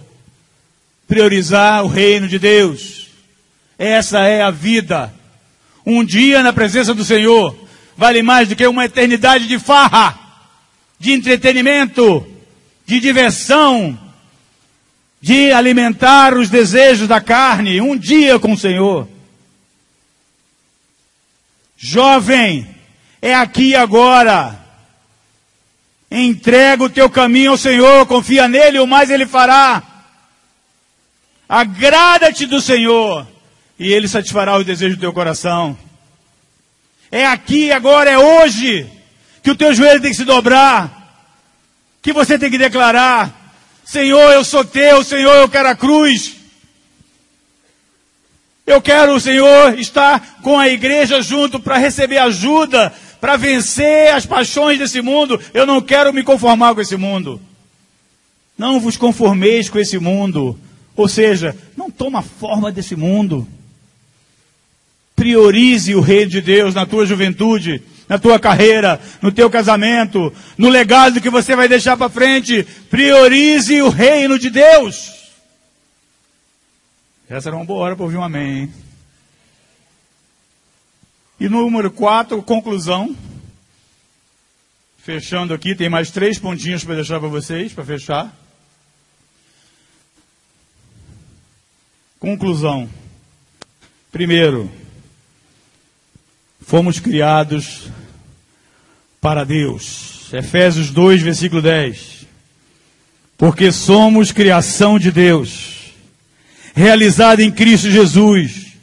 priorizar 1.07 1.85
o 1.85 1.87
reino 1.87 2.27
de 2.27 2.37
Deus. 2.37 3.07
Essa 3.79 4.27
é 4.27 4.41
a 4.41 4.51
vida. 4.51 5.13
Um 5.85 6.03
dia 6.03 6.43
na 6.43 6.51
presença 6.51 6.93
do 6.93 7.05
Senhor 7.05 7.57
vale 7.95 8.21
mais 8.21 8.49
do 8.49 8.57
que 8.57 8.67
uma 8.67 8.83
eternidade 8.83 9.47
de 9.47 9.57
farra, 9.57 10.19
de 10.99 11.13
entretenimento, 11.13 12.27
de 12.85 12.99
diversão, 12.99 13.97
de 15.23 15.53
alimentar 15.53 16.33
os 16.33 16.49
desejos 16.49 17.07
da 17.07 17.21
carne. 17.21 17.79
Um 17.79 17.97
dia 17.97 18.37
com 18.37 18.51
o 18.51 18.57
Senhor. 18.57 19.07
Jovem, 21.77 22.67
é 23.21 23.33
aqui 23.33 23.73
agora. 23.73 24.59
Entrega 26.11 26.83
o 26.83 26.89
teu 26.89 27.09
caminho 27.09 27.51
ao 27.51 27.57
Senhor, 27.57 28.05
confia 28.05 28.49
nele, 28.49 28.79
o 28.79 28.85
mais 28.85 29.09
ele 29.09 29.25
fará. 29.25 29.81
Agrada-te 31.47 32.45
do 32.45 32.59
Senhor, 32.59 33.25
e 33.79 33.93
ele 33.93 34.09
satisfará 34.09 34.57
o 34.57 34.63
desejo 34.63 34.97
do 34.97 34.99
teu 34.99 35.13
coração. 35.13 35.77
É 37.09 37.25
aqui, 37.25 37.71
agora, 37.71 38.09
é 38.09 38.17
hoje, 38.17 38.91
que 39.41 39.51
o 39.51 39.55
teu 39.55 39.73
joelho 39.73 40.01
tem 40.01 40.11
que 40.11 40.17
se 40.17 40.25
dobrar, 40.25 41.15
que 42.01 42.11
você 42.11 42.37
tem 42.37 42.51
que 42.51 42.57
declarar: 42.57 43.42
Senhor, 43.85 44.31
eu 44.31 44.43
sou 44.43 44.63
teu, 44.63 45.03
Senhor, 45.03 45.35
eu 45.35 45.49
quero 45.49 45.69
a 45.69 45.75
cruz. 45.75 46.35
Eu 48.65 48.81
quero, 48.81 49.19
Senhor, 49.19 49.77
estar 49.77 50.39
com 50.41 50.57
a 50.57 50.69
igreja 50.69 51.21
junto 51.21 51.59
para 51.59 51.77
receber 51.77 52.17
ajuda, 52.17 52.93
para 53.19 53.35
vencer 53.35 54.13
as 54.13 54.25
paixões 54.25 54.79
desse 54.79 55.01
mundo. 55.01 55.39
Eu 55.53 55.65
não 55.65 55.81
quero 55.81 56.13
me 56.13 56.23
conformar 56.23 56.73
com 56.73 56.81
esse 56.81 56.95
mundo. 56.95 57.41
Não 58.57 58.79
vos 58.79 58.95
conformeis 58.95 59.69
com 59.69 59.79
esse 59.79 59.99
mundo. 59.99 60.57
Ou 60.95 61.09
seja, 61.09 61.55
não 61.75 61.91
toma 61.91 62.21
forma 62.21 62.71
desse 62.71 62.95
mundo. 62.95 63.47
Priorize 65.15 65.93
o 65.93 66.01
reino 66.01 66.31
de 66.31 66.41
Deus 66.41 66.73
na 66.73 66.85
tua 66.85 67.05
juventude, 67.05 67.81
na 68.07 68.17
tua 68.19 68.39
carreira, 68.39 68.99
no 69.21 69.31
teu 69.31 69.49
casamento, 69.49 70.33
no 70.57 70.69
legado 70.69 71.21
que 71.21 71.29
você 71.29 71.55
vai 71.55 71.67
deixar 71.67 71.97
para 71.97 72.09
frente. 72.09 72.63
Priorize 72.89 73.81
o 73.81 73.89
reino 73.89 74.37
de 74.37 74.49
Deus. 74.49 75.11
Essa 77.29 77.49
era 77.49 77.55
uma 77.55 77.65
boa 77.65 77.79
hora 77.83 77.95
para 77.95 78.03
ouvir 78.03 78.17
um 78.17 78.23
amém. 78.23 78.63
Hein? 78.63 78.73
E 81.39 81.49
número 81.49 81.89
4, 81.91 82.41
conclusão. 82.43 83.15
Fechando 84.97 85.53
aqui, 85.53 85.75
tem 85.75 85.89
mais 85.89 86.11
três 86.11 86.39
pontinhos 86.39 86.83
para 86.83 86.95
deixar 86.95 87.19
para 87.19 87.27
vocês, 87.27 87.73
para 87.73 87.83
fechar. 87.83 88.33
Conclusão. 92.19 92.89
Primeiro, 94.11 94.71
fomos 96.65 96.99
criados 96.99 97.89
para 99.21 99.43
Deus. 99.43 100.33
Efésios 100.33 100.89
2, 100.89 101.21
versículo 101.21 101.61
10. 101.61 102.25
Porque 103.37 103.71
somos 103.71 104.31
criação 104.31 104.97
de 104.97 105.11
Deus, 105.11 105.93
realizada 106.73 107.43
em 107.43 107.51
Cristo 107.51 107.89
Jesus, 107.89 108.73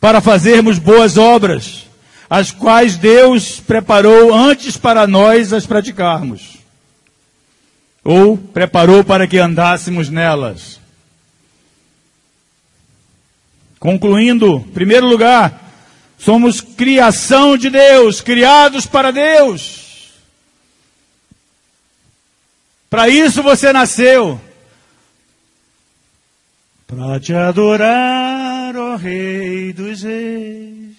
para 0.00 0.20
fazermos 0.20 0.78
boas 0.78 1.16
obras 1.16 1.86
as 2.28 2.52
quais 2.52 2.96
Deus 2.96 3.58
preparou 3.58 4.32
antes 4.32 4.76
para 4.76 5.04
nós 5.04 5.52
as 5.52 5.66
praticarmos, 5.66 6.58
ou 8.04 8.36
preparou 8.38 9.02
para 9.02 9.26
que 9.26 9.36
andássemos 9.36 10.08
nelas. 10.08 10.78
Concluindo, 13.80 14.60
primeiro 14.72 15.08
lugar, 15.08 15.69
somos 16.20 16.60
criação 16.60 17.56
de 17.56 17.70
Deus, 17.70 18.20
criados 18.20 18.86
para 18.86 19.10
Deus. 19.10 20.12
Para 22.88 23.08
isso 23.08 23.42
você 23.42 23.72
nasceu. 23.72 24.40
Para 26.86 27.18
te 27.20 27.32
adorar, 27.32 28.76
ó 28.76 28.96
Rei 28.96 29.72
dos 29.72 30.02
Reis. 30.02 30.96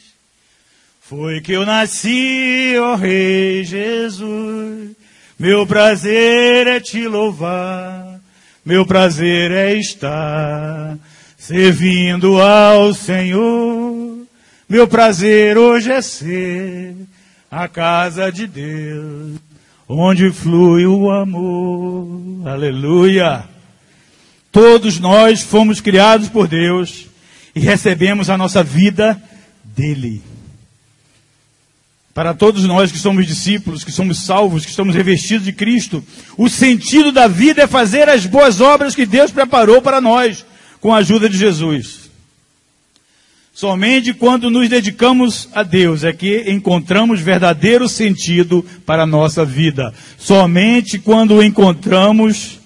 Foi 1.02 1.42
que 1.42 1.52
eu 1.52 1.66
nasci, 1.66 2.76
ó 2.80 2.96
Rei 2.96 3.66
Jesus, 3.66 4.96
Meu 5.38 5.68
prazer 5.68 6.68
é 6.68 6.80
te 6.80 7.08
louvar, 7.08 8.22
meu 8.64 8.86
prazer 8.86 9.52
é 9.52 9.74
estar 9.74 10.98
servindo 11.38 12.40
ao 12.40 12.94
Senhor. 12.94 13.91
Meu 14.72 14.88
prazer 14.88 15.58
hoje 15.58 15.92
é 15.92 16.02
ser 16.02 16.96
a 17.52 17.68
casa 17.68 18.32
de 18.32 18.48
Deus, 18.48 19.38
onde 19.86 20.32
flui 20.32 20.86
o 20.86 21.12
amor. 21.12 22.48
Aleluia! 22.48 23.44
Todos 24.50 24.98
nós 24.98 25.42
fomos 25.42 25.82
criados 25.82 26.30
por 26.30 26.48
Deus 26.48 27.08
e 27.54 27.60
recebemos 27.60 28.30
a 28.30 28.38
nossa 28.38 28.64
vida 28.64 29.22
dele. 29.76 30.22
Para 32.14 32.34
todos 32.34 32.64
nós 32.64 32.94
que 32.94 32.98
somos 32.98 33.28
discípulos, 33.28 33.84
que 33.84 33.92
somos 33.92 34.24
salvos, 34.24 34.64
que 34.64 34.72
estamos 34.72 34.96
revestidos 34.96 35.44
de 35.44 35.52
Cristo, 35.52 36.02
o 36.38 36.48
sentido 36.48 37.12
da 37.12 37.28
vida 37.28 37.64
é 37.64 37.68
fazer 37.68 38.08
as 38.08 38.26
boas 38.26 38.62
obras 38.62 38.96
que 38.96 39.06
Deus 39.06 39.32
preparou 39.32 39.82
para 39.82 40.00
nós, 40.00 40.46
com 40.80 40.94
a 40.94 41.00
ajuda 41.00 41.28
de 41.28 41.38
Jesus. 41.38 42.01
Somente 43.62 44.12
quando 44.16 44.50
nos 44.50 44.68
dedicamos 44.68 45.48
a 45.54 45.62
Deus 45.62 46.04
é 46.04 46.12
que 46.12 46.52
encontramos 46.52 47.22
verdadeiro 47.22 47.88
sentido 47.88 48.66
para 48.88 49.04
a 49.04 49.06
nossa 49.06 49.46
vida. 49.46 49.94
Somente 50.18 50.98
quando 50.98 51.44
encontramos, 51.44 52.60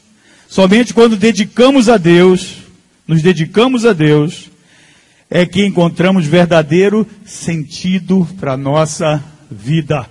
somente 0.47 0.93
quando 0.93 1.17
dedicamos 1.17 1.89
a 1.89 1.97
Deus, 1.97 2.59
nos 3.05 3.21
dedicamos 3.21 3.85
a 3.85 3.91
Deus, 3.91 4.49
é 5.29 5.45
que 5.45 5.65
encontramos 5.65 6.27
verdadeiro 6.27 7.05
sentido 7.25 8.25
para 8.39 8.53
a 8.53 8.57
nossa 8.57 9.21
vida. 9.51 10.09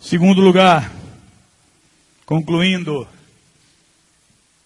Segundo 0.00 0.40
lugar, 0.40 0.90
concluindo, 2.24 3.06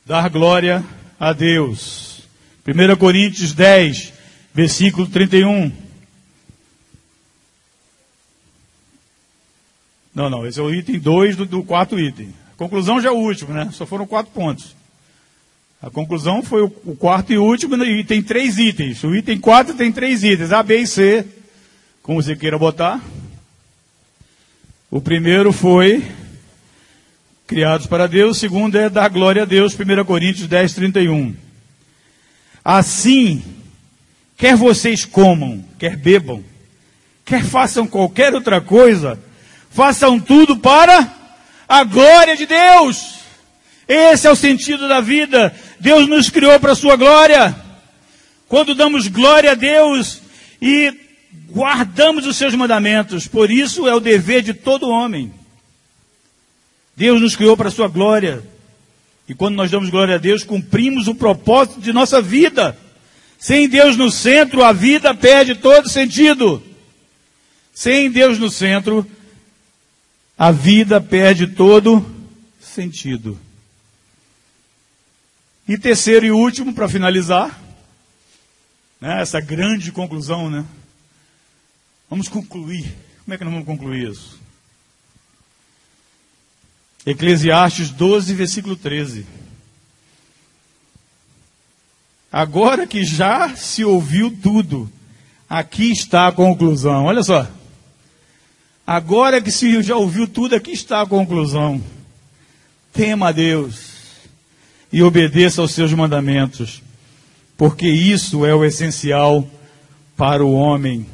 dar 0.07 0.31
glória 0.31 0.85
a 1.19 1.33
Deus. 1.33 2.23
1 2.65 2.97
Coríntios 2.97 3.53
10, 3.53 4.22
versículo 4.55 5.07
31. 5.07 5.73
Não, 10.15 10.29
não, 10.29 10.47
esse 10.47 10.61
é 10.61 10.63
o 10.63 10.73
item 10.73 10.99
2 10.99 11.37
do, 11.37 11.47
do 11.47 11.63
quarto 11.63 11.99
item. 11.99 12.35
A 12.53 12.57
conclusão 12.57 13.01
já 13.01 13.09
é 13.09 13.13
o 13.13 13.17
último, 13.17 13.55
né? 13.55 13.71
Só 13.73 13.87
foram 13.87 14.07
quatro 14.07 14.33
pontos. 14.33 14.77
A 15.83 15.91
conclusão 15.91 16.43
foi 16.43 16.63
o, 16.63 16.73
o 16.85 16.95
quarto 16.95 17.33
e 17.33 17.39
último, 17.39 17.77
né? 17.77 17.85
e 17.87 18.05
tem 18.05 18.23
três 18.23 18.59
itens. 18.59 19.03
O 19.03 19.17
item 19.17 19.41
4 19.41 19.75
tem 19.75 19.91
três 19.91 20.23
itens, 20.23 20.53
A, 20.53 20.63
B 20.63 20.79
e 20.79 20.87
C, 20.87 21.27
como 22.03 22.23
você 22.23 22.37
queira 22.37 22.59
botar. 22.59 23.01
O 24.91 25.01
primeiro 25.01 25.53
foi 25.53 26.07
criados 27.47 27.87
para 27.87 28.07
Deus, 28.07 28.37
o 28.37 28.41
segundo 28.41 28.77
é 28.77 28.89
dar 28.89 29.09
glória 29.09 29.43
a 29.43 29.45
Deus, 29.47 29.75
1 29.75 30.05
Coríntios 30.05 30.47
10, 30.47 30.75
31. 30.75 31.35
Assim, 32.65 33.43
quer 34.37 34.57
vocês 34.57 35.05
comam, 35.05 35.65
quer 35.79 35.97
bebam, 35.97 36.45
quer 37.25 37.45
façam 37.45 37.87
qualquer 37.87 38.35
outra 38.35 38.61
coisa, 38.61 39.19
façam 39.71 40.19
tudo 40.19 40.57
para 40.57 41.13
a 41.69 41.85
glória 41.85 42.37
de 42.37 42.47
Deus. 42.47 43.15
Esse 43.89 44.27
é 44.27 44.31
o 44.31 44.37
sentido 44.37 44.89
da 44.89 45.01
vida. 45.01 45.55
Deus 45.81 46.09
nos 46.09 46.31
criou 46.31 46.59
para 46.61 46.73
a 46.73 46.77
sua 46.77 46.97
glória. 46.97 47.55
Quando 48.49 48.75
damos 48.75 49.09
glória 49.09 49.53
a 49.53 49.55
Deus 49.55 50.21
e 50.61 50.95
guardamos 51.51 52.27
os 52.27 52.37
seus 52.37 52.55
mandamentos. 52.55 53.27
Por 53.27 53.51
isso 53.51 53.87
é 53.87 53.95
o 53.95 54.01
dever 54.01 54.43
de 54.43 54.55
todo 54.55 54.89
homem. 54.89 55.33
Deus 56.97 57.21
nos 57.21 57.37
criou 57.37 57.57
para 57.57 57.69
a 57.69 57.73
sua 57.73 57.89
glória. 57.89 58.43
E 59.29 59.35
quando 59.35 59.57
nós 59.57 59.71
damos 59.71 59.91
glória 59.91 60.17
a 60.17 60.19
Deus, 60.19 60.45
cumprimos 60.45 61.09
o 61.09 61.15
propósito 61.15 61.81
de 61.81 61.93
nossa 61.93 62.21
vida. 62.21 62.77
Sem 63.43 63.69
Deus 63.69 63.97
no 63.97 64.09
centro, 64.09 64.63
a 64.63 64.73
vida 64.73 65.13
perde 65.13 65.57
todo 65.57 65.89
sentido. 65.89 66.63
Sem 67.75 68.09
Deus 68.09 68.39
no 68.39 68.49
centro, 68.49 69.05
a 70.39 70.53
vida 70.53 71.01
perde 71.01 71.49
todo 71.49 72.07
sentido. 72.61 73.37
E 75.67 75.77
terceiro 75.77 76.25
e 76.25 76.31
último, 76.31 76.73
para 76.73 76.89
finalizar, 76.89 77.61
né, 79.01 79.21
essa 79.21 79.41
grande 79.41 79.91
conclusão, 79.91 80.49
né? 80.49 80.65
Vamos 82.09 82.29
concluir. 82.29 82.95
Como 83.25 83.35
é 83.35 83.39
que 83.39 83.43
nós 83.43 83.53
vamos 83.53 83.67
concluir 83.67 84.09
isso? 84.09 84.39
Eclesiastes 87.05 87.91
12, 87.91 88.35
versículo 88.35 88.77
13. 88.77 89.42
Agora 92.33 92.87
que 92.87 93.05
já 93.05 93.55
se 93.55 93.85
ouviu 93.85 94.31
tudo, 94.31 94.91
aqui 95.49 95.93
está 95.93 96.29
a 96.29 96.33
conclusão. 96.33 97.05
Olha 97.05 97.23
só. 97.23 97.47
Agora 98.87 99.41
que 99.41 99.53
se 99.53 99.83
já 99.83 99.97
ouviu 99.97 100.27
tudo, 100.27 100.55
aqui 100.55 100.73
está 100.73 101.03
a 101.03 101.07
conclusão. 101.07 101.83
Tema 102.91 103.29
a 103.29 103.33
Deus 103.33 103.93
e 104.91 105.03
obedeça 105.03 105.61
aos 105.61 105.73
seus 105.73 105.93
mandamentos, 105.93 106.83
porque 107.57 107.89
isso 107.89 108.45
é 108.45 108.55
o 108.55 108.65
essencial 108.65 109.47
para 110.17 110.45
o 110.45 110.53
homem. 110.53 111.07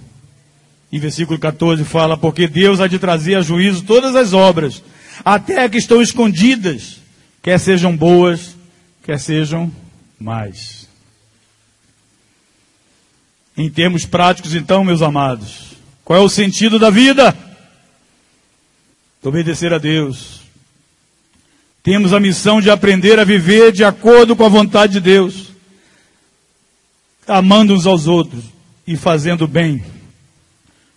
Em 0.90 0.98
versículo 0.98 1.38
14 1.38 1.84
fala: 1.84 2.16
Porque 2.16 2.48
Deus 2.48 2.80
há 2.80 2.86
de 2.86 2.98
trazer 2.98 3.34
a 3.34 3.42
juízo 3.42 3.82
todas 3.82 4.16
as 4.16 4.32
obras, 4.32 4.82
até 5.24 5.68
que 5.68 5.78
estão 5.78 6.00
escondidas, 6.00 7.00
quer 7.42 7.58
sejam 7.60 7.96
boas, 7.96 8.56
quer 9.04 9.20
sejam 9.20 9.70
mais. 10.18 10.87
Em 13.58 13.68
termos 13.68 14.06
práticos, 14.06 14.54
então, 14.54 14.84
meus 14.84 15.02
amados, 15.02 15.72
qual 16.04 16.20
é 16.20 16.22
o 16.22 16.28
sentido 16.28 16.78
da 16.78 16.90
vida? 16.90 17.36
Obedecer 19.20 19.74
a 19.74 19.78
Deus. 19.78 20.42
Temos 21.82 22.12
a 22.12 22.20
missão 22.20 22.60
de 22.60 22.70
aprender 22.70 23.18
a 23.18 23.24
viver 23.24 23.72
de 23.72 23.82
acordo 23.82 24.36
com 24.36 24.44
a 24.44 24.48
vontade 24.48 24.92
de 24.94 25.00
Deus, 25.00 25.48
amando 27.26 27.74
uns 27.74 27.84
aos 27.84 28.06
outros 28.06 28.44
e 28.86 28.96
fazendo 28.96 29.48
bem. 29.48 29.84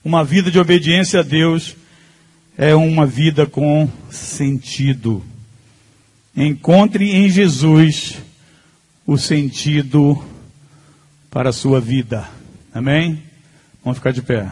Uma 0.05 0.23
vida 0.23 0.51
de 0.51 0.59
obediência 0.59 1.21
a 1.21 1.23
Deus 1.23 1.75
é 2.55 2.75
uma 2.75 3.07
vida 3.07 3.47
com 3.47 3.89
sentido. 4.11 5.25
Encontre 6.37 7.09
em 7.09 7.27
Jesus 7.27 8.17
o 9.05 9.17
sentido 9.17 10.23
para 11.31 11.49
a 11.49 11.53
sua 11.53 11.81
vida. 11.81 12.29
Amém? 12.73 13.21
Vamos 13.83 13.97
ficar 13.97 14.11
de 14.11 14.21
pé. 14.21 14.49